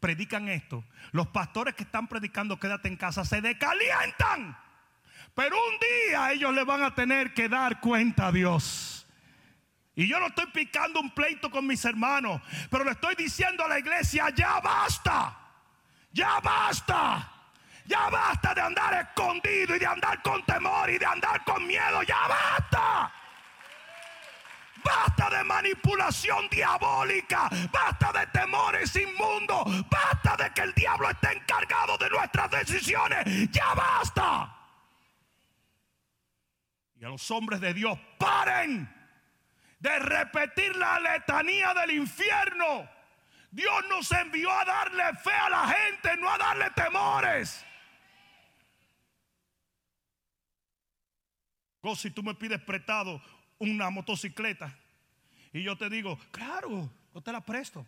predican 0.00 0.48
esto, 0.48 0.84
los 1.12 1.28
pastores 1.28 1.74
que 1.74 1.84
están 1.84 2.08
predicando 2.08 2.58
quédate 2.58 2.88
en 2.88 2.96
casa 2.96 3.24
se 3.24 3.40
decalientan. 3.40 4.56
Pero 5.34 5.56
un 5.56 5.78
día 5.78 6.32
ellos 6.32 6.52
le 6.52 6.64
van 6.64 6.82
a 6.82 6.94
tener 6.94 7.32
que 7.32 7.48
dar 7.48 7.80
cuenta 7.80 8.26
a 8.26 8.32
Dios. 8.32 9.06
Y 9.94 10.06
yo 10.06 10.18
no 10.18 10.26
estoy 10.26 10.46
picando 10.46 11.00
un 11.00 11.10
pleito 11.10 11.50
con 11.50 11.66
mis 11.66 11.84
hermanos, 11.84 12.40
pero 12.70 12.84
le 12.84 12.92
estoy 12.92 13.14
diciendo 13.14 13.64
a 13.64 13.68
la 13.68 13.78
iglesia, 13.78 14.30
ya 14.30 14.60
basta, 14.60 15.38
ya 16.12 16.40
basta. 16.40 17.28
Ya 17.84 18.08
basta 18.10 18.54
de 18.54 18.60
andar 18.60 18.94
escondido 18.94 19.74
y 19.74 19.78
de 19.78 19.86
andar 19.86 20.22
con 20.22 20.44
temor 20.44 20.88
y 20.88 20.98
de 20.98 21.06
andar 21.06 21.42
con 21.44 21.66
miedo. 21.66 22.02
Ya 22.04 22.28
basta. 22.28 23.12
Basta 24.84 25.30
de 25.30 25.44
manipulación 25.44 26.48
diabólica. 26.48 27.48
Basta 27.70 28.12
de 28.12 28.26
temores 28.26 28.94
inmundos. 28.96 29.64
Basta 29.88 30.36
de 30.36 30.50
que 30.52 30.62
el 30.62 30.72
diablo 30.74 31.10
esté 31.10 31.32
encargado 31.32 31.96
de 31.98 32.10
nuestras 32.10 32.50
decisiones. 32.50 33.50
Ya 33.50 33.74
basta. 33.74 34.56
Y 36.96 37.04
a 37.04 37.08
los 37.08 37.30
hombres 37.30 37.60
de 37.60 37.74
Dios, 37.74 37.98
paren 38.18 38.88
de 39.80 39.98
repetir 39.98 40.76
la 40.76 41.00
letanía 41.00 41.74
del 41.74 41.90
infierno. 41.90 42.88
Dios 43.50 43.84
nos 43.88 44.10
envió 44.12 44.50
a 44.50 44.64
darle 44.64 45.12
fe 45.16 45.32
a 45.32 45.50
la 45.50 45.66
gente, 45.66 46.16
no 46.18 46.30
a 46.30 46.38
darle 46.38 46.70
temores. 46.70 47.66
Si 51.96 52.10
tú 52.12 52.22
me 52.22 52.34
pides 52.34 52.60
prestado 52.60 53.20
una 53.62 53.90
motocicleta 53.90 54.76
y 55.52 55.62
yo 55.62 55.76
te 55.76 55.88
digo, 55.88 56.18
claro, 56.30 56.90
yo 57.14 57.20
te 57.20 57.30
la 57.30 57.40
presto. 57.40 57.86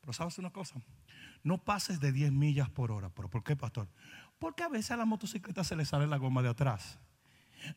Pero 0.00 0.12
sabes 0.12 0.38
una 0.38 0.50
cosa, 0.50 0.80
no 1.42 1.58
pases 1.58 2.00
de 2.00 2.12
10 2.12 2.32
millas 2.32 2.70
por 2.70 2.90
hora. 2.92 3.10
¿Pero 3.10 3.28
por 3.28 3.42
qué, 3.42 3.56
pastor? 3.56 3.88
Porque 4.38 4.62
a 4.62 4.68
veces 4.68 4.92
a 4.92 4.96
la 4.96 5.04
motocicleta 5.04 5.64
se 5.64 5.76
le 5.76 5.84
sale 5.84 6.06
la 6.06 6.16
goma 6.16 6.42
de 6.42 6.48
atrás. 6.48 6.98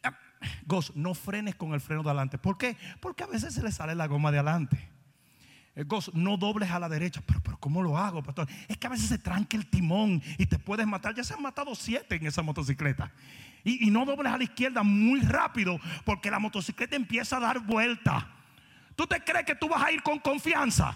Ah, 0.03 0.17
Gos, 0.65 0.95
no 0.95 1.13
frenes 1.13 1.55
con 1.55 1.73
el 1.73 1.81
freno 1.81 2.03
de 2.03 2.09
adelante. 2.09 2.37
¿Por 2.37 2.57
qué? 2.57 2.77
Porque 3.01 3.23
a 3.23 3.27
veces 3.27 3.53
se 3.53 3.63
le 3.63 3.71
sale 3.71 3.95
la 3.95 4.07
goma 4.07 4.31
de 4.31 4.39
adelante. 4.39 4.89
No 6.13 6.37
dobles 6.37 6.69
a 6.69 6.79
la 6.79 6.87
derecha. 6.87 7.21
Pero, 7.25 7.41
pero, 7.41 7.57
¿cómo 7.59 7.81
lo 7.81 7.97
hago, 7.97 8.21
pastor? 8.21 8.47
Es 8.67 8.77
que 8.77 8.87
a 8.87 8.91
veces 8.91 9.09
se 9.09 9.17
tranca 9.17 9.57
el 9.57 9.67
timón 9.67 10.21
y 10.37 10.45
te 10.45 10.59
puedes 10.59 10.85
matar. 10.85 11.15
Ya 11.15 11.23
se 11.23 11.33
han 11.33 11.41
matado 11.41 11.73
siete 11.75 12.15
en 12.15 12.27
esa 12.27 12.41
motocicleta. 12.41 13.11
Y, 13.63 13.87
y 13.87 13.91
no 13.91 14.05
dobles 14.05 14.31
a 14.31 14.37
la 14.37 14.43
izquierda 14.43 14.83
muy 14.83 15.21
rápido 15.21 15.79
porque 16.05 16.29
la 16.29 16.39
motocicleta 16.39 16.95
empieza 16.95 17.37
a 17.37 17.39
dar 17.39 17.59
vuelta. 17.59 18.29
¿Tú 18.95 19.07
te 19.07 19.23
crees 19.23 19.45
que 19.45 19.55
tú 19.55 19.67
vas 19.67 19.83
a 19.83 19.91
ir 19.91 20.03
con 20.03 20.19
confianza? 20.19 20.95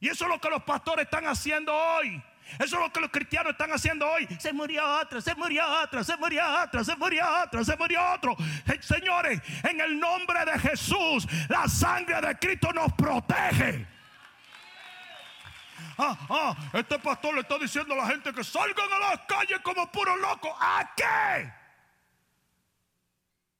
Y 0.00 0.08
eso 0.08 0.24
es 0.24 0.30
lo 0.30 0.40
que 0.40 0.50
los 0.50 0.62
pastores 0.62 1.04
están 1.04 1.26
haciendo 1.26 1.72
hoy. 1.72 2.22
Eso 2.58 2.76
es 2.76 2.82
lo 2.82 2.92
que 2.92 3.00
los 3.00 3.10
cristianos 3.10 3.52
están 3.52 3.72
haciendo 3.72 4.08
hoy. 4.08 4.26
Se 4.38 4.52
murió 4.52 4.84
otro, 5.00 5.20
se 5.20 5.34
murió 5.34 5.64
otro, 5.82 6.04
se 6.04 6.16
murió 6.16 6.42
otro, 6.62 6.84
se 6.84 6.96
murió 6.96 7.24
otro, 7.42 7.64
se 7.64 7.76
murió 7.76 8.12
otro. 8.12 8.36
Señores, 8.80 9.40
en 9.62 9.80
el 9.80 9.98
nombre 9.98 10.44
de 10.44 10.58
Jesús, 10.58 11.26
la 11.48 11.68
sangre 11.68 12.20
de 12.20 12.38
Cristo 12.38 12.72
nos 12.72 12.92
protege. 12.92 13.86
Ah, 15.98 16.16
ah, 16.30 16.56
este 16.72 16.98
pastor 16.98 17.34
le 17.34 17.40
está 17.40 17.58
diciendo 17.58 17.94
a 17.94 17.98
la 17.98 18.06
gente 18.06 18.32
que 18.32 18.42
salgan 18.42 18.92
a 18.92 19.10
las 19.10 19.20
calles 19.20 19.60
como 19.62 19.90
puros 19.90 20.18
locos. 20.20 20.50
¿A 20.58 20.90
qué? 20.96 21.52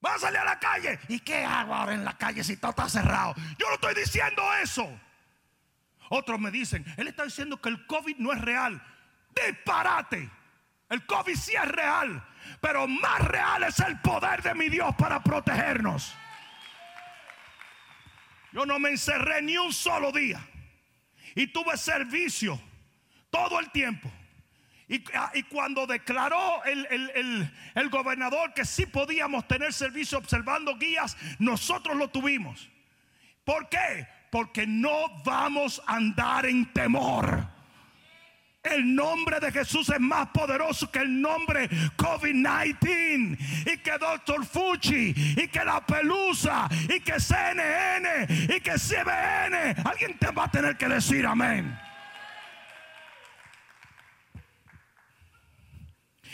Va 0.05 0.15
a 0.15 0.19
salir 0.19 0.39
a 0.39 0.45
la 0.45 0.59
calle. 0.59 0.99
¿Y 1.09 1.21
qué 1.21 1.45
hago 1.45 1.75
ahora 1.75 1.95
en 1.95 2.05
la 2.05 2.17
calle 2.17 2.43
si 2.43 2.57
todo 2.57 2.71
está 2.71 2.89
cerrado? 2.89 3.35
Yo 3.59 3.69
no 3.69 3.75
estoy 3.75 3.95
diciendo 3.95 4.43
eso. 4.63 4.89
Otros 6.15 6.39
me 6.39 6.51
dicen, 6.51 6.85
él 6.99 7.09
está 7.09 7.25
diciendo 7.25 7.59
que 7.59 7.71
el 7.71 7.87
COVID 7.87 8.19
no 8.19 8.35
es 8.35 8.41
real. 8.43 8.83
Disparate. 9.35 10.29
El 10.91 11.07
COVID 11.07 11.35
sí 11.35 11.55
es 11.55 11.67
real. 11.67 12.23
Pero 12.61 12.87
más 12.87 13.23
real 13.23 13.63
es 13.63 13.79
el 13.81 13.99
poder 14.01 14.43
de 14.43 14.55
mi 14.55 14.69
Dios 14.69 14.95
para 14.99 15.23
protegernos. 15.23 16.15
Yo 18.53 18.67
no 18.67 18.79
me 18.79 18.91
encerré 18.91 19.41
ni 19.41 19.57
un 19.57 19.73
solo 19.73 20.13
día. 20.13 20.47
Y 21.35 21.47
tuve 21.47 21.79
servicio 21.79 22.61
todo 23.31 23.59
el 23.59 23.71
tiempo. 23.71 24.13
Y, 24.89 25.03
y, 25.33 25.43
cuando 25.45 25.87
declaró 25.87 26.63
el, 26.65 26.87
el, 26.91 27.51
el, 27.75 27.89
gobernador 27.89 28.53
que 28.53 28.67
sí 28.67 28.85
podíamos 28.85 29.49
tener 29.49 29.73
servicio 29.73 30.19
observando 30.19 30.77
guías, 30.77 31.17
nosotros 31.39 31.97
lo 31.97 32.11
tuvimos. 32.11 32.69
¿Por 33.45 33.71
qué? 33.71 34.07
Porque 34.33 34.67
no 34.67 35.23
vamos 35.27 35.83
a 35.87 35.97
andar 35.97 36.47
en 36.47 36.73
temor. 36.73 37.47
El 38.63 38.95
nombre 38.95 39.39
de 39.41 39.53
Jesús 39.53 39.91
es 39.91 40.01
más 40.01 40.29
poderoso 40.29 40.91
que 40.91 41.01
el 41.01 41.21
nombre 41.21 41.69
COVID-19 41.99 43.37
y 43.75 43.77
que 43.77 43.99
Doctor 43.99 44.47
Fuchi 44.47 45.13
y 45.37 45.49
que 45.49 45.63
la 45.63 45.85
Pelusa 45.85 46.67
y 46.89 47.01
que 47.01 47.21
CNN 47.21 48.27
y 48.57 48.61
que 48.61 48.79
CBN. 48.79 49.85
Alguien 49.85 50.17
te 50.19 50.31
va 50.31 50.45
a 50.45 50.51
tener 50.51 50.79
que 50.79 50.89
decir 50.89 51.27
amén. 51.27 51.79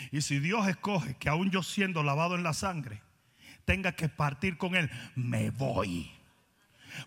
Y 0.09 0.21
si 0.21 0.39
Dios 0.39 0.69
escoge 0.69 1.15
que 1.15 1.27
aún 1.27 1.51
yo 1.51 1.63
siendo 1.63 2.01
lavado 2.01 2.35
en 2.35 2.43
la 2.43 2.53
sangre, 2.53 3.01
tenga 3.65 3.91
que 3.91 4.07
partir 4.07 4.57
con 4.57 4.77
Él, 4.77 4.89
me 5.15 5.49
voy. 5.49 6.18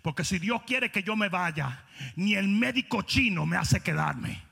Porque 0.02 0.24
si 0.24 0.38
Dios 0.38 0.62
quiere 0.66 0.90
que 0.90 1.02
yo 1.02 1.16
me 1.16 1.28
vaya, 1.28 1.84
ni 2.16 2.34
el 2.34 2.48
médico 2.48 3.02
chino 3.02 3.46
me 3.46 3.56
hace 3.56 3.80
quedarme. 3.80 4.42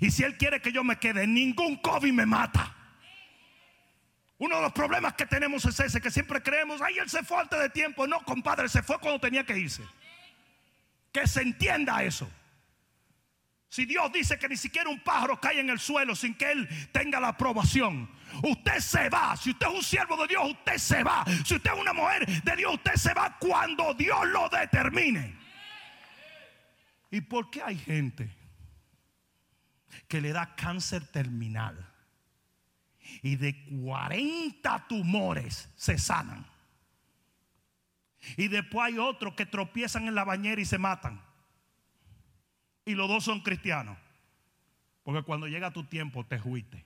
Y 0.00 0.10
si 0.10 0.24
Él 0.24 0.36
quiere 0.36 0.60
que 0.60 0.72
yo 0.72 0.82
me 0.84 0.96
quede, 0.96 1.26
ningún 1.26 1.76
COVID 1.76 2.12
me 2.12 2.26
mata. 2.26 2.74
Uno 4.38 4.56
de 4.56 4.62
los 4.62 4.72
problemas 4.72 5.14
que 5.14 5.26
tenemos 5.26 5.64
es 5.64 5.80
ese, 5.80 6.00
que 6.00 6.10
siempre 6.10 6.42
creemos, 6.42 6.82
ay, 6.82 6.98
Él 6.98 7.08
se 7.08 7.22
fue 7.22 7.40
antes 7.40 7.58
de 7.58 7.70
tiempo. 7.70 8.06
No, 8.06 8.20
compadre, 8.20 8.68
se 8.68 8.82
fue 8.82 8.98
cuando 8.98 9.20
tenía 9.20 9.44
que 9.44 9.56
irse. 9.56 9.82
Que 11.12 11.26
se 11.26 11.42
entienda 11.42 12.02
eso. 12.02 12.30
Si 13.68 13.84
Dios 13.84 14.12
dice 14.12 14.38
que 14.38 14.48
ni 14.48 14.56
siquiera 14.56 14.90
un 14.90 15.00
pájaro 15.00 15.40
cae 15.40 15.60
en 15.60 15.70
el 15.70 15.78
suelo 15.78 16.14
sin 16.14 16.34
que 16.34 16.50
Él 16.50 16.68
tenga 16.92 17.20
la 17.20 17.28
aprobación, 17.28 18.10
usted 18.42 18.78
se 18.80 19.08
va. 19.08 19.36
Si 19.36 19.50
usted 19.50 19.66
es 19.66 19.74
un 19.74 19.82
siervo 19.82 20.16
de 20.16 20.28
Dios, 20.28 20.50
usted 20.50 20.78
se 20.78 21.02
va. 21.02 21.24
Si 21.44 21.54
usted 21.54 21.72
es 21.72 21.80
una 21.80 21.92
mujer 21.92 22.26
de 22.42 22.56
Dios, 22.56 22.74
usted 22.74 22.94
se 22.94 23.14
va 23.14 23.36
cuando 23.38 23.94
Dios 23.94 24.26
lo 24.26 24.48
determine. 24.48 25.36
¿Y 27.10 27.20
por 27.20 27.50
qué 27.50 27.62
hay 27.62 27.78
gente 27.78 28.34
que 30.08 30.20
le 30.20 30.32
da 30.32 30.54
cáncer 30.54 31.06
terminal 31.06 31.92
y 33.22 33.36
de 33.36 33.64
40 33.82 34.86
tumores 34.88 35.68
se 35.76 35.98
sanan? 35.98 36.46
Y 38.36 38.48
después 38.48 38.86
hay 38.86 38.98
otros 38.98 39.34
que 39.34 39.46
tropiezan 39.46 40.08
en 40.08 40.14
la 40.14 40.24
bañera 40.24 40.60
y 40.60 40.64
se 40.64 40.78
matan. 40.78 41.22
Y 42.84 42.94
los 42.94 43.08
dos 43.08 43.24
son 43.24 43.40
cristianos. 43.40 43.98
Porque 45.02 45.22
cuando 45.22 45.46
llega 45.46 45.72
tu 45.72 45.84
tiempo 45.84 46.24
te 46.24 46.38
juiste. 46.38 46.85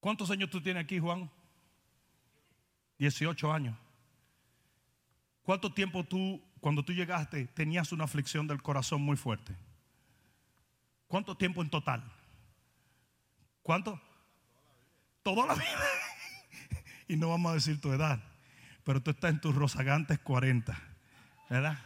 ¿Cuántos 0.00 0.30
años 0.30 0.50
tú 0.50 0.60
tienes 0.60 0.82
aquí, 0.82 0.98
Juan? 0.98 1.30
18 2.98 3.52
años. 3.52 3.76
¿Cuánto 5.42 5.72
tiempo 5.72 6.04
tú, 6.04 6.42
cuando 6.60 6.84
tú 6.84 6.92
llegaste, 6.92 7.46
tenías 7.48 7.92
una 7.92 8.04
aflicción 8.04 8.46
del 8.46 8.62
corazón 8.62 9.02
muy 9.02 9.16
fuerte? 9.16 9.56
¿Cuánto 11.06 11.36
tiempo 11.36 11.62
en 11.62 11.70
total? 11.70 12.02
¿Cuánto? 13.62 14.00
Toda 15.22 15.46
la 15.46 15.54
vida. 15.54 15.80
y 17.08 17.16
no 17.16 17.28
vamos 17.28 17.50
a 17.50 17.54
decir 17.54 17.80
tu 17.80 17.92
edad, 17.92 18.22
pero 18.84 19.02
tú 19.02 19.10
estás 19.10 19.30
en 19.30 19.40
tus 19.40 19.54
rozagantes 19.54 20.18
40, 20.20 20.80
¿verdad? 21.48 21.78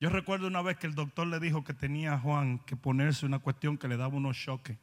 Yo 0.00 0.10
recuerdo 0.10 0.46
una 0.46 0.62
vez 0.62 0.78
que 0.78 0.86
el 0.86 0.94
doctor 0.94 1.26
le 1.26 1.40
dijo 1.40 1.64
que 1.64 1.74
tenía 1.74 2.14
a 2.14 2.20
Juan 2.20 2.60
que 2.60 2.76
ponerse 2.76 3.26
una 3.26 3.40
cuestión 3.40 3.76
que 3.76 3.88
le 3.88 3.96
daba 3.96 4.14
unos 4.14 4.38
choques, 4.38 4.78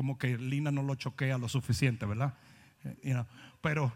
como 0.00 0.16
que 0.16 0.38
Lina 0.38 0.70
no 0.70 0.82
lo 0.82 0.94
choquea 0.94 1.36
lo 1.36 1.46
suficiente, 1.46 2.06
¿verdad? 2.06 2.32
Eh, 3.02 3.22
pero 3.60 3.92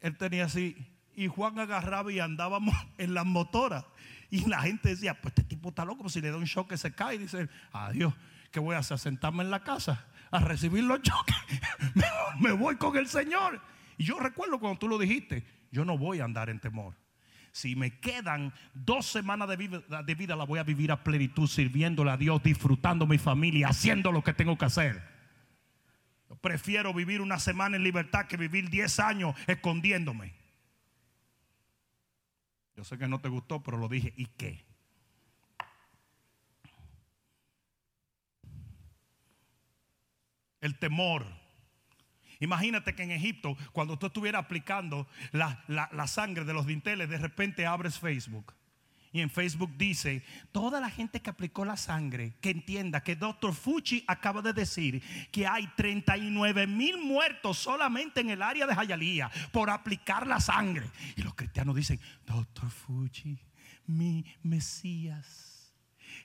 él 0.00 0.16
tenía 0.16 0.46
así, 0.46 0.76
y 1.14 1.28
Juan 1.28 1.56
agarraba 1.60 2.10
y 2.10 2.18
andábamos 2.18 2.74
en 2.98 3.14
las 3.14 3.24
motoras. 3.24 3.84
Y 4.28 4.44
la 4.46 4.60
gente 4.62 4.88
decía, 4.88 5.14
pues 5.20 5.34
este 5.36 5.44
tipo 5.44 5.68
está 5.68 5.84
loco, 5.84 6.02
pues 6.02 6.14
si 6.14 6.20
le 6.20 6.32
da 6.32 6.36
un 6.36 6.46
choque 6.46 6.76
se 6.76 6.92
cae. 6.92 7.14
Y 7.14 7.18
dice, 7.18 7.48
adiós, 7.70 8.12
¿qué 8.50 8.58
voy 8.58 8.74
a 8.74 8.78
hacer? 8.78 8.98
Sentarme 8.98 9.44
en 9.44 9.52
la 9.52 9.62
casa 9.62 10.04
a 10.32 10.40
recibir 10.40 10.82
los 10.82 11.00
choques. 11.02 11.36
me 12.40 12.50
voy 12.50 12.74
con 12.74 12.96
el 12.96 13.06
Señor. 13.06 13.62
Y 13.98 14.02
yo 14.02 14.18
recuerdo 14.18 14.58
cuando 14.58 14.80
tú 14.80 14.88
lo 14.88 14.98
dijiste, 14.98 15.46
yo 15.70 15.84
no 15.84 15.96
voy 15.96 16.18
a 16.18 16.24
andar 16.24 16.50
en 16.50 16.58
temor. 16.58 16.96
Si 17.52 17.76
me 17.76 18.00
quedan 18.00 18.52
dos 18.74 19.06
semanas 19.06 19.48
de 19.48 19.56
vida, 19.56 20.02
de 20.02 20.14
vida, 20.16 20.34
la 20.34 20.42
voy 20.42 20.58
a 20.58 20.64
vivir 20.64 20.90
a 20.90 21.04
plenitud, 21.04 21.46
sirviéndole 21.46 22.10
a 22.10 22.16
Dios, 22.16 22.42
disfrutando 22.42 23.06
mi 23.06 23.18
familia, 23.18 23.68
haciendo 23.68 24.10
lo 24.10 24.24
que 24.24 24.34
tengo 24.34 24.58
que 24.58 24.64
hacer. 24.64 25.15
Prefiero 26.40 26.92
vivir 26.92 27.20
una 27.20 27.38
semana 27.38 27.76
en 27.76 27.82
libertad 27.82 28.26
que 28.26 28.36
vivir 28.36 28.70
diez 28.70 28.98
años 28.98 29.34
escondiéndome. 29.46 30.34
Yo 32.76 32.84
sé 32.84 32.98
que 32.98 33.08
no 33.08 33.20
te 33.20 33.28
gustó, 33.28 33.62
pero 33.62 33.78
lo 33.78 33.88
dije. 33.88 34.12
¿Y 34.16 34.26
qué? 34.26 34.64
El 40.60 40.78
temor 40.78 41.26
Imagínate 42.40 42.94
que 42.94 43.02
en 43.02 43.12
Egipto, 43.12 43.56
cuando 43.72 43.98
tú 43.98 44.06
estuvieras 44.06 44.44
aplicando 44.44 45.06
la, 45.32 46.06
sangre 46.06 46.44
de 46.44 46.52
los 46.52 46.66
dinteles, 46.66 47.08
de 47.08 47.18
repente 47.18 47.66
abres 47.66 47.98
Facebook. 47.98 48.52
Y 49.12 49.20
en 49.20 49.30
Facebook 49.30 49.72
dice, 49.76 50.22
toda 50.52 50.80
la 50.80 50.90
gente 50.90 51.20
que 51.20 51.30
aplicó 51.30 51.64
la 51.64 51.76
sangre, 51.76 52.34
que 52.40 52.50
entienda 52.50 53.02
que 53.02 53.16
Dr. 53.16 53.54
Fuchi 53.54 54.04
acaba 54.06 54.42
de 54.42 54.52
decir 54.52 55.02
que 55.30 55.46
hay 55.46 55.66
39 55.76 56.66
mil 56.66 56.98
muertos 56.98 57.58
solamente 57.58 58.20
en 58.20 58.30
el 58.30 58.42
área 58.42 58.66
de 58.66 58.74
Jayalía 58.74 59.30
por 59.52 59.70
aplicar 59.70 60.26
la 60.26 60.40
sangre. 60.40 60.90
Y 61.16 61.22
los 61.22 61.34
cristianos 61.34 61.74
dicen, 61.74 62.00
Dr. 62.26 62.70
Fuchi, 62.70 63.38
mi 63.86 64.24
Mesías, 64.42 65.74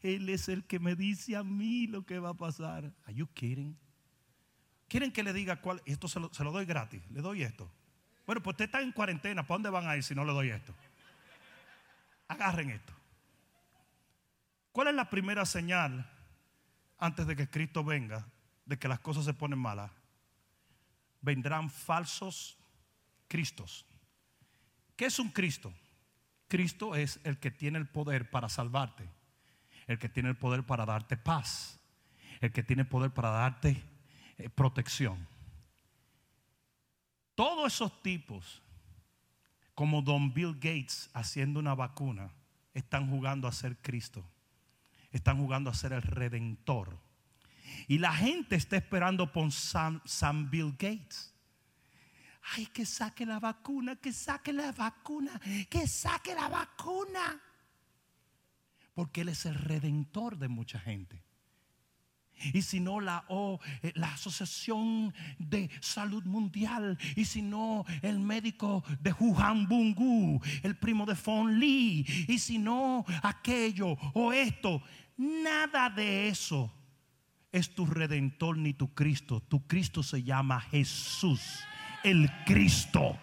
Él 0.01 0.29
es 0.29 0.49
el 0.49 0.65
que 0.65 0.79
me 0.79 0.95
dice 0.95 1.35
a 1.35 1.43
mí 1.43 1.87
lo 1.87 2.05
que 2.05 2.19
va 2.19 2.29
a 2.29 2.33
pasar. 2.33 2.93
Are 3.05 3.13
you 3.13 3.27
kidding? 3.27 3.77
¿Quieren 4.91 5.13
que 5.13 5.23
le 5.23 5.31
diga 5.31 5.61
cuál? 5.61 5.81
Esto 5.85 6.09
se 6.09 6.19
lo, 6.19 6.51
doy 6.51 6.65
gratis. 6.65 7.01
Le 7.11 7.21
doy 7.21 7.43
esto. 7.43 7.71
Bueno, 8.25 8.43
pues 8.43 8.55
usted 8.55 8.65
está 8.65 8.81
en 8.81 8.91
cuarentena. 8.91 9.43
¿Para 9.43 9.55
dónde 9.55 9.69
van 9.69 9.87
a 9.87 9.95
ir 9.95 10.03
si 10.03 10.13
no 10.13 10.25
le 10.25 10.33
doy 10.33 10.49
esto? 10.49 10.75
Agarren 12.31 12.69
esto. 12.69 12.93
¿Cuál 14.71 14.87
es 14.87 14.93
la 14.93 15.09
primera 15.09 15.45
señal 15.45 16.09
antes 16.97 17.27
de 17.27 17.35
que 17.35 17.49
Cristo 17.49 17.83
venga 17.83 18.25
de 18.65 18.79
que 18.79 18.87
las 18.87 19.01
cosas 19.01 19.25
se 19.25 19.33
ponen 19.33 19.59
malas? 19.59 19.91
Vendrán 21.19 21.69
falsos 21.69 22.57
Cristos. 23.27 23.85
¿Qué 24.95 25.07
es 25.07 25.19
un 25.19 25.29
Cristo? 25.29 25.73
Cristo 26.47 26.95
es 26.95 27.19
el 27.25 27.37
que 27.37 27.51
tiene 27.51 27.77
el 27.77 27.89
poder 27.89 28.29
para 28.29 28.47
salvarte, 28.47 29.09
el 29.87 29.99
que 29.99 30.07
tiene 30.07 30.29
el 30.29 30.37
poder 30.37 30.63
para 30.63 30.85
darte 30.85 31.17
paz, 31.17 31.81
el 32.39 32.53
que 32.53 32.63
tiene 32.63 32.83
el 32.83 32.87
poder 32.87 33.11
para 33.11 33.29
darte 33.31 33.83
eh, 34.37 34.49
protección. 34.49 35.27
Todos 37.35 37.73
esos 37.73 38.01
tipos, 38.01 38.61
como 39.75 40.01
Don 40.01 40.33
Bill 40.33 40.53
Gates 40.55 41.09
haciendo 41.13 41.59
una 41.59 41.75
vacuna, 41.75 42.31
están 42.73 43.09
jugando 43.09 43.47
a 43.47 43.51
ser 43.51 43.77
Cristo. 43.81 44.23
Están 45.11 45.37
jugando 45.37 45.69
a 45.69 45.73
ser 45.73 45.93
el 45.93 46.01
redentor. 46.01 46.97
Y 47.87 47.97
la 47.97 48.13
gente 48.13 48.55
está 48.55 48.77
esperando 48.77 49.31
por 49.31 49.51
San, 49.51 50.01
San 50.05 50.49
Bill 50.49 50.71
Gates. 50.71 51.33
Ay, 52.55 52.65
que 52.67 52.85
saque 52.85 53.25
la 53.25 53.39
vacuna, 53.39 53.95
que 53.97 54.11
saque 54.13 54.51
la 54.53 54.71
vacuna, 54.71 55.39
que 55.69 55.87
saque 55.87 56.33
la 56.33 56.47
vacuna. 56.47 57.41
Porque 58.93 59.21
Él 59.21 59.29
es 59.29 59.45
el 59.45 59.55
redentor 59.55 60.37
de 60.37 60.47
mucha 60.47 60.79
gente 60.79 61.23
y 62.53 62.61
si 62.61 62.79
no 62.79 62.99
la, 62.99 63.23
o 63.27 63.59
eh, 63.81 63.91
la 63.95 64.13
Asociación 64.13 65.13
de 65.39 65.69
Salud 65.79 66.23
Mundial, 66.25 66.97
y 67.15 67.25
si 67.25 67.41
no 67.41 67.85
el 68.01 68.19
médico 68.19 68.83
de 68.99 69.13
Wuhan 69.13 69.67
Bungu, 69.67 70.41
el 70.63 70.75
primo 70.75 71.05
de 71.05 71.15
Fon 71.15 71.59
Lee, 71.59 72.05
y 72.27 72.39
si 72.39 72.57
no 72.57 73.05
aquello 73.23 73.97
o 74.13 74.33
esto, 74.33 74.81
nada 75.17 75.89
de 75.89 76.27
eso 76.27 76.71
es 77.51 77.73
tu 77.75 77.85
redentor 77.85 78.57
ni 78.57 78.73
tu 78.73 78.93
Cristo. 78.93 79.41
Tu 79.41 79.65
Cristo 79.67 80.03
se 80.03 80.23
llama 80.23 80.61
Jesús, 80.61 81.41
el 82.03 82.29
Cristo. 82.45 83.17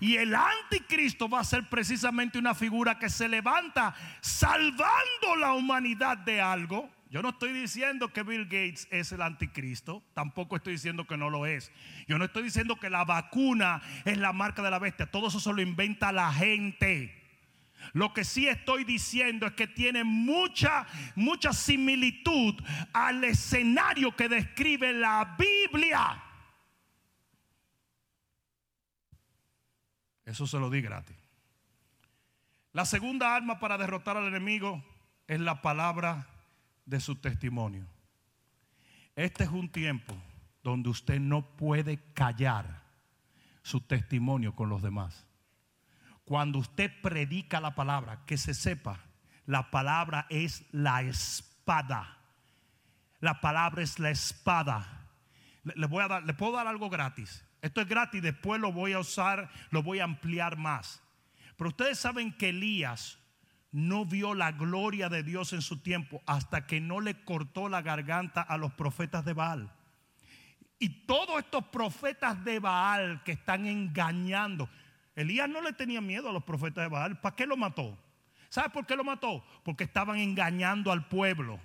Y 0.00 0.16
el 0.16 0.34
anticristo 0.34 1.28
va 1.28 1.40
a 1.40 1.44
ser 1.44 1.68
precisamente 1.68 2.38
una 2.38 2.54
figura 2.54 2.98
que 2.98 3.10
se 3.10 3.28
levanta 3.28 3.94
salvando 4.20 5.36
la 5.38 5.52
humanidad 5.52 6.16
de 6.18 6.40
algo. 6.40 6.90
Yo 7.10 7.22
no 7.22 7.30
estoy 7.30 7.52
diciendo 7.52 8.12
que 8.12 8.22
Bill 8.22 8.44
Gates 8.44 8.86
es 8.90 9.10
el 9.12 9.20
anticristo, 9.20 10.02
tampoco 10.14 10.56
estoy 10.56 10.74
diciendo 10.74 11.06
que 11.06 11.16
no 11.16 11.28
lo 11.28 11.44
es. 11.44 11.72
Yo 12.06 12.18
no 12.18 12.24
estoy 12.24 12.44
diciendo 12.44 12.76
que 12.76 12.88
la 12.88 13.04
vacuna 13.04 13.82
es 14.04 14.16
la 14.16 14.32
marca 14.32 14.62
de 14.62 14.70
la 14.70 14.78
bestia, 14.78 15.10
todo 15.10 15.28
eso 15.28 15.40
se 15.40 15.52
lo 15.52 15.60
inventa 15.60 16.12
la 16.12 16.32
gente. 16.32 17.16
Lo 17.92 18.14
que 18.14 18.24
sí 18.24 18.46
estoy 18.46 18.84
diciendo 18.84 19.46
es 19.46 19.52
que 19.54 19.66
tiene 19.66 20.04
mucha, 20.04 20.86
mucha 21.16 21.52
similitud 21.52 22.54
al 22.92 23.24
escenario 23.24 24.14
que 24.14 24.28
describe 24.28 24.92
la 24.92 25.36
Biblia. 25.36 26.22
Eso 30.30 30.46
se 30.46 30.60
lo 30.60 30.70
di 30.70 30.80
gratis. 30.80 31.16
La 32.72 32.84
segunda 32.84 33.34
arma 33.34 33.58
para 33.58 33.76
derrotar 33.76 34.16
al 34.16 34.28
enemigo 34.28 34.80
es 35.26 35.40
la 35.40 35.60
palabra 35.60 36.28
de 36.86 37.00
su 37.00 37.16
testimonio. 37.16 37.84
Este 39.16 39.42
es 39.42 39.50
un 39.50 39.68
tiempo 39.68 40.16
donde 40.62 40.88
usted 40.88 41.18
no 41.18 41.42
puede 41.56 41.98
callar 42.14 42.84
su 43.62 43.80
testimonio 43.80 44.54
con 44.54 44.68
los 44.68 44.82
demás. 44.82 45.26
Cuando 46.24 46.60
usted 46.60 46.92
predica 47.02 47.60
la 47.60 47.74
palabra, 47.74 48.24
que 48.24 48.38
se 48.38 48.54
sepa, 48.54 49.00
la 49.46 49.72
palabra 49.72 50.26
es 50.30 50.64
la 50.70 51.02
espada. 51.02 52.18
La 53.18 53.40
palabra 53.40 53.82
es 53.82 53.98
la 53.98 54.10
espada. 54.10 55.08
Le, 55.64 55.86
voy 55.88 56.04
a 56.04 56.08
dar, 56.08 56.22
le 56.22 56.34
puedo 56.34 56.52
dar 56.52 56.68
algo 56.68 56.88
gratis. 56.88 57.44
Esto 57.62 57.80
es 57.80 57.88
gratis, 57.88 58.22
después 58.22 58.60
lo 58.60 58.72
voy 58.72 58.92
a 58.92 58.98
usar, 58.98 59.50
lo 59.70 59.82
voy 59.82 60.00
a 60.00 60.04
ampliar 60.04 60.56
más. 60.56 61.02
Pero 61.56 61.68
ustedes 61.70 61.98
saben 61.98 62.32
que 62.32 62.50
Elías 62.50 63.18
no 63.72 64.04
vio 64.04 64.34
la 64.34 64.52
gloria 64.52 65.08
de 65.08 65.22
Dios 65.22 65.52
en 65.52 65.62
su 65.62 65.78
tiempo 65.78 66.22
hasta 66.26 66.66
que 66.66 66.80
no 66.80 67.00
le 67.00 67.22
cortó 67.24 67.68
la 67.68 67.82
garganta 67.82 68.40
a 68.40 68.56
los 68.56 68.72
profetas 68.72 69.24
de 69.24 69.32
Baal. 69.32 69.72
Y 70.78 71.06
todos 71.06 71.38
estos 71.38 71.66
profetas 71.66 72.42
de 72.44 72.58
Baal 72.58 73.22
que 73.22 73.32
están 73.32 73.66
engañando, 73.66 74.68
Elías 75.14 75.48
no 75.48 75.60
le 75.60 75.74
tenía 75.74 76.00
miedo 76.00 76.30
a 76.30 76.32
los 76.32 76.44
profetas 76.44 76.84
de 76.84 76.88
Baal. 76.88 77.20
¿Para 77.20 77.36
qué 77.36 77.46
lo 77.46 77.56
mató? 77.56 77.98
¿Sabe 78.48 78.70
por 78.70 78.86
qué 78.86 78.96
lo 78.96 79.04
mató? 79.04 79.44
Porque 79.62 79.84
estaban 79.84 80.18
engañando 80.18 80.90
al 80.90 81.06
pueblo. 81.06 81.60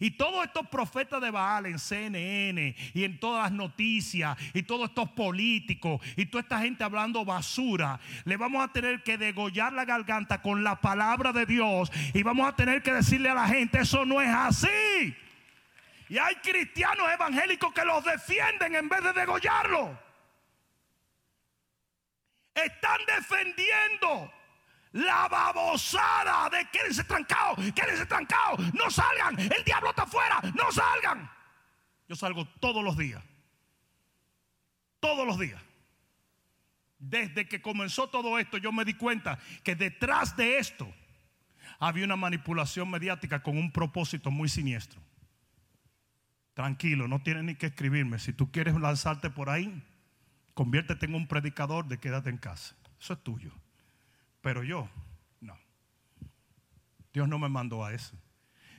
Y 0.00 0.12
todos 0.12 0.44
estos 0.44 0.68
profetas 0.68 1.20
de 1.20 1.30
Baal 1.30 1.66
en 1.66 1.78
CNN 1.78 2.74
y 2.94 3.04
en 3.04 3.18
todas 3.18 3.44
las 3.44 3.52
noticias 3.52 4.36
y 4.54 4.62
todos 4.62 4.88
estos 4.88 5.10
políticos 5.10 6.00
y 6.16 6.26
toda 6.26 6.42
esta 6.42 6.60
gente 6.60 6.84
hablando 6.84 7.24
basura, 7.24 8.00
le 8.24 8.36
vamos 8.36 8.64
a 8.64 8.72
tener 8.72 9.02
que 9.02 9.18
degollar 9.18 9.72
la 9.72 9.84
garganta 9.84 10.42
con 10.42 10.64
la 10.64 10.80
palabra 10.80 11.32
de 11.32 11.46
Dios 11.46 11.90
y 12.14 12.22
vamos 12.22 12.48
a 12.48 12.56
tener 12.56 12.82
que 12.82 12.92
decirle 12.92 13.30
a 13.30 13.34
la 13.34 13.48
gente, 13.48 13.80
eso 13.80 14.04
no 14.04 14.20
es 14.20 14.28
así. 14.28 15.16
Y 16.08 16.18
hay 16.18 16.34
cristianos 16.36 17.10
evangélicos 17.10 17.72
que 17.72 17.84
los 17.84 18.04
defienden 18.04 18.74
en 18.74 18.88
vez 18.88 19.02
de 19.02 19.12
degollarlo. 19.14 19.98
Están 22.54 23.00
defendiendo 23.06 24.30
la 24.92 25.28
babosada 25.28 26.50
de 26.50 26.68
quédense 26.70 27.04
trancados, 27.04 27.58
quédense 27.72 28.06
trancados, 28.06 28.72
no 28.74 28.90
salgan, 28.90 29.38
el 29.38 29.64
diablo 29.64 29.90
está 29.90 30.02
afuera, 30.02 30.40
no 30.54 30.70
salgan. 30.70 31.30
Yo 32.08 32.16
salgo 32.16 32.46
todos 32.60 32.84
los 32.84 32.96
días, 32.96 33.22
todos 35.00 35.26
los 35.26 35.38
días. 35.38 35.62
Desde 36.98 37.48
que 37.48 37.60
comenzó 37.60 38.08
todo 38.08 38.38
esto, 38.38 38.58
yo 38.58 38.70
me 38.70 38.84
di 38.84 38.94
cuenta 38.94 39.38
que 39.64 39.74
detrás 39.74 40.36
de 40.36 40.58
esto 40.58 40.92
había 41.80 42.04
una 42.04 42.16
manipulación 42.16 42.88
mediática 42.90 43.42
con 43.42 43.58
un 43.58 43.72
propósito 43.72 44.30
muy 44.30 44.48
siniestro. 44.48 45.00
Tranquilo, 46.54 47.08
no 47.08 47.22
tienes 47.22 47.44
ni 47.44 47.54
que 47.54 47.66
escribirme. 47.66 48.18
Si 48.18 48.32
tú 48.32 48.52
quieres 48.52 48.74
lanzarte 48.74 49.30
por 49.30 49.48
ahí, 49.48 49.82
conviértete 50.54 51.06
en 51.06 51.14
un 51.14 51.26
predicador 51.26 51.88
de 51.88 51.98
quédate 51.98 52.30
en 52.30 52.36
casa. 52.36 52.76
Eso 53.00 53.14
es 53.14 53.22
tuyo. 53.24 53.52
Pero 54.42 54.64
yo, 54.64 54.88
no. 55.40 55.56
Dios 57.12 57.28
no 57.28 57.38
me 57.38 57.48
mandó 57.48 57.84
a 57.84 57.94
eso. 57.94 58.16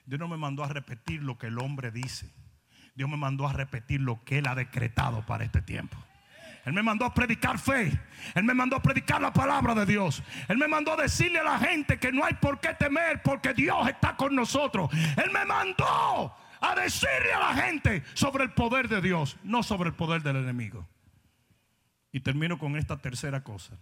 Dios 0.06 0.20
no 0.20 0.28
me 0.28 0.38
mandó 0.38 0.64
a 0.64 0.68
repetir 0.68 1.24
lo 1.24 1.38
que 1.38 1.48
el 1.48 1.58
hombre 1.58 1.90
dice. 1.90 2.30
Dios 2.96 3.10
me 3.10 3.18
mandó 3.18 3.48
a 3.48 3.54
repetir 3.54 4.02
lo 4.02 4.24
que 4.24 4.38
Él 4.38 4.48
ha 4.48 4.56
decretado 4.56 5.26
para 5.26 5.46
este 5.46 5.62
tiempo. 5.62 5.98
Él 6.66 6.74
me 6.74 6.84
mandó 6.84 7.06
a 7.06 7.14
predicar 7.14 7.60
fe. 7.60 8.00
Él 8.36 8.44
me 8.44 8.54
mandó 8.54 8.78
a 8.78 8.82
predicar 8.82 9.22
la 9.22 9.34
palabra 9.34 9.76
de 9.76 9.86
Dios. 9.86 10.24
Él 10.48 10.58
me 10.58 10.68
mandó 10.68 10.94
a 10.94 10.98
decirle 10.98 11.40
a 11.40 11.44
la 11.44 11.60
gente 11.60 12.00
que 12.00 12.12
no 12.12 12.24
hay 12.24 12.36
por 12.36 12.60
qué 12.60 12.74
temer 12.74 13.22
porque 13.22 13.54
Dios 13.54 13.88
está 13.88 14.16
con 14.16 14.36
nosotros. 14.36 14.90
Él 14.94 15.32
me 15.32 15.46
mandó 15.46 16.34
a 16.62 16.76
decirle 16.76 17.34
a 17.34 17.40
la 17.40 17.56
gente 17.56 18.04
sobre 18.14 18.46
el 18.46 18.52
poder 18.52 18.88
de 18.88 19.02
Dios, 19.02 19.38
no 19.44 19.62
sobre 19.62 19.90
el 19.90 19.96
poder 19.96 20.24
del 20.24 20.38
enemigo. 20.38 20.88
Y 22.14 22.22
termino 22.22 22.58
con 22.58 22.78
esta 22.78 22.98
tercera 22.98 23.44
cosa. 23.44 23.78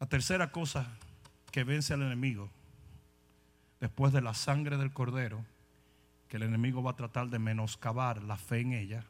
La 0.00 0.06
tercera 0.06 0.50
cosa 0.50 0.88
que 1.52 1.62
vence 1.62 1.92
al 1.92 2.00
enemigo, 2.00 2.50
después 3.80 4.14
de 4.14 4.22
la 4.22 4.32
sangre 4.32 4.78
del 4.78 4.94
cordero, 4.94 5.44
que 6.26 6.38
el 6.38 6.44
enemigo 6.44 6.82
va 6.82 6.92
a 6.92 6.96
tratar 6.96 7.28
de 7.28 7.38
menoscabar 7.38 8.22
la 8.22 8.38
fe 8.38 8.60
en 8.60 8.72
ella, 8.72 9.04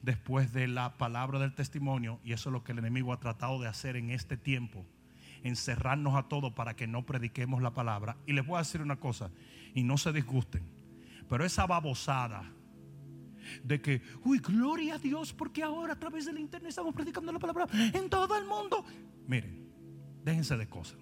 después 0.00 0.52
de 0.52 0.68
la 0.68 0.96
palabra 0.96 1.40
del 1.40 1.54
testimonio, 1.54 2.20
y 2.22 2.34
eso 2.34 2.50
es 2.50 2.52
lo 2.52 2.62
que 2.62 2.70
el 2.70 2.78
enemigo 2.78 3.12
ha 3.12 3.18
tratado 3.18 3.60
de 3.60 3.66
hacer 3.66 3.96
en 3.96 4.10
este 4.10 4.36
tiempo, 4.36 4.86
encerrarnos 5.42 6.14
a 6.14 6.28
todos 6.28 6.52
para 6.52 6.76
que 6.76 6.86
no 6.86 7.04
prediquemos 7.04 7.60
la 7.60 7.74
palabra. 7.74 8.16
Y 8.24 8.32
les 8.32 8.46
voy 8.46 8.56
a 8.56 8.60
decir 8.60 8.80
una 8.80 9.00
cosa, 9.00 9.32
y 9.74 9.82
no 9.82 9.98
se 9.98 10.12
disgusten, 10.12 10.62
pero 11.28 11.44
esa 11.44 11.66
babosada 11.66 12.48
de 13.64 13.80
que, 13.80 14.02
uy, 14.22 14.38
gloria 14.38 14.94
a 14.94 14.98
Dios, 14.98 15.32
porque 15.32 15.64
ahora 15.64 15.94
a 15.94 15.98
través 15.98 16.26
del 16.26 16.38
internet 16.38 16.68
estamos 16.68 16.94
predicando 16.94 17.32
la 17.32 17.40
palabra 17.40 17.66
en 17.72 18.08
todo 18.08 18.38
el 18.38 18.44
mundo. 18.44 18.84
Miren, 19.26 19.61
Déjense 20.24 20.56
de 20.56 20.68
cosas. 20.68 20.98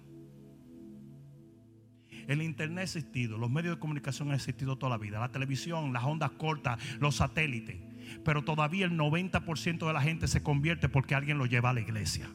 El 2.27 2.41
internet 2.41 2.79
ha 2.79 2.83
existido, 2.83 3.37
los 3.37 3.49
medios 3.49 3.75
de 3.75 3.79
comunicación 3.79 4.29
han 4.29 4.35
existido 4.35 4.77
toda 4.77 4.91
la 4.91 4.97
vida, 4.97 5.19
la 5.19 5.31
televisión, 5.31 5.91
las 5.91 6.03
ondas 6.03 6.31
cortas, 6.31 6.79
los 6.99 7.15
satélites. 7.15 7.77
Pero 8.23 8.43
todavía 8.43 8.85
el 8.85 8.91
90% 8.91 9.87
de 9.87 9.93
la 9.93 10.01
gente 10.01 10.27
se 10.27 10.43
convierte 10.43 10.89
porque 10.89 11.15
alguien 11.15 11.37
lo 11.37 11.45
lleva 11.45 11.71
a 11.71 11.73
la 11.73 11.81
iglesia. 11.81 12.29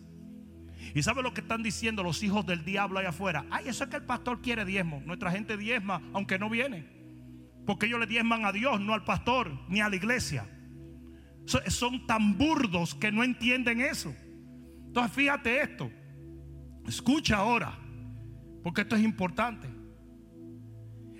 ¿Y 0.94 1.02
sabe 1.02 1.22
lo 1.22 1.34
que 1.34 1.40
están 1.40 1.62
diciendo 1.62 2.02
los 2.02 2.22
hijos 2.22 2.46
del 2.46 2.64
diablo 2.64 2.98
allá 2.98 3.10
afuera? 3.10 3.44
Ay, 3.50 3.68
eso 3.68 3.84
es 3.84 3.90
que 3.90 3.96
el 3.96 4.04
pastor 4.04 4.40
quiere 4.40 4.64
diezmo. 4.64 5.02
Nuestra 5.04 5.30
gente 5.30 5.56
diezma 5.56 6.02
aunque 6.12 6.38
no 6.38 6.48
viene. 6.48 6.86
Porque 7.66 7.86
ellos 7.86 8.00
le 8.00 8.06
diezman 8.06 8.44
a 8.44 8.52
Dios, 8.52 8.80
no 8.80 8.94
al 8.94 9.04
pastor, 9.04 9.52
ni 9.68 9.80
a 9.80 9.88
la 9.88 9.96
iglesia. 9.96 10.48
Son 11.44 12.06
tan 12.06 12.38
burdos 12.38 12.94
que 12.94 13.12
no 13.12 13.24
entienden 13.24 13.80
eso. 13.80 14.14
Entonces 14.86 15.12
fíjate 15.12 15.60
esto. 15.60 15.90
Escucha 16.86 17.36
ahora, 17.36 17.76
porque 18.62 18.82
esto 18.82 18.96
es 18.96 19.02
importante. 19.02 19.68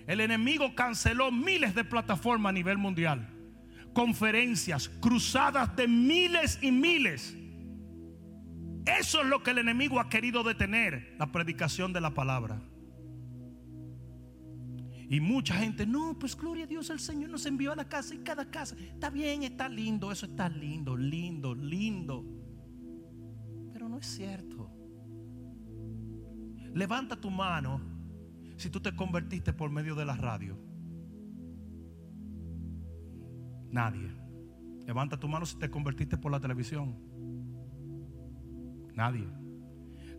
El 0.07 0.21
enemigo 0.21 0.75
canceló 0.75 1.33
miles 1.33 1.75
de 1.75 1.85
plataformas 1.85 2.51
a 2.51 2.53
nivel 2.53 2.79
mundial, 2.79 3.29
conferencias, 3.93 4.89
cruzadas 4.89 5.75
de 5.75 5.89
miles 5.89 6.59
y 6.62 6.71
miles. 6.71 7.37
Eso 8.87 9.23
es 9.23 9.27
lo 9.27 9.43
que 9.43 9.51
el 9.51 9.59
enemigo 9.59 9.99
ha 9.99 10.09
querido 10.09 10.45
detener, 10.45 11.17
la 11.19 11.33
predicación 11.33 11.93
de 11.93 12.01
la 12.01 12.14
palabra. 12.14 12.62
Y 15.09 15.21
mucha 15.21 15.55
gente, 15.55 15.87
no, 15.87 16.17
pues 16.19 16.37
gloria 16.37 16.64
a 16.64 16.67
Dios, 16.67 16.91
el 16.91 17.01
Señor 17.01 17.31
nos 17.31 17.47
envió 17.47 17.73
a 17.73 17.77
la 17.77 17.89
casa 17.89 18.14
y 18.14 18.19
cada 18.19 18.49
casa. 18.51 18.77
Está 18.79 19.11
bien, 19.11 19.43
está 19.43 19.69
lindo, 19.69 20.11
eso 20.11 20.27
está 20.27 20.49
lindo, 20.49 20.97
lindo, 20.97 21.55
lindo. 21.55 22.25
Pero 23.73 23.89
no 23.89 23.99
es 23.99 24.07
cierto. 24.07 24.56
Levanta 26.77 27.16
tu 27.16 27.31
mano 27.31 27.81
si 28.59 28.68
tú 28.68 28.81
te 28.81 28.95
convertiste 28.95 29.55
por 29.55 29.70
medio 29.70 29.95
de 29.95 30.05
la 30.05 30.14
radio. 30.14 30.59
Nadie. 33.70 34.11
Levanta 34.85 35.18
tu 35.18 35.27
mano 35.27 35.47
si 35.47 35.59
te 35.59 35.70
convertiste 35.70 36.18
por 36.18 36.31
la 36.31 36.39
televisión. 36.39 36.95
Nadie. 38.93 39.27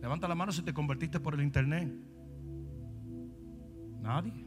Levanta 0.02 0.26
la 0.26 0.34
mano 0.34 0.50
si 0.50 0.62
te 0.62 0.74
convertiste 0.74 1.20
por 1.20 1.34
el 1.34 1.42
internet. 1.42 1.94
Nadie. 4.00 4.44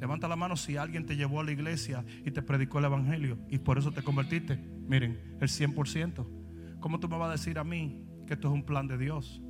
Levanta 0.00 0.26
la 0.26 0.34
mano 0.34 0.56
si 0.56 0.76
alguien 0.76 1.06
te 1.06 1.14
llevó 1.14 1.38
a 1.38 1.44
la 1.44 1.52
iglesia 1.52 2.04
y 2.24 2.32
te 2.32 2.42
predicó 2.42 2.80
el 2.80 2.86
evangelio 2.86 3.38
y 3.48 3.58
por 3.58 3.78
eso 3.78 3.92
te 3.92 4.02
convertiste. 4.02 4.56
Miren, 4.56 5.36
el 5.40 5.48
100%. 5.48 6.80
¿Cómo 6.80 6.98
tú 6.98 7.08
me 7.08 7.16
vas 7.16 7.28
a 7.28 7.32
decir 7.32 7.56
a 7.60 7.62
mí 7.62 8.04
que 8.26 8.34
esto 8.34 8.48
es 8.48 8.54
un 8.54 8.64
plan 8.64 8.88
de 8.88 8.98
Dios? 8.98 9.40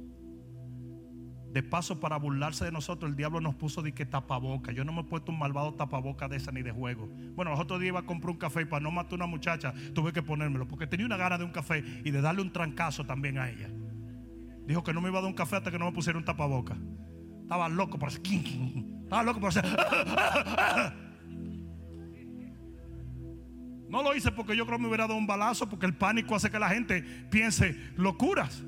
De 1.52 1.62
paso, 1.62 1.98
para 1.98 2.16
burlarse 2.18 2.64
de 2.64 2.72
nosotros, 2.72 3.10
el 3.10 3.16
diablo 3.16 3.40
nos 3.40 3.54
puso 3.54 3.80
de 3.80 3.92
que 3.92 4.04
tapaboca. 4.04 4.70
Yo 4.72 4.84
no 4.84 4.92
me 4.92 5.00
he 5.00 5.04
puesto 5.04 5.32
un 5.32 5.38
malvado 5.38 5.74
tapaboca 5.74 6.28
de 6.28 6.36
esa 6.36 6.52
ni 6.52 6.62
de 6.62 6.72
juego. 6.72 7.08
Bueno, 7.34 7.50
los 7.52 7.60
otros 7.60 7.80
días 7.80 7.88
iba 7.88 8.00
a 8.00 8.06
comprar 8.06 8.32
un 8.32 8.36
café 8.36 8.62
y 8.62 8.64
para 8.66 8.82
no 8.82 8.90
matar 8.90 9.12
a 9.12 9.16
una 9.16 9.26
muchacha 9.26 9.72
tuve 9.94 10.12
que 10.12 10.22
ponérmelo 10.22 10.68
porque 10.68 10.86
tenía 10.86 11.06
una 11.06 11.16
gana 11.16 11.38
de 11.38 11.44
un 11.44 11.50
café 11.50 11.82
y 12.04 12.10
de 12.10 12.20
darle 12.20 12.42
un 12.42 12.52
trancazo 12.52 13.04
también 13.04 13.38
a 13.38 13.48
ella. 13.48 13.70
Dijo 14.66 14.84
que 14.84 14.92
no 14.92 15.00
me 15.00 15.08
iba 15.08 15.18
a 15.18 15.22
dar 15.22 15.30
un 15.30 15.36
café 15.36 15.56
hasta 15.56 15.70
que 15.70 15.78
no 15.78 15.86
me 15.86 15.92
pusiera 15.92 16.18
un 16.18 16.24
tapaboca. 16.24 16.76
Estaba 17.42 17.68
loco 17.70 17.98
por 17.98 18.08
hacer. 18.08 18.20
Estaba 19.04 19.22
loco 19.22 19.40
por 19.40 19.48
hacer. 19.48 19.64
No 23.88 24.02
lo 24.02 24.14
hice 24.14 24.30
porque 24.30 24.54
yo 24.54 24.66
creo 24.66 24.76
que 24.76 24.82
me 24.82 24.88
hubiera 24.88 25.06
dado 25.06 25.18
un 25.18 25.26
balazo 25.26 25.66
porque 25.68 25.86
el 25.86 25.94
pánico 25.94 26.34
hace 26.34 26.50
que 26.50 26.58
la 26.58 26.68
gente 26.68 27.02
piense 27.30 27.74
locuras. 27.96 28.62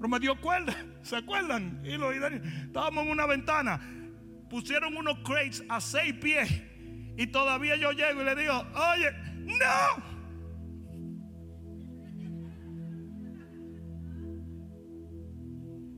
Pero 0.00 0.08
me 0.08 0.18
dio 0.18 0.40
cuerda. 0.40 0.74
¿Se 1.02 1.14
acuerdan? 1.14 1.82
Y 1.84 1.98
lo, 1.98 2.10
estábamos 2.10 3.04
en 3.04 3.10
una 3.10 3.26
ventana. 3.26 3.78
Pusieron 4.48 4.96
unos 4.96 5.18
crates 5.18 5.62
a 5.68 5.78
seis 5.78 6.14
pies. 6.14 6.50
Y 7.18 7.26
todavía 7.26 7.76
yo 7.76 7.92
llego 7.92 8.22
y 8.22 8.24
le 8.24 8.34
digo, 8.34 8.54
oye, 8.94 9.12
no. 9.44 10.10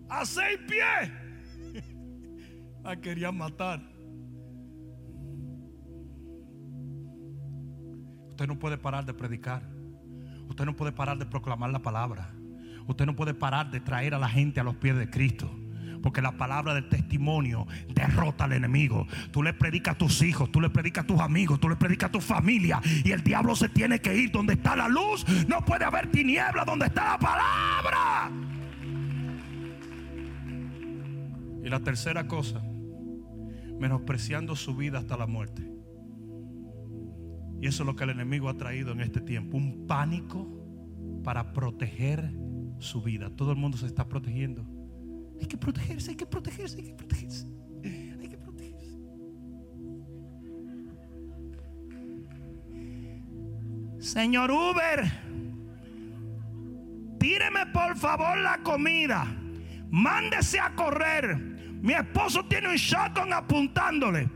A 0.09 0.26
seis 0.26 0.59
pies. 0.66 1.84
La 2.82 3.00
querían 3.00 3.38
matar. 3.38 3.80
Usted 8.30 8.48
no 8.48 8.59
puede 8.59 8.78
parar 8.78 9.05
de 9.05 9.14
predicar. 9.14 9.62
Usted 10.48 10.64
no 10.64 10.74
puede 10.74 10.90
parar 10.90 11.18
de 11.18 11.26
proclamar 11.26 11.70
la 11.70 11.78
palabra. 11.78 12.34
Usted 12.87 13.07
no 13.07 13.16
puede 13.16 13.35
parar 13.35 13.70
de 13.70 13.80
traer 13.80 14.14
a 14.14 14.18
la 14.18 14.28
gente 14.28 14.61
a 14.61 14.64
los 14.64 14.76
pies 14.76 14.97
de 14.97 15.09
Cristo. 15.09 15.51
Porque 16.03 16.20
la 16.20 16.33
palabra 16.33 16.74
del 16.74 16.89
testimonio 16.89 17.66
derrota 17.95 18.45
al 18.45 18.53
enemigo. 18.53 19.07
Tú 19.30 19.43
le 19.43 19.55
predicas 19.55 19.95
a 19.95 19.99
tus 19.99 20.20
hijos, 20.22 20.51
tú 20.51 20.61
le 20.61 20.68
predicas 20.68 21.05
a 21.05 21.07
tus 21.07 21.20
amigos, 21.20 21.61
tú 21.61 21.68
le 21.68 21.76
predicas 21.76 22.09
a 22.09 22.12
tu 22.12 22.20
familia. 22.20 22.80
Y 23.05 23.12
el 23.12 23.22
diablo 23.22 23.55
se 23.55 23.68
tiene 23.68 24.01
que 24.01 24.14
ir 24.16 24.33
donde 24.33 24.55
está 24.55 24.74
la 24.74 24.89
luz. 24.89 25.24
No 25.47 25.64
puede 25.64 25.85
haber 25.85 26.11
tiniebla 26.11 26.64
donde 26.64 26.87
está 26.87 27.12
la 27.12 27.18
palabra. 27.18 28.30
Y 31.64 31.68
la 31.68 31.78
tercera 31.78 32.26
cosa, 32.26 32.61
menospreciando 33.78 34.57
su 34.57 34.74
vida 34.74 34.99
hasta 34.99 35.16
la 35.16 35.26
muerte. 35.26 35.62
Y 37.61 37.68
eso 37.68 37.85
es 37.85 37.87
lo 37.87 37.95
que 37.95 38.03
el 38.03 38.11
enemigo 38.11 38.49
ha 38.49 38.57
traído 38.57 38.91
en 38.91 39.01
este 39.01 39.20
tiempo. 39.20 39.57
Un 39.57 39.87
pánico 39.87 40.49
para 41.22 41.53
proteger 41.53 42.33
su 42.83 43.01
vida. 43.03 43.30
Todo 43.30 43.53
el 43.53 43.57
mundo 43.57 43.78
se 43.78 43.87
está 43.87 44.07
protegiendo. 44.07 44.64
Hay 45.41 45.47
que 45.47 45.57
protegerse, 45.57 46.11
hay 46.11 46.16
que 46.16 46.26
protegerse, 46.26 46.78
hay 46.78 46.85
que 46.85 46.95
protegerse. 46.95 47.47
Hay 48.20 48.28
que 48.28 48.37
protegerse. 48.37 48.99
Señor 54.01 54.51
Uber, 54.51 55.11
tíreme 57.18 57.66
por 57.66 57.97
favor 57.97 58.39
la 58.39 58.59
comida. 58.62 59.26
Mándese 59.91 60.59
a 60.59 60.74
correr. 60.74 61.37
Mi 61.83 61.95
esposo 61.95 62.45
tiene 62.47 62.68
un 62.68 62.76
shotgun 62.76 63.33
apuntándole. 63.33 64.28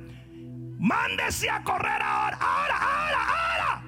Mándese 0.79 1.49
a 1.49 1.63
correr 1.63 2.03
ahora, 2.03 2.39
ahora, 2.39 2.77
ahora, 2.79 3.19
ahora. 3.29 3.83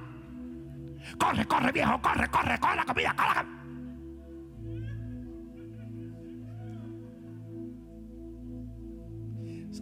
Corre, 1.19 1.47
corre, 1.47 1.73
viejo, 1.73 2.01
corre, 2.01 2.29
corre, 2.29 2.59
corre 2.59 2.77
la 2.77 2.85
comida, 2.85 3.15
corre 3.15 3.35
la 3.35 3.43
comida. 3.43 3.58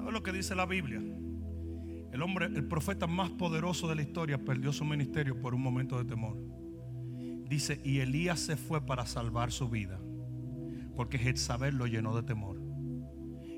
¿Sabe 0.07 0.19
lo 0.19 0.23
que 0.23 0.31
dice 0.31 0.55
la 0.55 0.67
Biblia? 0.67 1.03
El 2.13 2.23
hombre, 2.23 2.47
el 2.47 2.69
profeta 2.69 3.09
más 3.09 3.29
poderoso 3.31 3.89
de 3.89 3.97
la 3.97 4.03
historia 4.03 4.39
perdió 4.39 4.73
su 4.73 4.85
ministerio 4.85 5.41
por 5.41 5.53
un 5.53 5.61
momento 5.61 5.99
de 5.99 6.05
temor. 6.05 6.39
Dice, 7.49 7.81
y 7.83 7.99
Elías 7.99 8.39
se 8.39 8.57
fue 8.57 8.87
para 8.87 9.05
salvar 9.05 9.51
su 9.51 9.69
vida, 9.69 10.01
porque 10.95 11.19
Jezabel 11.19 11.77
lo 11.77 11.89
llenó 11.89 12.15
de 12.15 12.23
temor. 12.23 12.57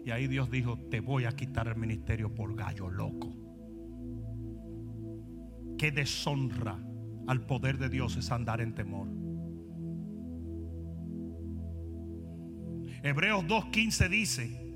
Y 0.06 0.10
ahí 0.10 0.26
Dios 0.26 0.50
dijo, 0.50 0.78
te 0.90 1.00
voy 1.00 1.26
a 1.26 1.32
quitar 1.32 1.68
el 1.68 1.76
ministerio 1.76 2.34
por 2.34 2.54
gallo 2.56 2.88
loco. 2.88 3.36
Qué 5.76 5.92
deshonra 5.92 6.82
al 7.26 7.44
poder 7.44 7.76
de 7.76 7.90
Dios 7.90 8.16
es 8.16 8.32
andar 8.32 8.62
en 8.62 8.74
temor. 8.74 9.08
Hebreos 13.02 13.44
2.15 13.44 14.08
dice 14.08 14.67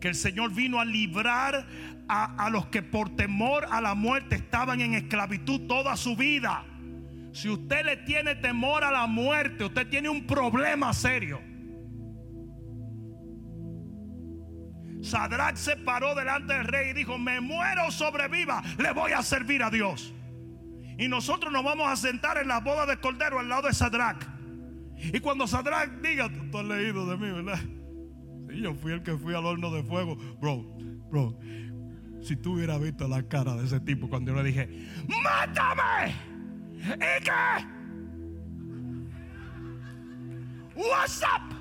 que 0.00 0.08
el 0.08 0.14
Señor 0.14 0.52
vino 0.52 0.80
a 0.80 0.84
librar 0.84 1.66
a, 2.08 2.44
a 2.44 2.50
los 2.50 2.66
que 2.66 2.82
por 2.82 3.16
temor 3.16 3.66
a 3.70 3.80
la 3.80 3.94
muerte 3.94 4.36
estaban 4.36 4.80
en 4.80 4.94
esclavitud 4.94 5.66
toda 5.66 5.96
su 5.96 6.16
vida. 6.16 6.64
Si 7.32 7.48
usted 7.48 7.84
le 7.84 7.96
tiene 7.98 8.34
temor 8.34 8.84
a 8.84 8.90
la 8.90 9.06
muerte, 9.06 9.64
usted 9.64 9.88
tiene 9.88 10.08
un 10.08 10.26
problema 10.26 10.92
serio. 10.92 11.40
Sadrach 15.02 15.56
se 15.56 15.76
paró 15.76 16.14
delante 16.14 16.54
del 16.54 16.64
rey 16.64 16.90
y 16.90 16.94
dijo, 16.94 17.18
me 17.18 17.40
muero 17.40 17.90
sobreviva, 17.90 18.62
le 18.78 18.92
voy 18.92 19.12
a 19.12 19.22
servir 19.22 19.62
a 19.62 19.70
Dios. 19.70 20.12
Y 20.98 21.08
nosotros 21.08 21.52
nos 21.52 21.62
vamos 21.62 21.88
a 21.88 21.96
sentar 21.96 22.38
en 22.38 22.48
la 22.48 22.60
boda 22.60 22.86
de 22.86 22.96
Cordero 22.98 23.38
al 23.38 23.48
lado 23.48 23.68
de 23.68 23.74
Sadrach. 23.74 24.26
Y 24.96 25.20
cuando 25.20 25.46
Sadrach 25.46 25.90
diga, 26.00 26.28
tú, 26.30 26.50
tú 26.50 26.58
has 26.58 26.64
leído 26.64 27.06
de 27.06 27.16
mí, 27.18 27.30
¿verdad? 27.30 27.60
Yo 28.60 28.74
fui 28.74 28.92
el 28.92 29.02
que 29.02 29.16
fui 29.16 29.34
al 29.34 29.44
horno 29.44 29.70
de 29.70 29.82
fuego. 29.82 30.16
Bro, 30.40 30.64
bro, 31.10 31.38
si 32.22 32.36
tú 32.36 32.54
hubieras 32.54 32.80
visto 32.80 33.06
la 33.06 33.22
cara 33.22 33.54
de 33.54 33.64
ese 33.64 33.80
tipo 33.80 34.08
cuando 34.08 34.32
yo 34.32 34.42
le 34.42 34.48
dije, 34.48 34.88
mátame. 35.22 36.14
¿Y 36.78 37.24
qué? 37.24 37.76
What's 40.74 41.22
up? 41.22 41.56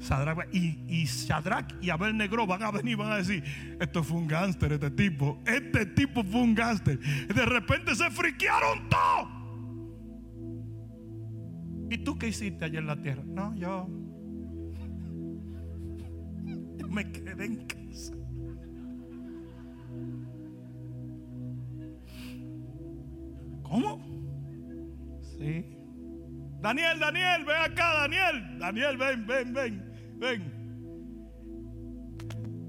Sadrach, 0.00 0.48
y, 0.52 0.82
y 0.88 1.06
Sadrach 1.06 1.74
y 1.82 1.90
Abel 1.90 2.16
Negro 2.16 2.46
van 2.46 2.62
a 2.62 2.70
venir, 2.70 2.96
van 2.96 3.12
a 3.12 3.16
decir, 3.16 3.44
esto 3.78 4.02
fue 4.02 4.16
un 4.16 4.26
gángster, 4.26 4.72
este 4.72 4.90
tipo, 4.90 5.38
este 5.46 5.84
tipo 5.86 6.24
fue 6.24 6.40
un 6.40 6.54
gángster. 6.54 6.98
De 6.98 7.44
repente 7.44 7.94
se 7.94 8.10
friquearon 8.10 8.88
todos. 8.88 9.28
¿Y 11.90 11.98
tú 11.98 12.18
qué 12.18 12.28
hiciste 12.28 12.64
allá 12.64 12.78
en 12.78 12.86
la 12.86 13.02
tierra? 13.02 13.22
No, 13.26 13.54
yo 13.56 13.88
me 16.90 17.10
quedé 17.10 17.44
en 17.44 17.66
casa. 17.66 18.14
¿Cómo? 23.62 24.00
Sí. 25.20 25.64
Daniel, 26.60 26.98
Daniel, 26.98 27.44
ven 27.46 27.56
acá, 27.56 27.94
Daniel. 27.94 28.58
Daniel, 28.58 28.96
ven, 28.96 29.26
ven, 29.26 29.54
ven, 29.54 29.92
ven. 30.18 30.60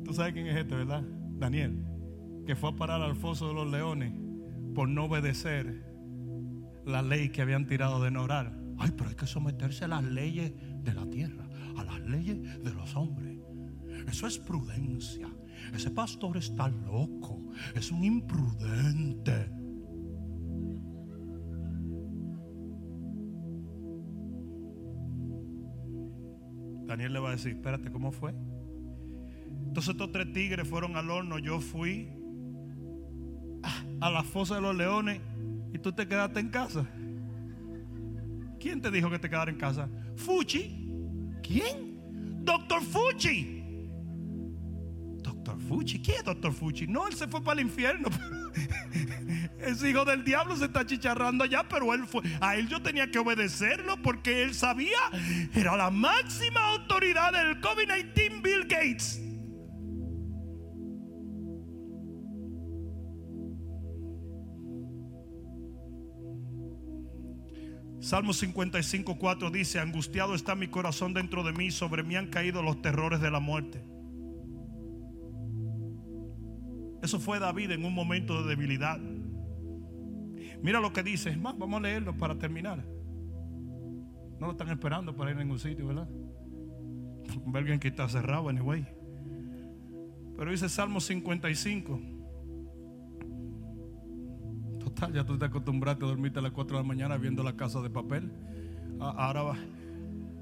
Tú 0.06 0.14
sabes 0.14 0.34
quién 0.34 0.48
es 0.48 0.58
este, 0.58 0.76
¿verdad? 0.76 1.04
Daniel, 1.40 1.84
que 2.46 2.56
fue 2.56 2.70
a 2.70 2.76
parar 2.76 3.02
al 3.02 3.16
foso 3.16 3.48
de 3.48 3.56
los 3.56 3.70
leones 3.70 4.14
por 4.76 4.88
no 4.88 5.06
obedecer 5.06 5.84
la 6.86 7.02
ley 7.02 7.30
que 7.30 7.42
habían 7.42 7.66
tirado 7.66 8.02
de 8.02 8.12
no 8.12 8.24
orar. 8.24 8.56
Ay, 8.78 8.92
pero 8.96 9.10
hay 9.10 9.16
que 9.16 9.28
someterse 9.28 9.86
a 9.86 9.88
las 9.88 10.04
leyes 10.04 10.54
de 10.84 10.94
la 10.94 11.06
tierra, 11.10 11.50
a 11.78 11.84
las 11.84 12.00
leyes 12.02 12.64
de 12.64 12.74
los 12.74 12.96
hombres. 12.96 13.41
Eso 14.08 14.28
es 14.28 14.38
prudencia. 14.38 15.28
Ese 15.74 15.92
pastor 15.92 16.38
está 16.38 16.68
loco, 16.68 17.52
es 17.76 17.92
un 17.92 18.04
imprudente. 18.04 19.50
Daniel 26.86 27.14
le 27.14 27.20
va 27.20 27.30
a 27.30 27.32
decir, 27.34 27.54
espérate, 27.54 27.90
¿cómo 27.90 28.12
fue? 28.12 28.34
Entonces 29.68 29.92
estos 29.92 30.12
tres 30.12 30.34
tigres 30.34 30.68
fueron 30.68 30.98
al 30.98 31.10
horno, 31.10 31.40
yo 31.40 31.62
fui 31.62 32.10
a 34.02 34.10
la 34.10 34.24
fosa 34.24 34.56
de 34.56 34.62
los 34.62 34.76
leones 34.76 35.22
y 35.74 35.80
tú 35.80 35.94
te 35.94 36.08
quedaste 36.08 36.42
en 36.42 36.50
casa. 36.50 36.86
¿Quién 38.60 38.82
te 38.82 38.92
dijo 38.92 39.10
que 39.10 39.20
te 39.20 39.30
quedara 39.30 39.50
en 39.50 39.58
casa? 39.58 39.90
Fuchi. 40.18 40.92
¿Quién? 41.42 42.44
Doctor 42.44 42.82
Fuchi. 42.82 43.61
Doctor 45.22 45.60
Fuchi. 45.60 46.02
¿Quién 46.02 46.18
es 46.18 46.24
Doctor 46.24 46.54
Fuchi? 46.54 46.88
No, 46.88 47.08
él 47.08 47.14
se 47.14 47.28
fue 47.28 47.44
para 47.44 47.60
el 47.60 47.68
infierno. 47.68 48.10
Ese 49.60 49.90
hijo 49.90 50.06
del 50.06 50.24
diablo 50.24 50.56
se 50.56 50.66
está 50.66 50.86
chicharrando 50.86 51.44
allá, 51.44 51.64
pero 51.68 51.94
él 51.94 52.06
fue. 52.06 52.22
A 52.40 52.56
él 52.56 52.68
yo 52.68 52.82
tenía 52.82 53.10
que 53.10 53.20
obedecerlo 53.20 54.02
porque 54.02 54.44
él 54.44 54.54
sabía. 54.54 55.00
Era 55.54 55.78
la 55.78 55.90
máxima 55.92 56.62
autoridad 56.72 57.32
del 57.32 57.62
COVID-19 57.62 58.42
Bill 58.42 58.62
Gates. 58.68 59.22
Salmo 68.02 68.34
55, 68.34 69.20
4 69.20 69.52
dice, 69.52 69.80
angustiado 69.80 70.34
está 70.34 70.56
mi 70.56 70.68
corazón 70.68 71.14
dentro 71.14 71.44
de 71.44 71.54
mí, 71.54 71.70
sobre 71.70 72.02
mí 72.02 72.16
han 72.16 72.28
caído 72.28 72.64
los 72.64 72.82
terrores 72.82 73.22
de 73.22 73.30
la 73.30 73.40
muerte. 73.40 73.84
Eso 77.02 77.20
fue 77.20 77.40
David 77.40 77.72
en 77.72 77.84
un 77.86 77.94
momento 77.94 78.42
de 78.44 78.50
debilidad. 78.50 79.00
Mira 80.62 80.80
lo 80.80 80.94
que 80.94 81.02
dice, 81.04 81.36
más, 81.38 81.58
vamos 81.58 81.80
a 81.80 81.84
leerlo 81.84 82.16
para 82.16 82.38
terminar. 82.38 82.86
No 84.40 84.48
lo 84.48 84.52
están 84.52 84.70
esperando 84.70 85.16
para 85.16 85.32
ir 85.32 85.38
a 85.38 85.40
ningún 85.40 85.60
sitio, 85.60 85.88
¿verdad? 85.88 86.08
Alguien 87.54 87.80
que 87.80 87.88
está 87.88 88.08
cerrado, 88.08 88.50
anyway. 88.50 88.86
Pero 90.38 90.52
dice 90.52 90.70
Salmo 90.70 91.00
55. 91.00 92.00
Total, 94.80 95.14
ya 95.14 95.24
tú 95.24 95.38
te 95.38 95.46
acostumbraste 95.46 96.04
a 96.06 96.08
dormirte 96.08 96.40
a 96.40 96.42
las 96.42 96.52
4 96.52 96.78
de 96.78 96.84
la 96.84 96.88
mañana 96.88 97.18
viendo 97.18 97.44
la 97.44 97.56
casa 97.56 97.82
de 97.82 97.90
papel. 97.90 98.32
A- 99.00 99.28
Ahora 99.28 99.44
va. 99.44 99.56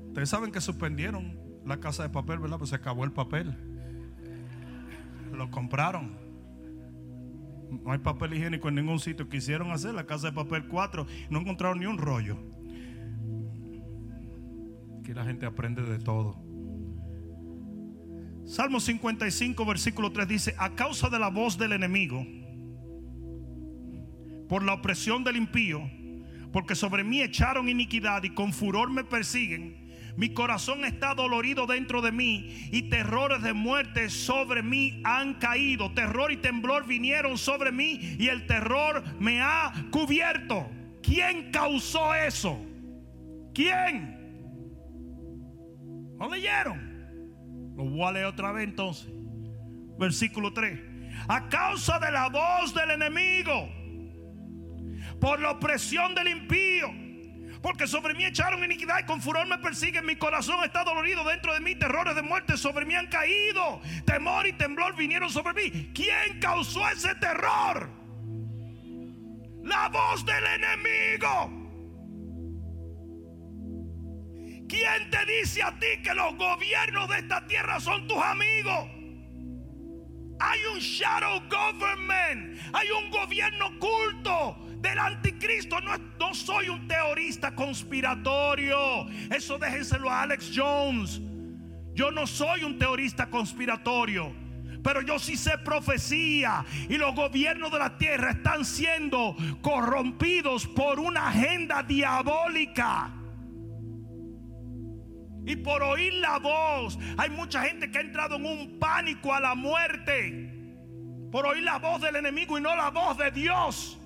Ustedes 0.07 0.29
saben 0.29 0.51
que 0.51 0.61
suspendieron 0.61 1.37
la 1.65 1.79
casa 1.79 2.03
de 2.03 2.09
papel, 2.09 2.39
¿verdad? 2.39 2.57
Pues 2.57 2.69
se 2.69 2.75
acabó 2.75 3.03
el 3.03 3.11
papel. 3.11 3.53
Lo 5.33 5.49
compraron. 5.51 6.28
No 7.69 7.91
hay 7.91 7.99
papel 7.99 8.33
higiénico 8.33 8.69
en 8.69 8.75
ningún 8.75 8.99
sitio. 8.99 9.29
Quisieron 9.29 9.71
hacer 9.71 9.93
la 9.93 10.05
casa 10.05 10.27
de 10.27 10.33
papel 10.33 10.67
4. 10.67 11.05
No 11.29 11.39
encontraron 11.39 11.79
ni 11.79 11.85
un 11.85 11.97
rollo. 11.97 12.37
Aquí 14.99 15.13
la 15.13 15.23
gente 15.23 15.45
aprende 15.45 15.83
de 15.83 15.99
todo. 15.99 16.49
Salmo 18.49 18.79
55, 18.79 19.63
versículo 19.63 20.11
3 20.11 20.27
dice, 20.27 20.55
a 20.57 20.73
causa 20.73 21.07
de 21.09 21.19
la 21.19 21.29
voz 21.29 21.59
del 21.59 21.71
enemigo, 21.71 22.25
por 24.47 24.63
la 24.63 24.73
opresión 24.73 25.23
del 25.23 25.35
impío, 25.35 25.81
porque 26.51 26.73
sobre 26.73 27.03
mí 27.03 27.21
echaron 27.21 27.69
iniquidad 27.69 28.23
y 28.23 28.31
con 28.31 28.51
furor 28.51 28.89
me 28.89 29.03
persiguen. 29.03 29.78
Mi 30.15 30.33
corazón 30.33 30.85
está 30.85 31.13
dolorido 31.13 31.65
dentro 31.65 32.01
de 32.01 32.11
mí 32.11 32.69
y 32.71 32.89
terrores 32.89 33.41
de 33.41 33.53
muerte 33.53 34.09
sobre 34.09 34.63
mí 34.63 35.01
han 35.03 35.35
caído. 35.35 35.91
Terror 35.93 36.31
y 36.31 36.37
temblor 36.37 36.85
vinieron 36.85 37.37
sobre 37.37 37.71
mí 37.71 38.17
y 38.19 38.27
el 38.27 38.45
terror 38.47 39.03
me 39.19 39.41
ha 39.41 39.73
cubierto. 39.91 40.69
¿Quién 41.01 41.51
causó 41.51 42.13
eso? 42.13 42.59
¿Quién? 43.53 44.17
¿No 46.17 46.29
leyeron? 46.29 46.89
Lo 47.75 47.85
voy 47.85 48.03
a 48.03 48.11
leer 48.11 48.25
otra 48.25 48.51
vez 48.51 48.65
entonces. 48.65 49.09
Versículo 49.97 50.53
3. 50.53 50.79
A 51.27 51.47
causa 51.49 51.99
de 51.99 52.11
la 52.11 52.29
voz 52.29 52.73
del 52.73 52.91
enemigo 52.91 53.69
por 55.19 55.39
la 55.39 55.51
opresión 55.51 56.15
del 56.15 56.27
impío. 56.29 57.08
Porque 57.61 57.87
sobre 57.87 58.13
mí 58.13 58.23
echaron 58.23 58.63
iniquidad 58.63 58.99
y 59.01 59.05
con 59.05 59.21
furor 59.21 59.45
me 59.47 59.57
persiguen. 59.57 60.05
Mi 60.05 60.15
corazón 60.15 60.63
está 60.63 60.83
dolorido 60.83 61.23
dentro 61.25 61.53
de 61.53 61.59
mí. 61.59 61.75
Terrores 61.75 62.15
de 62.15 62.21
muerte 62.21 62.55
sobre 62.55 62.85
mí 62.85 62.95
han 62.95 63.07
caído. 63.07 63.81
Temor 64.05 64.47
y 64.47 64.53
temblor 64.53 64.95
vinieron 64.95 65.29
sobre 65.29 65.53
mí. 65.53 65.91
¿Quién 65.93 66.39
causó 66.39 66.87
ese 66.89 67.13
terror? 67.15 67.89
La 69.63 69.89
voz 69.89 70.25
del 70.25 70.43
enemigo. 70.45 71.59
¿Quién 74.69 75.09
te 75.09 75.25
dice 75.25 75.63
a 75.63 75.77
ti 75.79 75.87
que 76.03 76.13
los 76.13 76.35
gobiernos 76.37 77.09
de 77.09 77.17
esta 77.17 77.45
tierra 77.45 77.79
son 77.79 78.07
tus 78.07 78.21
amigos? 78.21 78.87
Hay 80.41 80.59
un 80.73 80.79
shadow 80.79 81.41
government, 81.49 82.57
hay 82.71 82.89
un 82.91 83.09
gobierno 83.09 83.67
oculto 83.67 84.68
del 84.81 84.99
anticristo. 84.99 85.79
No, 85.81 85.97
no 85.97 86.33
soy 86.33 86.69
un 86.69 86.87
teorista 86.87 87.53
conspiratorio. 87.55 89.07
Eso 89.29 89.57
déjenselo 89.57 90.09
a 90.09 90.23
Alex 90.23 90.51
Jones. 90.55 91.21
Yo 91.93 92.11
no 92.11 92.27
soy 92.27 92.63
un 92.63 92.77
teorista 92.77 93.29
conspiratorio. 93.29 94.33
Pero 94.83 95.01
yo 95.01 95.19
sí 95.19 95.35
sé 95.35 95.57
profecía 95.57 96.65
y 96.87 96.97
los 96.97 97.13
gobiernos 97.13 97.71
de 97.71 97.79
la 97.79 97.97
tierra 97.97 98.31
están 98.31 98.63
siendo 98.63 99.35
corrompidos 99.61 100.65
por 100.67 100.99
una 100.99 101.27
agenda 101.29 101.83
diabólica. 101.83 103.13
Y 105.45 105.55
por 105.57 105.83
oír 105.83 106.13
la 106.15 106.37
voz, 106.37 106.97
hay 107.17 107.29
mucha 107.29 107.63
gente 107.63 107.89
que 107.89 107.97
ha 107.97 108.01
entrado 108.01 108.35
en 108.35 108.45
un 108.45 108.79
pánico 108.79 109.33
a 109.33 109.39
la 109.39 109.55
muerte. 109.55 110.55
Por 111.31 111.45
oír 111.45 111.63
la 111.63 111.77
voz 111.77 112.01
del 112.01 112.15
enemigo 112.15 112.57
y 112.57 112.61
no 112.61 112.75
la 112.75 112.89
voz 112.89 113.17
de 113.17 113.31
Dios. 113.31 113.98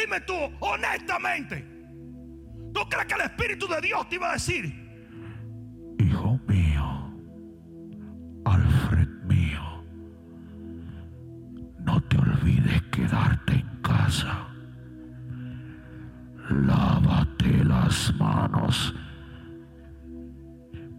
Dime 0.00 0.20
tú, 0.22 0.34
honestamente, 0.60 1.62
¿tú 2.72 2.80
crees 2.88 3.06
que 3.06 3.14
el 3.14 3.20
Espíritu 3.20 3.68
de 3.68 3.80
Dios 3.82 4.08
te 4.08 4.14
iba 4.14 4.30
a 4.30 4.32
decir? 4.32 4.64
Hijo 5.98 6.40
mío, 6.48 7.12
Alfred 8.46 9.08
mío, 9.24 9.84
no 11.80 12.00
te 12.04 12.16
olvides 12.16 12.80
quedarte 12.90 13.52
en 13.52 13.82
casa. 13.82 14.46
Lávate 16.48 17.62
las 17.64 18.14
manos. 18.16 18.94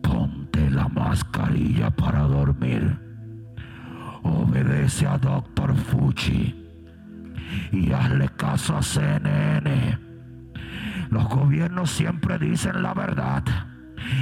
Ponte 0.03 0.69
la 0.69 0.87
mascarilla 0.89 1.89
para 1.89 2.21
dormir. 2.21 2.99
Obedece 4.21 5.07
a 5.07 5.17
Dr. 5.17 5.75
Fuchi 5.75 6.60
y 7.71 7.91
hazle 7.91 8.29
caso 8.29 8.77
a 8.77 8.81
CNN. 8.81 9.99
Los 11.09 11.27
gobiernos 11.27 11.91
siempre 11.91 12.37
dicen 12.39 12.81
la 12.81 12.93
verdad 12.93 13.43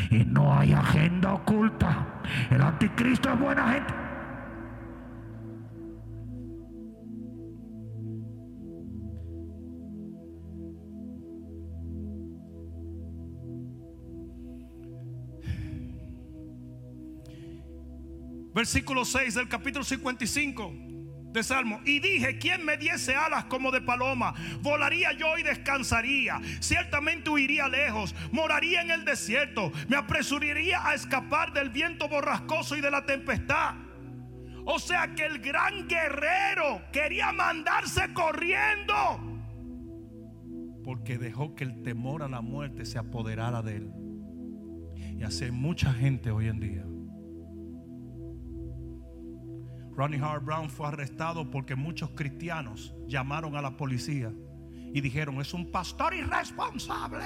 y 0.10 0.26
no 0.26 0.58
hay 0.58 0.74
agenda 0.74 1.34
oculta. 1.34 2.22
El 2.50 2.62
anticristo 2.62 3.32
es 3.32 3.40
buena 3.40 3.74
gente. 3.74 3.94
Versículo 18.54 19.06
6 19.06 19.36
del 19.36 19.48
capítulo 19.48 19.86
55 19.86 20.89
de 21.32 21.44
Salmo. 21.44 21.82
Y 21.86 22.00
dije, 22.00 22.38
¿quién 22.38 22.66
me 22.66 22.78
diese 22.78 23.16
alas 23.16 23.46
como 23.46 23.72
de 23.72 23.82
paloma? 23.82 24.34
Volaría 24.62 25.12
yo 25.14 25.38
y 25.38 25.44
descansaría. 25.44 26.40
Ciertamente 26.60 27.30
huiría 27.30 27.68
lejos. 27.68 28.16
Moraría 28.32 28.82
en 28.82 28.92
el 28.92 29.06
desierto. 29.06 29.72
Me 29.88 29.96
apresuraría 29.96 30.86
a 30.86 30.94
escapar 30.94 31.54
del 31.54 31.70
viento 31.70 32.08
borrascoso 32.08 32.76
y 32.76 32.82
de 32.82 32.92
la 32.92 33.06
tempestad. 33.06 33.76
O 34.66 34.78
sea 34.80 35.16
que 35.16 35.26
el 35.26 35.40
gran 35.40 35.88
guerrero 35.88 36.82
quería 36.92 37.32
mandarse 37.32 38.14
corriendo. 38.14 38.94
Porque 40.84 41.18
dejó 41.18 41.56
que 41.56 41.64
el 41.64 41.82
temor 41.84 42.24
a 42.24 42.28
la 42.28 42.42
muerte 42.42 42.86
se 42.86 42.98
apoderara 42.98 43.62
de 43.62 43.78
él. 43.78 43.92
Y 44.96 45.24
hay 45.24 45.52
mucha 45.52 45.94
gente 45.94 46.32
hoy 46.32 46.48
en 46.48 46.60
día. 46.60 46.86
Ronnie 50.00 50.22
Howard 50.22 50.46
Brown 50.46 50.70
fue 50.70 50.88
arrestado 50.88 51.52
porque 51.52 51.76
muchos 51.76 52.12
cristianos 52.12 52.96
llamaron 53.06 53.58
a 53.58 53.62
la 53.62 53.76
policía 53.76 54.32
y 54.94 55.02
dijeron, 55.02 55.42
es 55.42 55.54
un 55.54 55.70
pastor 55.72 56.14
irresponsable. 56.14 57.26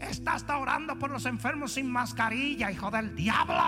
Está 0.00 0.36
hasta 0.36 0.56
orando 0.56 0.98
por 0.98 1.10
los 1.10 1.26
enfermos 1.26 1.72
sin 1.72 1.92
mascarilla, 1.92 2.72
hijo 2.72 2.90
del 2.90 3.14
diablo. 3.14 3.60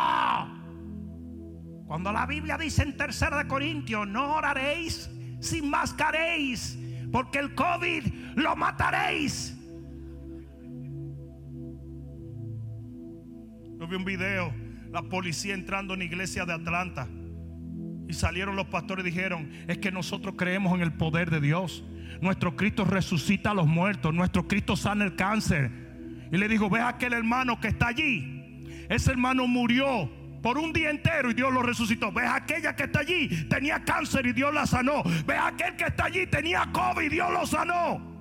Cuando 1.86 2.12
la 2.12 2.24
Biblia 2.24 2.56
dice 2.56 2.82
en 2.82 2.96
3 2.96 3.20
de 3.20 3.46
Corintios, 3.46 4.08
no 4.08 4.36
oraréis 4.36 5.10
sin 5.38 5.68
mascaréis, 5.68 6.78
porque 7.12 7.40
el 7.40 7.54
COVID 7.54 8.06
lo 8.36 8.56
mataréis. 8.56 9.54
Yo 13.78 13.86
vi 13.86 13.96
un 13.96 14.04
video, 14.06 14.50
la 14.90 15.02
policía 15.02 15.52
entrando 15.52 15.92
en 15.92 16.00
iglesia 16.00 16.46
de 16.46 16.54
Atlanta. 16.54 17.06
Y 18.09 18.14
salieron 18.14 18.57
los 18.57 18.66
pastores 18.66 19.04
y 19.04 19.11
dijeron, 19.11 19.50
es 19.66 19.78
que 19.78 19.90
nosotros 19.90 20.34
creemos 20.36 20.74
en 20.74 20.82
el 20.82 20.92
poder 20.92 21.30
de 21.30 21.40
Dios. 21.40 21.84
Nuestro 22.20 22.57
Cristo 22.57 22.84
resucita 22.84 23.50
a 23.50 23.54
los 23.54 23.66
muertos, 23.66 24.14
nuestro 24.14 24.46
Cristo 24.46 24.76
sana 24.76 25.04
el 25.04 25.16
cáncer. 25.16 25.70
Y 26.30 26.36
le 26.36 26.48
dijo, 26.48 26.70
ve 26.70 26.80
a 26.80 26.88
aquel 26.88 27.12
hermano 27.12 27.61
que 27.61 27.68
está 27.68 27.88
allí. 27.88 28.64
Ese 28.88 29.11
hermano 29.11 29.46
murió 29.46 30.11
por 30.42 30.59
un 30.59 30.72
día 30.72 30.90
entero 30.90 31.30
y 31.30 31.34
Dios 31.34 31.52
lo 31.52 31.62
resucitó. 31.62 32.12
Ve 32.12 32.22
a 32.22 32.36
aquella 32.36 32.76
que 32.76 32.84
está 32.84 33.00
allí, 33.00 33.28
tenía 33.48 33.82
cáncer 33.84 34.26
y 34.26 34.32
Dios 34.32 34.54
la 34.54 34.66
sanó. 34.66 35.02
Ve 35.26 35.34
a 35.34 35.48
aquel 35.48 35.76
que 35.76 35.84
está 35.84 36.04
allí, 36.04 36.26
tenía 36.26 36.68
COVID 36.72 37.02
y 37.02 37.09
Dios 37.09 37.32
lo 37.32 37.46
sanó. 37.46 38.16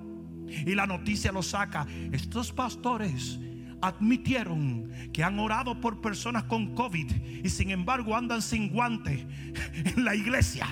Y 0.48 0.74
la 0.74 0.86
noticia 0.86 1.32
lo 1.32 1.42
saca. 1.42 1.86
Estos 2.12 2.52
pastores 2.52 3.38
admitieron 3.80 4.90
que 5.12 5.22
han 5.24 5.38
orado 5.38 5.80
por 5.80 6.00
personas 6.00 6.44
con 6.44 6.74
COVID 6.74 7.10
y 7.44 7.48
sin 7.48 7.70
embargo 7.70 8.16
andan 8.16 8.42
sin 8.42 8.70
guante 8.70 9.26
en 9.74 10.04
la 10.04 10.14
iglesia. 10.14 10.66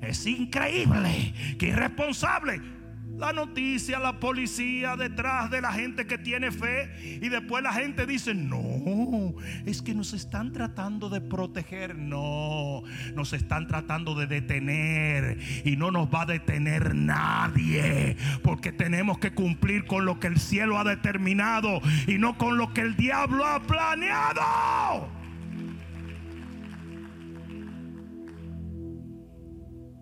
Es 0.00 0.26
increíble, 0.26 1.34
que 1.58 1.68
irresponsable. 1.68 2.79
La 3.20 3.34
noticia, 3.34 3.98
la 3.98 4.18
policía 4.18 4.96
detrás 4.96 5.50
de 5.50 5.60
la 5.60 5.74
gente 5.74 6.06
que 6.06 6.16
tiene 6.16 6.50
fe 6.50 7.18
y 7.20 7.28
después 7.28 7.62
la 7.62 7.74
gente 7.74 8.06
dice, 8.06 8.34
no, 8.34 9.34
es 9.66 9.82
que 9.82 9.94
nos 9.94 10.14
están 10.14 10.54
tratando 10.54 11.10
de 11.10 11.20
proteger, 11.20 11.96
no, 11.96 12.82
nos 13.14 13.34
están 13.34 13.66
tratando 13.66 14.14
de 14.14 14.26
detener 14.26 15.36
y 15.66 15.76
no 15.76 15.90
nos 15.90 16.08
va 16.08 16.22
a 16.22 16.26
detener 16.26 16.94
nadie 16.94 18.16
porque 18.42 18.72
tenemos 18.72 19.18
que 19.18 19.34
cumplir 19.34 19.84
con 19.84 20.06
lo 20.06 20.18
que 20.18 20.28
el 20.28 20.40
cielo 20.40 20.78
ha 20.78 20.84
determinado 20.84 21.82
y 22.06 22.16
no 22.16 22.38
con 22.38 22.56
lo 22.56 22.72
que 22.72 22.80
el 22.80 22.96
diablo 22.96 23.44
ha 23.44 23.60
planeado. 23.60 25.10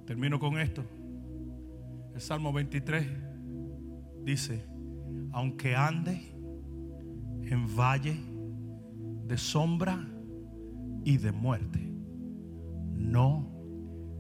Termino 0.06 0.38
con 0.38 0.56
esto. 0.60 0.84
Salmo 2.20 2.52
23 2.52 3.06
dice, 4.24 4.66
aunque 5.32 5.76
ande 5.76 6.20
en 7.42 7.66
valle 7.76 8.16
de 9.26 9.38
sombra 9.38 10.06
y 11.04 11.16
de 11.16 11.32
muerte, 11.32 11.80
no 12.94 13.50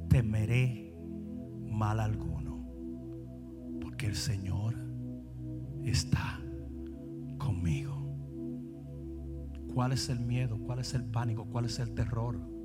temeré 0.08 0.94
mal 1.66 2.00
alguno, 2.00 2.66
porque 3.80 4.06
el 4.06 4.16
Señor 4.16 4.74
está 5.84 6.40
conmigo. 7.38 7.96
¿Cuál 9.74 9.92
es 9.92 10.08
el 10.08 10.20
miedo? 10.20 10.58
¿Cuál 10.58 10.80
es 10.80 10.94
el 10.94 11.04
pánico? 11.04 11.46
¿Cuál 11.46 11.66
es 11.66 11.78
el 11.78 11.94
terror? 11.94 12.57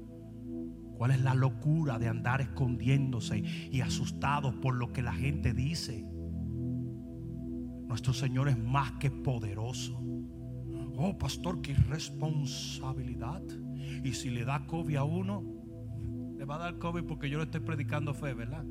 ¿Cuál 1.04 1.16
es 1.16 1.22
la 1.22 1.36
locura 1.36 2.00
de 2.00 2.08
andar 2.08 2.40
escondiéndose 2.40 3.44
y 3.70 3.82
asustados 3.82 4.56
por 4.56 4.74
lo 4.74 4.94
que 4.94 5.02
la 5.02 5.12
gente 5.12 5.54
dice? 5.54 6.08
Nuestro 7.90 8.14
Señor 8.14 8.48
es 8.48 8.58
más 8.58 8.94
que 8.94 9.12
poderoso. 9.12 10.00
Oh, 10.96 11.18
pastor, 11.18 11.62
qué 11.62 11.72
irresponsabilidad. 11.72 13.42
Y 14.02 14.14
si 14.14 14.30
le 14.30 14.46
da 14.46 14.66
COVID 14.66 14.96
a 14.96 15.04
uno, 15.04 15.44
le 16.38 16.46
va 16.46 16.56
a 16.56 16.60
dar 16.60 16.80
COVID 16.80 17.04
porque 17.04 17.30
yo 17.30 17.38
le 17.40 17.44
estoy 17.44 17.60
predicando 17.60 18.14
fe, 18.14 18.34
¿verdad? 18.34 18.64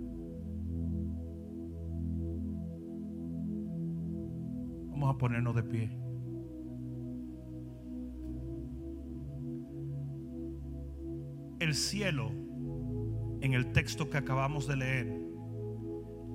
Vamos 4.88 5.14
a 5.14 5.18
ponernos 5.18 5.54
de 5.54 5.64
pie. 5.64 6.01
El 11.62 11.76
cielo, 11.76 12.32
en 13.40 13.54
el 13.54 13.70
texto 13.70 14.10
que 14.10 14.18
acabamos 14.18 14.66
de 14.66 14.74
leer, 14.74 15.22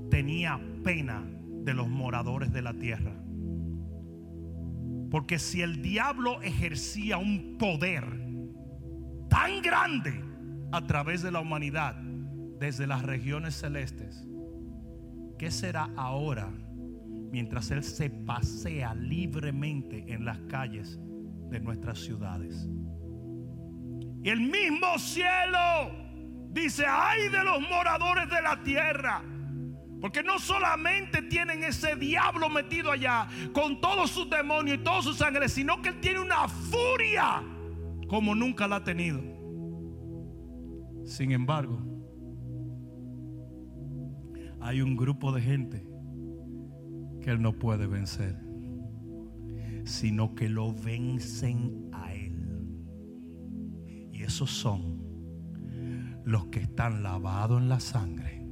tenía 0.10 0.58
pena 0.86 1.22
de 1.66 1.74
los 1.74 1.90
moradores 1.90 2.54
de 2.54 2.62
la 2.62 2.74
tierra. 2.74 3.12
Porque 5.12 5.38
si 5.38 5.62
el 5.62 5.82
diablo 5.82 6.42
ejercía 6.42 7.18
un 7.18 7.58
poder 7.58 8.06
tan 9.30 9.62
grande 9.62 10.24
a 10.72 10.88
través 10.88 11.24
de 11.24 11.32
la 11.32 11.42
humanidad, 11.42 11.98
desde 12.58 12.88
las 12.88 13.04
regiones 13.04 13.56
celestes, 13.56 14.26
¿qué 15.38 15.52
será 15.52 15.90
ahora 15.98 16.50
mientras 17.34 17.70
Él 17.72 17.84
se 17.84 18.10
pasea 18.10 18.96
libremente 18.96 20.06
en 20.14 20.24
las 20.24 20.40
calles 20.44 20.98
de 21.50 21.60
nuestras 21.60 22.00
ciudades? 22.00 22.70
El 24.30 24.42
mismo 24.42 24.98
cielo 25.00 25.58
Dice, 26.58 26.86
ay 26.88 27.30
de 27.30 27.44
los 27.44 27.62
moradores 27.62 28.28
de 28.30 28.42
la 28.42 28.64
tierra. 28.64 29.24
Porque 30.02 30.24
no 30.24 30.40
solamente 30.40 31.22
tienen 31.24 31.64
ese 31.64 31.96
diablo 31.96 32.50
metido 32.50 32.92
allá 32.92 33.28
con 33.54 33.80
todos 33.80 34.10
sus 34.10 34.28
demonios 34.28 34.78
y 34.80 34.84
todos 34.84 35.06
sus 35.06 35.22
ángeles, 35.22 35.54
sino 35.54 35.82
que 35.84 35.90
él 35.90 36.00
tiene 36.00 36.20
una 36.20 36.48
furia 36.48 37.44
como 38.08 38.34
nunca 38.34 38.68
la 38.68 38.78
ha 38.78 38.84
tenido. 38.84 39.22
Sin 41.06 41.32
embargo, 41.32 41.80
hay 44.60 44.82
un 44.82 44.96
grupo 44.96 45.32
de 45.32 45.42
gente 45.42 45.88
que 47.22 47.30
él 47.30 47.42
no 47.42 47.54
puede 47.54 47.86
vencer, 47.86 48.36
sino 49.84 50.34
que 50.34 50.50
lo 50.50 50.74
vencen 50.74 51.90
a 51.94 52.07
esos 54.28 54.52
son 54.52 56.22
los 56.26 56.48
que 56.48 56.60
están 56.60 57.02
lavados 57.02 57.62
en 57.62 57.70
la 57.70 57.80
sangre, 57.80 58.46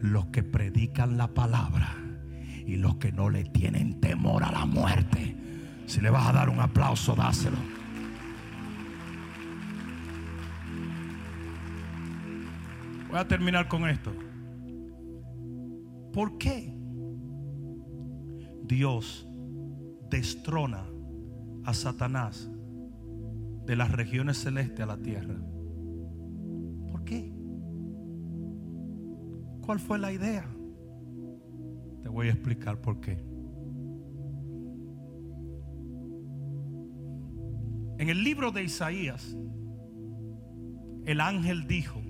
los 0.00 0.26
que 0.26 0.44
predican 0.44 1.16
la 1.16 1.34
palabra 1.34 1.96
y 2.64 2.76
los 2.76 2.96
que 2.96 3.10
no 3.10 3.28
le 3.28 3.42
tienen 3.44 4.00
temor 4.00 4.44
a 4.44 4.52
la 4.52 4.64
muerte. 4.64 5.36
Si 5.86 6.00
le 6.00 6.10
vas 6.10 6.28
a 6.28 6.32
dar 6.32 6.48
un 6.48 6.60
aplauso, 6.60 7.16
dáselo. 7.16 7.56
Voy 13.10 13.18
a 13.18 13.26
terminar 13.26 13.66
con 13.66 13.88
esto. 13.88 14.14
¿Por 16.12 16.38
qué 16.38 16.72
Dios 18.62 19.26
destrona 20.08 20.84
a 21.64 21.74
Satanás 21.74 22.51
de 23.66 23.76
las 23.76 23.90
regiones 23.90 24.38
celestes 24.38 24.80
a 24.80 24.86
la 24.86 24.96
tierra? 24.96 25.36
¿Por 26.90 27.04
qué? 27.04 27.32
¿Cuál 29.60 29.78
fue 29.78 29.98
la 29.98 30.12
idea? 30.12 30.44
Te 32.02 32.08
voy 32.08 32.28
a 32.28 32.30
explicar 32.32 32.80
por 32.80 33.00
qué. 33.00 33.24
En 37.98 38.08
el 38.08 38.24
libro 38.24 38.50
de 38.50 38.64
Isaías, 38.64 39.36
el 41.04 41.20
ángel 41.20 41.68
dijo, 41.68 42.00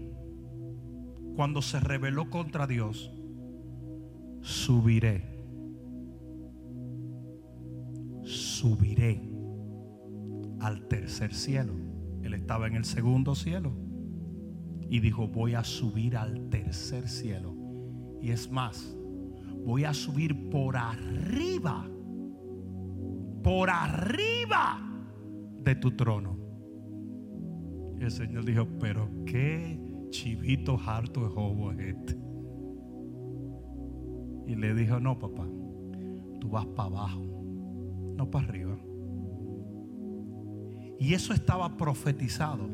cuando 1.37 1.61
se 1.61 1.81
rebeló 1.81 2.31
contra 2.31 2.67
Dios, 2.67 3.13
subiré, 4.41 5.23
subiré 8.23 9.32
al 10.63 10.87
tercer 10.87 11.35
cielo. 11.35 11.75
Él 12.23 12.35
estaba 12.35 12.69
en 12.69 12.77
el 12.77 12.85
segundo 12.85 13.35
cielo 13.35 13.73
y 14.89 15.01
dijo, 15.01 15.27
voy 15.27 15.55
a 15.55 15.65
subir 15.65 16.17
al 16.17 16.49
tercer 16.49 17.09
cielo. 17.09 17.55
Y 18.21 18.31
es 18.31 18.51
más, 18.51 18.97
voy 19.65 19.85
a 19.85 19.93
subir 19.93 20.51
por 20.51 20.77
arriba, 20.77 21.89
por 23.43 23.71
arriba 23.71 24.81
de 25.65 25.75
tu 25.75 25.97
trono. 25.97 26.39
Y 27.99 28.05
el 28.05 28.11
Señor 28.11 28.45
dijo, 28.45 28.69
pero 28.79 29.09
qué 29.27 29.81
chivito 30.11 30.79
harto 30.79 31.25
de 31.25 31.29
jobo 31.29 31.73
es 31.73 31.81
este. 31.81 32.19
Y 34.47 34.55
le 34.55 34.75
dijo, 34.75 35.01
no 35.01 35.19
papá, 35.19 35.49
tú 36.41 36.51
vas 36.51 36.67
para 36.67 36.89
abajo, 36.89 37.23
no 38.17 38.31
para 38.31 38.47
arriba. 38.47 38.92
Y 41.03 41.15
eso 41.15 41.35
estaba 41.35 41.77
profetizado. 41.77 42.71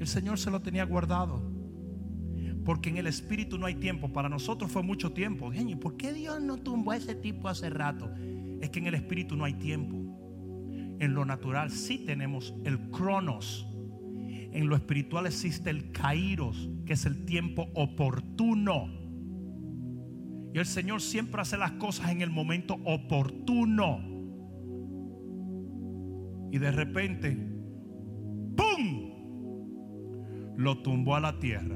El 0.00 0.06
Señor 0.08 0.36
se 0.36 0.50
lo 0.50 0.60
tenía 0.60 0.84
guardado. 0.84 1.48
Porque 2.64 2.88
en 2.88 2.96
el 2.96 3.06
espíritu 3.06 3.56
no 3.56 3.66
hay 3.66 3.76
tiempo. 3.76 4.12
Para 4.12 4.28
nosotros 4.28 4.72
fue 4.72 4.82
mucho 4.82 5.12
tiempo. 5.12 5.52
¿por 5.80 5.96
qué 5.96 6.12
Dios 6.12 6.42
no 6.42 6.56
tumbó 6.56 6.90
a 6.90 6.96
ese 6.96 7.14
tipo 7.14 7.46
hace 7.46 7.70
rato? 7.70 8.12
Es 8.60 8.70
que 8.70 8.80
en 8.80 8.88
el 8.88 8.96
espíritu 8.96 9.36
no 9.36 9.44
hay 9.44 9.54
tiempo. 9.54 9.96
En 10.98 11.14
lo 11.14 11.24
natural 11.24 11.70
sí 11.70 11.98
tenemos 11.98 12.52
el 12.64 12.90
cronos. 12.90 13.64
En 14.50 14.66
lo 14.66 14.74
espiritual 14.74 15.26
existe 15.26 15.70
el 15.70 15.92
kairos, 15.92 16.68
que 16.84 16.94
es 16.94 17.06
el 17.06 17.26
tiempo 17.26 17.68
oportuno. 17.74 18.88
Y 20.52 20.58
el 20.58 20.66
Señor 20.66 21.00
siempre 21.00 21.42
hace 21.42 21.56
las 21.58 21.70
cosas 21.72 22.10
en 22.10 22.22
el 22.22 22.30
momento 22.30 22.74
oportuno. 22.84 24.13
Y 26.54 26.58
de 26.58 26.70
repente, 26.70 27.36
¡pum! 28.56 29.10
Lo 30.56 30.78
tumbó 30.82 31.16
a 31.16 31.20
la 31.20 31.40
tierra. 31.40 31.74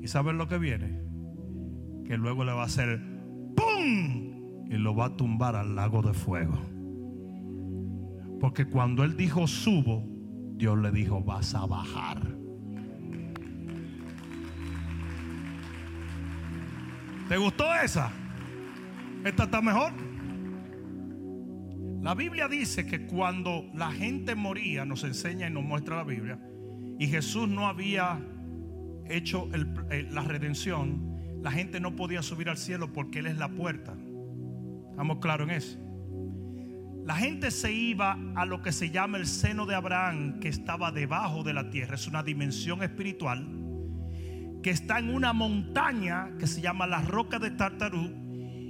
¿Y 0.00 0.06
saben 0.06 0.38
lo 0.38 0.46
que 0.46 0.56
viene? 0.56 1.02
Que 2.04 2.16
luego 2.16 2.44
le 2.44 2.52
va 2.52 2.62
a 2.62 2.66
hacer 2.66 3.00
¡pum! 3.56 4.66
Y 4.70 4.76
lo 4.76 4.94
va 4.94 5.06
a 5.06 5.16
tumbar 5.16 5.56
al 5.56 5.74
lago 5.74 6.00
de 6.00 6.14
fuego. 6.14 6.60
Porque 8.38 8.66
cuando 8.66 9.02
él 9.02 9.16
dijo 9.16 9.48
subo, 9.48 10.08
Dios 10.54 10.78
le 10.78 10.92
dijo 10.92 11.20
vas 11.20 11.56
a 11.56 11.66
bajar. 11.66 12.22
¿Te 17.28 17.36
gustó 17.36 17.64
esa? 17.82 18.12
¿Esta 19.24 19.42
está 19.42 19.60
mejor? 19.60 20.07
La 22.00 22.14
Biblia 22.14 22.48
dice 22.48 22.86
que 22.86 23.06
cuando 23.06 23.68
la 23.74 23.90
gente 23.90 24.34
moría, 24.34 24.84
nos 24.84 25.04
enseña 25.04 25.48
y 25.48 25.50
nos 25.50 25.64
muestra 25.64 25.96
la 25.96 26.04
Biblia, 26.04 26.38
y 26.98 27.06
Jesús 27.06 27.48
no 27.48 27.66
había 27.66 28.20
hecho 29.08 29.48
eh, 29.90 30.06
la 30.10 30.22
redención, 30.22 31.16
la 31.42 31.50
gente 31.50 31.80
no 31.80 31.96
podía 31.96 32.22
subir 32.22 32.48
al 32.48 32.56
cielo 32.56 32.92
porque 32.92 33.20
Él 33.20 33.26
es 33.26 33.36
la 33.36 33.48
puerta. 33.48 33.96
¿Estamos 34.90 35.18
claros 35.18 35.48
en 35.48 35.54
eso? 35.54 35.78
La 37.04 37.16
gente 37.16 37.50
se 37.50 37.72
iba 37.72 38.18
a 38.34 38.44
lo 38.44 38.60
que 38.60 38.70
se 38.70 38.90
llama 38.90 39.16
el 39.16 39.26
seno 39.26 39.64
de 39.64 39.74
Abraham, 39.74 40.40
que 40.40 40.48
estaba 40.48 40.92
debajo 40.92 41.42
de 41.42 41.54
la 41.54 41.70
tierra. 41.70 41.94
Es 41.94 42.06
una 42.06 42.22
dimensión 42.22 42.82
espiritual 42.82 43.48
que 44.62 44.70
está 44.70 44.98
en 44.98 45.14
una 45.14 45.32
montaña 45.32 46.32
que 46.38 46.46
se 46.46 46.60
llama 46.60 46.86
la 46.86 47.00
roca 47.00 47.38
de 47.38 47.52
Tartarú. 47.52 48.27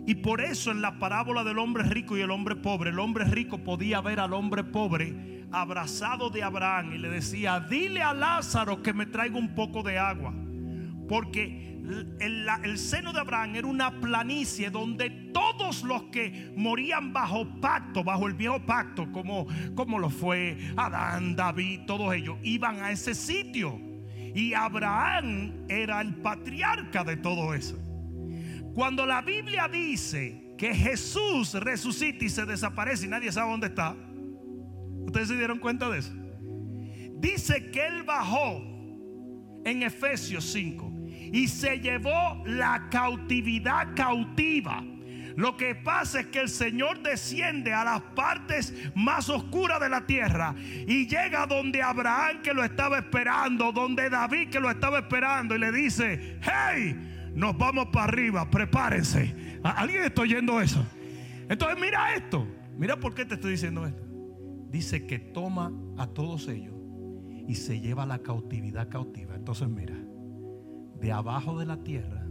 Y 0.09 0.15
por 0.15 0.41
eso 0.41 0.71
en 0.71 0.81
la 0.81 0.99
parábola 0.99 1.45
del 1.45 1.59
hombre 1.59 1.85
rico 1.85 2.17
y 2.17 2.23
el 2.23 2.31
hombre 2.31 2.57
pobre, 2.57 2.89
el 2.89 2.99
hombre 2.99 3.27
rico 3.27 3.59
podía 3.59 4.01
ver 4.01 4.21
al 4.21 4.33
hombre 4.33 4.65
pobre 4.65 5.45
abrazado 5.53 6.31
de 6.31 6.43
Abraham 6.43 6.95
y 6.95 6.99
le 6.99 7.11
decía, 7.11 7.61
dile 7.61 8.01
a 8.01 8.15
Lázaro 8.15 8.83
que 8.83 8.95
me 8.95 9.05
traiga 9.05 9.37
un 9.37 9.55
poco 9.55 9.83
de 9.83 9.99
agua. 9.99 10.33
Porque 11.11 11.79
el, 12.21 12.79
seno 12.79 13.13
de 13.13 13.21
Abraham 13.21 13.57
era 13.57 13.67
una 13.67 14.01
planicie 14.01 14.71
donde 14.71 15.11
todos 15.11 15.83
los 15.83 16.05
que 16.05 16.55
morían 16.57 17.13
bajo 17.13 17.47
pacto, 17.61 18.03
bajo 18.03 18.29
el 18.29 18.33
viejo 18.33 18.65
pacto, 18.65 19.13
como, 19.13 19.47
como 19.75 19.99
lo 19.99 20.09
fue 20.09 20.57
Adán, 20.79 21.37
David, 21.37 21.81
todos 21.87 22.15
ellos, 22.15 22.39
iban 22.43 22.81
a 22.81 22.93
ese 22.93 23.15
sitio. 23.15 23.79
Y 24.35 24.55
Abraham 24.55 25.67
era 25.69 26.01
el 26.01 26.15
patriarca 26.15 27.05
de 27.05 27.19
todo 27.19 27.53
eso. 27.53 27.79
Cuando 28.79 29.05
la 29.05 29.23
Biblia 29.23 29.67
dice 29.67 30.55
que 30.57 30.73
Jesús 30.73 31.55
resucita 31.55 32.25
y 32.25 32.29
se 32.29 32.47
desaparece 32.47 33.07
y 33.07 33.09
nadie 33.09 33.33
sabe 33.33 33.51
dónde 33.51 33.67
está, 33.67 33.97
¿ustedes 35.05 35.27
se 35.27 35.37
dieron 35.37 35.59
cuenta 35.59 35.91
de 35.91 35.99
eso? 35.99 36.13
Dice 37.15 37.73
que 37.73 37.85
Él 37.85 38.05
bajó 38.05 38.63
en 39.65 39.83
Efesios 39.83 40.45
5 40.53 40.93
y 41.11 41.49
se 41.49 41.81
llevó 41.81 42.41
la 42.47 42.89
cautividad 42.89 43.97
cautiva. 43.97 44.85
Lo 45.35 45.57
que 45.57 45.75
pasa 45.75 46.21
es 46.21 46.27
que 46.29 46.39
el 46.39 46.49
Señor 46.49 47.03
desciende 47.03 47.73
a 47.73 47.83
las 47.83 48.01
partes 48.01 48.73
más 48.95 49.29
oscuras 49.29 49.81
de 49.81 49.89
la 49.89 50.07
tierra 50.07 50.55
y 50.57 51.09
llega 51.09 51.49
donde 51.49 51.83
Abraham 51.83 52.43
que 52.43 52.55
lo 52.55 52.63
estaba 52.63 52.99
esperando, 52.99 53.73
donde 53.73 54.09
David 54.09 54.51
que 54.51 54.61
lo 54.61 54.71
estaba 54.71 55.01
esperando 55.01 55.57
y 55.57 55.59
le 55.59 55.73
dice, 55.73 56.39
hey, 56.43 57.08
nos 57.35 57.57
vamos 57.57 57.87
para 57.93 58.05
arriba, 58.05 58.49
prepárense. 58.51 59.35
¿A- 59.63 59.73
¿Alguien 59.81 60.05
está 60.05 60.23
oyendo 60.23 60.61
eso? 60.61 60.85
Entonces 61.49 61.79
mira 61.81 62.15
esto, 62.15 62.47
mira 62.77 62.99
por 63.01 63.15
qué 63.15 63.25
te 63.25 63.35
estoy 63.35 63.53
diciendo 63.53 63.87
esto. 63.87 64.03
Dice 64.71 65.07
que 65.07 65.19
toma 65.19 65.73
a 65.97 66.07
todos 66.09 66.47
ellos 66.49 66.75
y 67.47 67.55
se 67.55 67.81
lleva 67.81 68.05
la 68.07 68.19
cautividad 68.19 68.89
cautiva. 68.89 69.35
Entonces 69.35 69.69
mira, 69.69 69.95
de 71.01 71.13
abajo 71.13 71.59
de 71.59 71.65
la 71.67 71.83
tierra, 71.83 72.27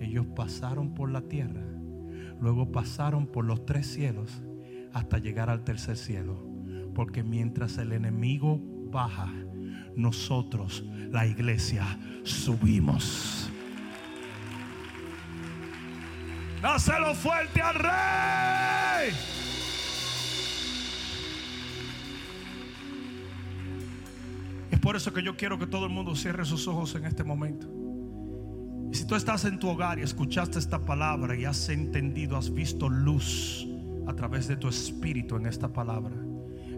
ellos 0.00 0.26
pasaron 0.34 0.94
por 0.94 1.10
la 1.10 1.22
tierra, 1.22 1.62
luego 2.40 2.72
pasaron 2.72 3.26
por 3.28 3.44
los 3.44 3.64
tres 3.64 3.86
cielos 3.86 4.42
hasta 4.92 5.18
llegar 5.18 5.48
al 5.50 5.62
tercer 5.64 5.96
cielo. 5.96 6.44
Porque 6.94 7.22
mientras 7.22 7.78
el 7.78 7.92
enemigo 7.92 8.60
baja, 8.90 9.32
nosotros, 9.96 10.84
la 11.10 11.26
iglesia, 11.26 11.84
subimos. 12.24 13.50
Dáselo 16.64 17.14
fuerte 17.14 17.60
al 17.60 17.74
rey. 17.74 19.14
Es 24.70 24.80
por 24.80 24.96
eso 24.96 25.12
que 25.12 25.22
yo 25.22 25.36
quiero 25.36 25.58
que 25.58 25.66
todo 25.66 25.84
el 25.84 25.92
mundo 25.92 26.16
cierre 26.16 26.46
sus 26.46 26.66
ojos 26.66 26.94
en 26.94 27.04
este 27.04 27.22
momento. 27.22 27.68
Si 28.92 29.06
tú 29.06 29.14
estás 29.14 29.44
en 29.44 29.58
tu 29.58 29.68
hogar 29.68 29.98
y 29.98 30.04
escuchaste 30.04 30.58
esta 30.58 30.86
palabra 30.86 31.36
y 31.36 31.44
has 31.44 31.68
entendido, 31.68 32.38
has 32.38 32.50
visto 32.50 32.88
luz 32.88 33.68
a 34.06 34.14
través 34.14 34.48
de 34.48 34.56
tu 34.56 34.68
espíritu 34.68 35.36
en 35.36 35.44
esta 35.44 35.70
palabra, 35.70 36.16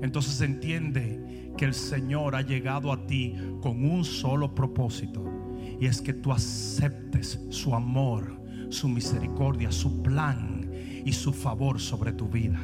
entonces 0.02 0.40
entiende 0.40 1.52
que 1.56 1.64
el 1.64 1.74
Señor 1.74 2.34
ha 2.34 2.42
llegado 2.42 2.90
a 2.90 3.06
ti 3.06 3.36
con 3.62 3.88
un 3.88 4.04
solo 4.04 4.52
propósito. 4.52 5.24
Y 5.80 5.86
es 5.86 6.02
que 6.02 6.12
tú 6.12 6.32
aceptes 6.32 7.38
su 7.50 7.72
amor, 7.72 8.45
su 8.70 8.88
misericordia, 8.88 9.70
su 9.70 10.02
plan 10.02 10.70
y 11.04 11.12
su 11.12 11.32
favor 11.32 11.80
sobre 11.80 12.12
tu 12.12 12.28
vida. 12.28 12.60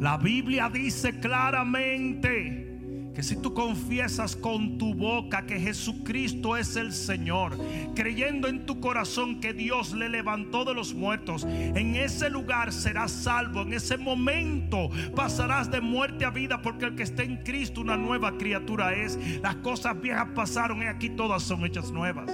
La 0.00 0.16
Biblia 0.16 0.68
dice 0.68 1.20
claramente 1.20 2.70
que 3.14 3.22
si 3.22 3.36
tú 3.36 3.52
confiesas 3.54 4.36
con 4.36 4.78
tu 4.78 4.94
boca 4.94 5.44
que 5.44 5.58
Jesucristo 5.58 6.56
es 6.56 6.76
el 6.76 6.92
Señor, 6.92 7.58
creyendo 7.94 8.48
en 8.48 8.66
tu 8.66 8.80
corazón 8.80 9.40
que 9.40 9.52
Dios 9.52 9.92
le 9.92 10.08
levantó 10.08 10.64
de 10.64 10.74
los 10.74 10.94
muertos, 10.94 11.44
en 11.44 11.96
ese 11.96 12.30
lugar 12.30 12.72
serás 12.72 13.10
salvo. 13.10 13.62
En 13.62 13.72
ese 13.72 13.96
momento 13.96 14.90
pasarás 15.14 15.70
de 15.70 15.80
muerte 15.80 16.24
a 16.24 16.30
vida, 16.30 16.62
porque 16.62 16.86
el 16.86 16.94
que 16.94 17.02
está 17.02 17.22
en 17.22 17.38
Cristo 17.38 17.80
una 17.80 17.96
nueva 17.96 18.38
criatura 18.38 18.94
es. 18.94 19.18
Las 19.42 19.56
cosas 19.56 20.00
viejas 20.00 20.28
pasaron 20.34 20.82
y 20.82 20.86
aquí 20.86 21.10
todas 21.10 21.42
son 21.42 21.64
hechas 21.64 21.90
nuevas. 21.90 22.30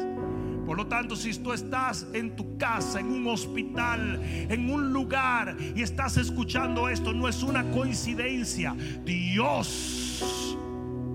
Por 0.67 0.77
lo 0.77 0.87
tanto, 0.89 1.15
si 1.15 1.33
tú 1.39 1.53
estás 1.53 2.09
en 2.13 2.35
tu 2.35 2.59
casa, 2.59 2.99
en 2.99 3.07
un 3.07 3.29
hospital, 3.29 4.21
en 4.23 4.69
un 4.69 4.93
lugar 4.93 5.57
y 5.77 5.81
estás 5.81 6.17
escuchando 6.17 6.89
esto, 6.89 7.13
no 7.13 7.29
es 7.29 7.45
una 7.45 7.71
coincidencia. 7.71 8.75
Dios 9.05 10.59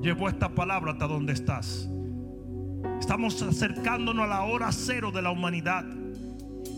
llevó 0.01 0.29
esta 0.29 0.47
palabra 0.47 0.93
hasta 0.93 1.05
donde 1.05 1.33
estás. 1.33 1.89
Estamos 3.01 3.41
acercándonos 3.41 4.23
a 4.23 4.27
la 4.27 4.43
hora 4.43 4.71
cero 4.71 5.11
de 5.11 5.21
la 5.21 5.31
humanidad. 5.31 5.85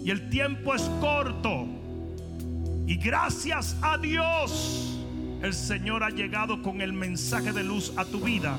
Y 0.04 0.10
el 0.10 0.30
tiempo 0.30 0.74
es 0.74 0.82
corto. 1.00 1.68
Y 2.88 2.95
gracias 2.95 3.78
a 3.84 4.00
Dios, 4.00 5.00
el 5.44 5.54
Señor 5.54 6.04
ha 6.04 6.10
llegado 6.10 6.64
con 6.64 6.82
el 6.82 6.91
mensaje 6.91 7.54
de 7.54 7.64
luz 7.64 7.94
a 7.98 8.06
tu 8.06 8.20
vida 8.20 8.58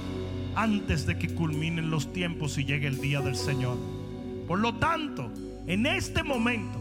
antes 0.55 1.05
de 1.05 1.19
que 1.19 1.35
culminen 1.35 1.91
los 1.91 2.13
tiempos 2.13 2.57
y 2.59 2.65
llegue 2.65 2.87
el 2.87 3.01
día 3.01 3.21
del 3.21 3.35
Señor. 3.35 4.04
Por 4.47 4.59
lo 4.59 4.75
tanto, 4.75 5.31
en 5.67 5.87
este 5.87 6.23
momento, 6.23 6.79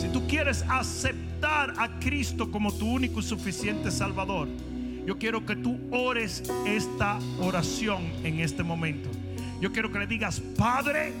si 0.00 0.08
tú 0.08 0.26
quieres 0.26 0.64
aceptar 0.68 1.74
a 1.76 1.98
Cristo 2.00 2.50
como 2.50 2.72
tu 2.72 2.86
único 2.86 3.20
y 3.20 3.22
suficiente 3.22 3.90
Salvador, 3.90 4.48
yo 5.06 5.18
quiero 5.18 5.44
que 5.44 5.56
tú 5.56 5.78
ores 5.90 6.42
esta 6.66 7.18
oración 7.40 8.02
en 8.24 8.40
este 8.40 8.62
momento. 8.62 9.10
Yo 9.60 9.72
quiero 9.72 9.92
que 9.92 9.98
le 9.98 10.06
digas, 10.06 10.40
Padre, 10.56 11.12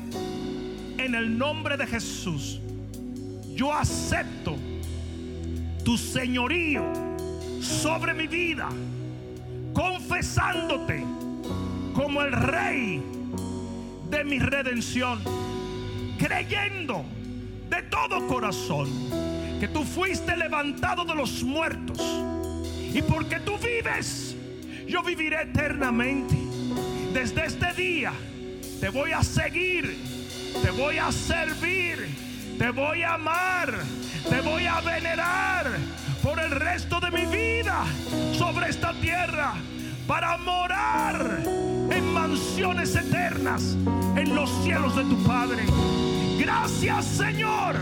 en 0.96 1.14
el 1.14 1.36
nombre 1.36 1.76
de 1.76 1.86
Jesús, 1.86 2.60
yo 3.54 3.72
acepto 3.72 4.56
tu 5.84 5.98
señorío 5.98 6.82
sobre 7.60 8.14
mi 8.14 8.26
vida, 8.26 8.70
confesándote 9.74 11.04
como 11.94 12.22
el 12.22 12.32
rey 12.32 13.02
de 14.10 14.24
mi 14.24 14.38
redención 14.38 15.43
creyendo 16.24 17.04
de 17.68 17.82
todo 17.82 18.26
corazón 18.26 18.88
que 19.60 19.68
tú 19.68 19.84
fuiste 19.84 20.34
levantado 20.36 21.04
de 21.04 21.14
los 21.14 21.42
muertos. 21.42 22.00
Y 22.94 23.02
porque 23.02 23.40
tú 23.40 23.58
vives, 23.58 24.34
yo 24.88 25.02
viviré 25.02 25.42
eternamente. 25.42 26.34
Desde 27.12 27.44
este 27.44 27.72
día 27.74 28.12
te 28.80 28.88
voy 28.88 29.12
a 29.12 29.22
seguir, 29.22 29.98
te 30.62 30.70
voy 30.70 30.96
a 30.96 31.12
servir, 31.12 32.08
te 32.58 32.70
voy 32.70 33.02
a 33.02 33.14
amar, 33.14 33.74
te 34.28 34.40
voy 34.40 34.66
a 34.66 34.80
venerar 34.80 35.66
por 36.22 36.40
el 36.40 36.52
resto 36.52 37.00
de 37.00 37.10
mi 37.10 37.26
vida 37.26 37.84
sobre 38.38 38.70
esta 38.70 38.94
tierra 38.94 39.54
para 40.06 40.36
morar 40.36 41.42
en 41.44 42.12
mansiones 42.12 42.94
eternas 42.94 43.76
en 44.16 44.34
los 44.34 44.50
cielos 44.62 44.96
de 44.96 45.04
tu 45.04 45.22
Padre. 45.24 45.64
Gracias 46.38 47.04
Señor. 47.06 47.76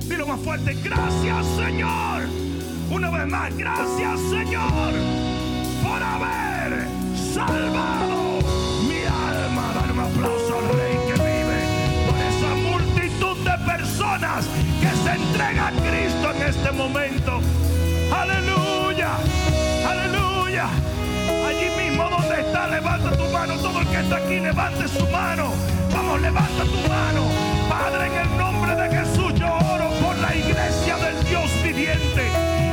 Dilo 0.00 0.26
más 0.26 0.40
fuerte. 0.40 0.76
Gracias 0.82 1.46
Señor. 1.56 2.22
Una 2.90 3.10
vez 3.10 3.26
más. 3.26 3.56
Gracias 3.56 4.20
Señor. 4.30 4.92
Por 5.82 6.02
haber 6.02 6.86
salvado 7.32 8.40
mi 8.88 9.02
alma. 9.04 9.72
Dar 9.74 9.92
un 9.92 10.00
aplauso 10.00 10.58
al 10.58 10.68
Rey 10.76 10.96
que 11.06 11.14
vive. 11.14 11.60
Por 12.06 12.18
esa 12.18 12.54
multitud 12.54 13.36
de 13.44 13.58
personas 13.64 14.46
que 14.80 14.90
se 15.04 15.12
entrega 15.12 15.68
a 15.68 15.70
Cristo 15.70 16.32
en 16.34 16.42
este 16.48 16.72
momento. 16.72 17.40
Aleluya. 18.12 19.16
Aleluya. 19.88 20.93
Allí 21.54 21.70
mismo 21.76 22.08
donde 22.10 22.40
está, 22.40 22.66
levanta 22.66 23.16
tu 23.16 23.24
mano. 23.28 23.54
Todo 23.58 23.80
el 23.80 23.86
que 23.86 24.00
está 24.00 24.16
aquí, 24.16 24.40
levante 24.40 24.88
su 24.88 25.06
mano. 25.08 25.52
Vamos, 25.92 26.20
levanta 26.20 26.64
tu 26.64 26.88
mano. 26.88 27.22
Padre, 27.68 28.06
en 28.06 28.14
el 28.14 28.36
nombre 28.36 28.74
de 28.74 28.96
Jesús, 28.96 29.34
yo 29.34 29.46
oro 29.46 29.88
por 30.02 30.16
la 30.18 30.34
iglesia 30.34 30.96
del 30.96 31.24
Dios 31.24 31.50
viviente. 31.62 32.24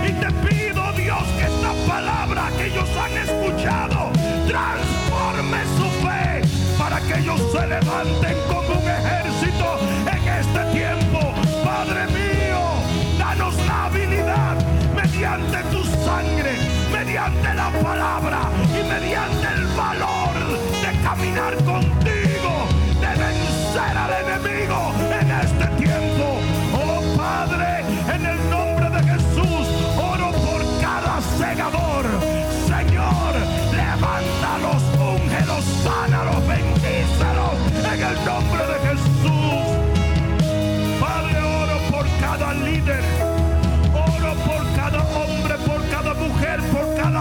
Y 0.08 0.12
te 0.14 0.32
pido, 0.48 0.91
Dios, 0.94 1.24
que 1.38 1.44
esta 1.44 1.74
palabra 1.88 2.49
que 2.58 2.66
ellos 2.68 2.90
han 2.98 3.18
escuchado 3.18 4.12
transforme 4.48 5.60
su 5.78 5.86
fe 6.02 6.41
para 6.78 6.99
que 7.02 7.20
ellos 7.20 7.40
se 7.52 7.68
levanten 7.68 8.51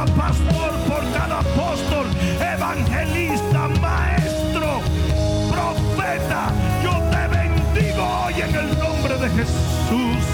pastor, 0.06 0.72
por 0.88 1.12
cada 1.12 1.40
apóstol, 1.40 2.06
evangelista, 2.40 3.68
maestro, 3.80 4.80
profeta. 5.50 6.52
Yo 6.82 6.92
te 7.10 7.28
bendigo 7.28 8.24
hoy 8.24 8.34
en 8.34 8.54
el 8.54 8.78
nombre 8.78 9.14
de 9.18 9.28
Jesús. 9.30 10.24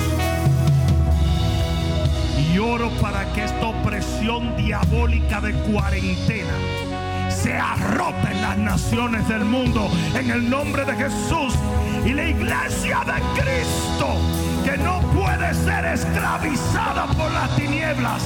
Y 2.53 2.59
oro 2.59 2.91
para 3.01 3.25
que 3.33 3.45
esta 3.45 3.67
opresión 3.67 4.57
diabólica 4.57 5.41
de 5.41 5.53
cuarentena 5.53 6.55
sea 7.29 7.77
rota 7.93 8.31
en 8.31 8.43
las 8.43 8.59
naciones 8.59 9.29
del 9.29 9.45
mundo 9.45 9.91
en 10.15 10.31
el 10.31 10.49
nombre 10.49 10.85
de 10.85 10.95
Jesús. 10.95 11.55
Y 12.05 12.13
la 12.13 12.29
iglesia 12.29 13.01
de 13.05 13.41
Cristo, 13.41 14.09
que 14.67 14.77
no 14.79 15.01
puede 15.13 15.55
ser 15.55 15.85
esclavizada 15.85 17.07
por 17.07 17.31
las 17.31 17.55
tinieblas, 17.55 18.21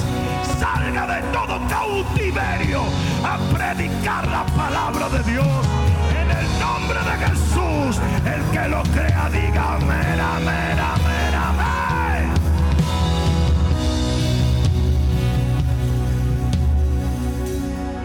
salga 0.59 1.05
de 1.05 1.21
todo 1.31 1.61
cautiverio 1.67 2.81
a 3.23 3.37
predicar 3.53 4.27
la 4.27 4.43
palabra 4.47 5.07
de 5.09 5.31
Dios. 5.31 5.45
En 6.09 6.31
el 6.31 6.59
nombre 6.59 6.97
de 6.99 7.11
Jesús, 7.27 8.01
el 8.25 8.41
que 8.51 8.67
lo 8.69 8.81
crea, 8.81 9.29
diga 9.29 9.75
amén, 9.75 10.19
amén, 10.19 10.79
amén, 10.79 11.35
amén. 11.35 12.33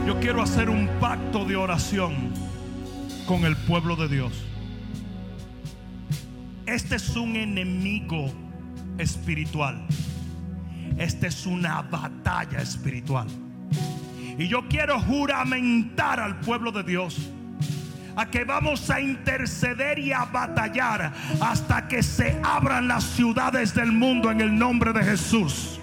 Yo 0.06 0.20
quiero 0.20 0.42
hacer 0.42 0.68
un 0.68 0.88
pacto 1.00 1.46
de 1.46 1.56
oración 1.56 2.34
con 3.26 3.46
el 3.46 3.56
pueblo 3.56 3.96
de 3.96 4.08
Dios. 4.08 4.45
Este 6.66 6.96
es 6.96 7.16
un 7.16 7.36
enemigo 7.36 8.32
espiritual. 8.98 9.86
Esta 10.98 11.28
es 11.28 11.46
una 11.46 11.82
batalla 11.82 12.60
espiritual. 12.60 13.28
Y 14.38 14.48
yo 14.48 14.66
quiero 14.68 15.00
juramentar 15.00 16.20
al 16.20 16.40
pueblo 16.40 16.72
de 16.72 16.82
Dios 16.82 17.30
a 18.16 18.30
que 18.30 18.44
vamos 18.44 18.90
a 18.90 19.00
interceder 19.00 19.98
y 19.98 20.12
a 20.12 20.24
batallar 20.24 21.12
hasta 21.40 21.86
que 21.86 22.02
se 22.02 22.38
abran 22.42 22.88
las 22.88 23.04
ciudades 23.04 23.74
del 23.74 23.92
mundo 23.92 24.30
en 24.30 24.40
el 24.40 24.58
nombre 24.58 24.92
de 24.92 25.04
Jesús 25.04 25.75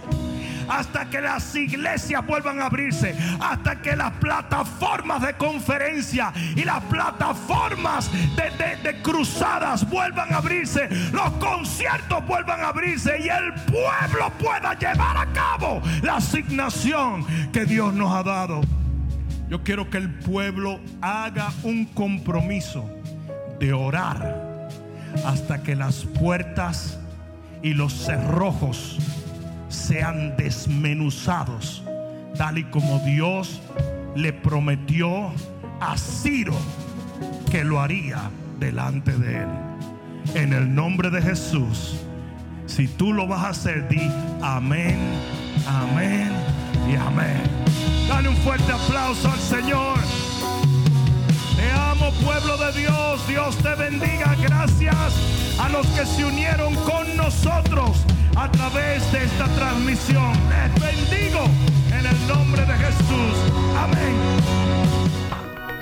hasta 0.68 1.10
que 1.10 1.22
las 1.22 1.56
iglesias 1.56 2.26
vuelvan 2.26 2.62
a 2.62 2.66
abrirse, 2.66 3.16
hasta 3.40 3.82
que 3.82 3.96
las 3.96 4.12
plataformas 4.14 5.22
de 5.22 5.34
conferencia 5.34 6.34
y 6.56 6.64
las 6.64 6.84
plataformas 6.86 8.10
de, 8.36 8.78
de 8.78 9.02
cruzadas 9.02 9.90
vuelvan 9.90 10.34
a 10.34 10.38
abrirse, 10.38 10.90
los 11.12 11.32
conciertos 11.34 12.26
vuelvan 12.26 12.62
a 12.62 12.70
abrirse 12.70 13.20
y 13.20 13.30
el 13.30 13.54
pueblo 13.66 14.32
pueda 14.40 14.78
llevar 14.78 15.18
a 15.18 15.26
cabo 15.34 15.82
la 16.02 16.18
asignación 16.18 17.26
que 17.52 17.66
Dios 17.66 17.94
nos 17.94 18.14
ha 18.14 18.24
dado. 18.24 18.62
Yo 19.50 19.64
quiero 19.64 19.90
que 19.90 19.98
el 19.98 20.10
pueblo 20.10 20.80
haga 21.02 21.54
un 21.64 21.86
compromiso 21.86 22.90
de 23.60 23.74
orar 23.74 24.70
hasta 25.26 25.62
que 25.62 25.76
las 25.76 26.06
puertas 26.06 27.00
y 27.62 27.74
los 27.74 27.94
cerrojos 27.94 28.98
sean 29.74 30.38
desmenuzados, 30.38 31.84
tal 32.38 32.60
y 32.60 32.64
como 32.66 33.00
Dios 33.00 33.60
le 34.16 34.32
prometió 34.32 35.32
a 35.82 35.98
Ciro 35.98 36.56
que 37.50 37.64
lo 37.64 37.82
haría 37.82 38.30
delante 38.60 39.12
de 39.12 39.42
él. 39.42 39.50
En 40.36 40.54
el 40.54 40.74
nombre 40.74 41.10
de 41.10 41.22
Jesús, 41.22 41.96
si 42.68 42.88
tú 42.88 43.14
lo 43.14 43.28
vas 43.28 43.44
a 43.44 43.50
hacer, 43.50 43.88
di 43.90 44.10
amén, 44.42 44.98
amén 45.68 46.32
y 46.90 46.96
amén. 46.96 47.42
Dale 48.08 48.30
un 48.30 48.38
fuerte 48.38 48.72
aplauso 48.72 49.30
al 49.30 49.40
Señor. 49.40 49.98
Te 51.56 51.72
amo 51.72 52.12
pueblo 52.24 52.58
de 52.58 52.80
Dios. 52.80 53.28
Dios 53.28 53.58
te 53.58 53.76
bendiga. 53.76 54.36
Gracias 54.42 54.96
a 55.60 55.70
los 55.70 55.86
que 55.88 56.06
se 56.06 56.26
unieron 56.26 56.76
con 56.76 57.18
nosotros 57.18 58.06
a 58.36 58.52
través 58.52 59.12
de 59.12 59.24
esta 59.24 59.46
transmisión. 59.56 60.34
Les 60.50 60.82
bendigo 60.82 61.46
en 61.88 62.06
el 62.06 62.28
nombre 62.28 62.66
de 62.66 62.74
Jesús. 62.74 63.36
Amén. 63.78 64.14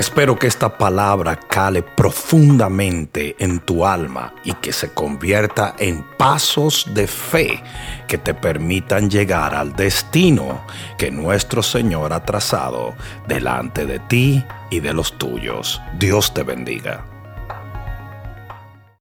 Espero 0.01 0.37
que 0.37 0.47
esta 0.47 0.77
palabra 0.77 1.35
cale 1.35 1.83
profundamente 1.83 3.35
en 3.37 3.59
tu 3.59 3.85
alma 3.85 4.33
y 4.43 4.53
que 4.53 4.73
se 4.73 4.91
convierta 4.93 5.75
en 5.77 6.03
pasos 6.17 6.87
de 6.93 7.05
fe 7.05 7.61
que 8.07 8.17
te 8.17 8.33
permitan 8.33 9.11
llegar 9.11 9.53
al 9.53 9.75
destino 9.75 10.65
que 10.97 11.11
nuestro 11.11 11.61
Señor 11.61 12.13
ha 12.13 12.25
trazado 12.25 12.95
delante 13.27 13.85
de 13.85 13.99
ti 13.99 14.43
y 14.71 14.79
de 14.79 14.93
los 14.93 15.17
tuyos. 15.19 15.79
Dios 15.99 16.33
te 16.33 16.41
bendiga. 16.43 17.10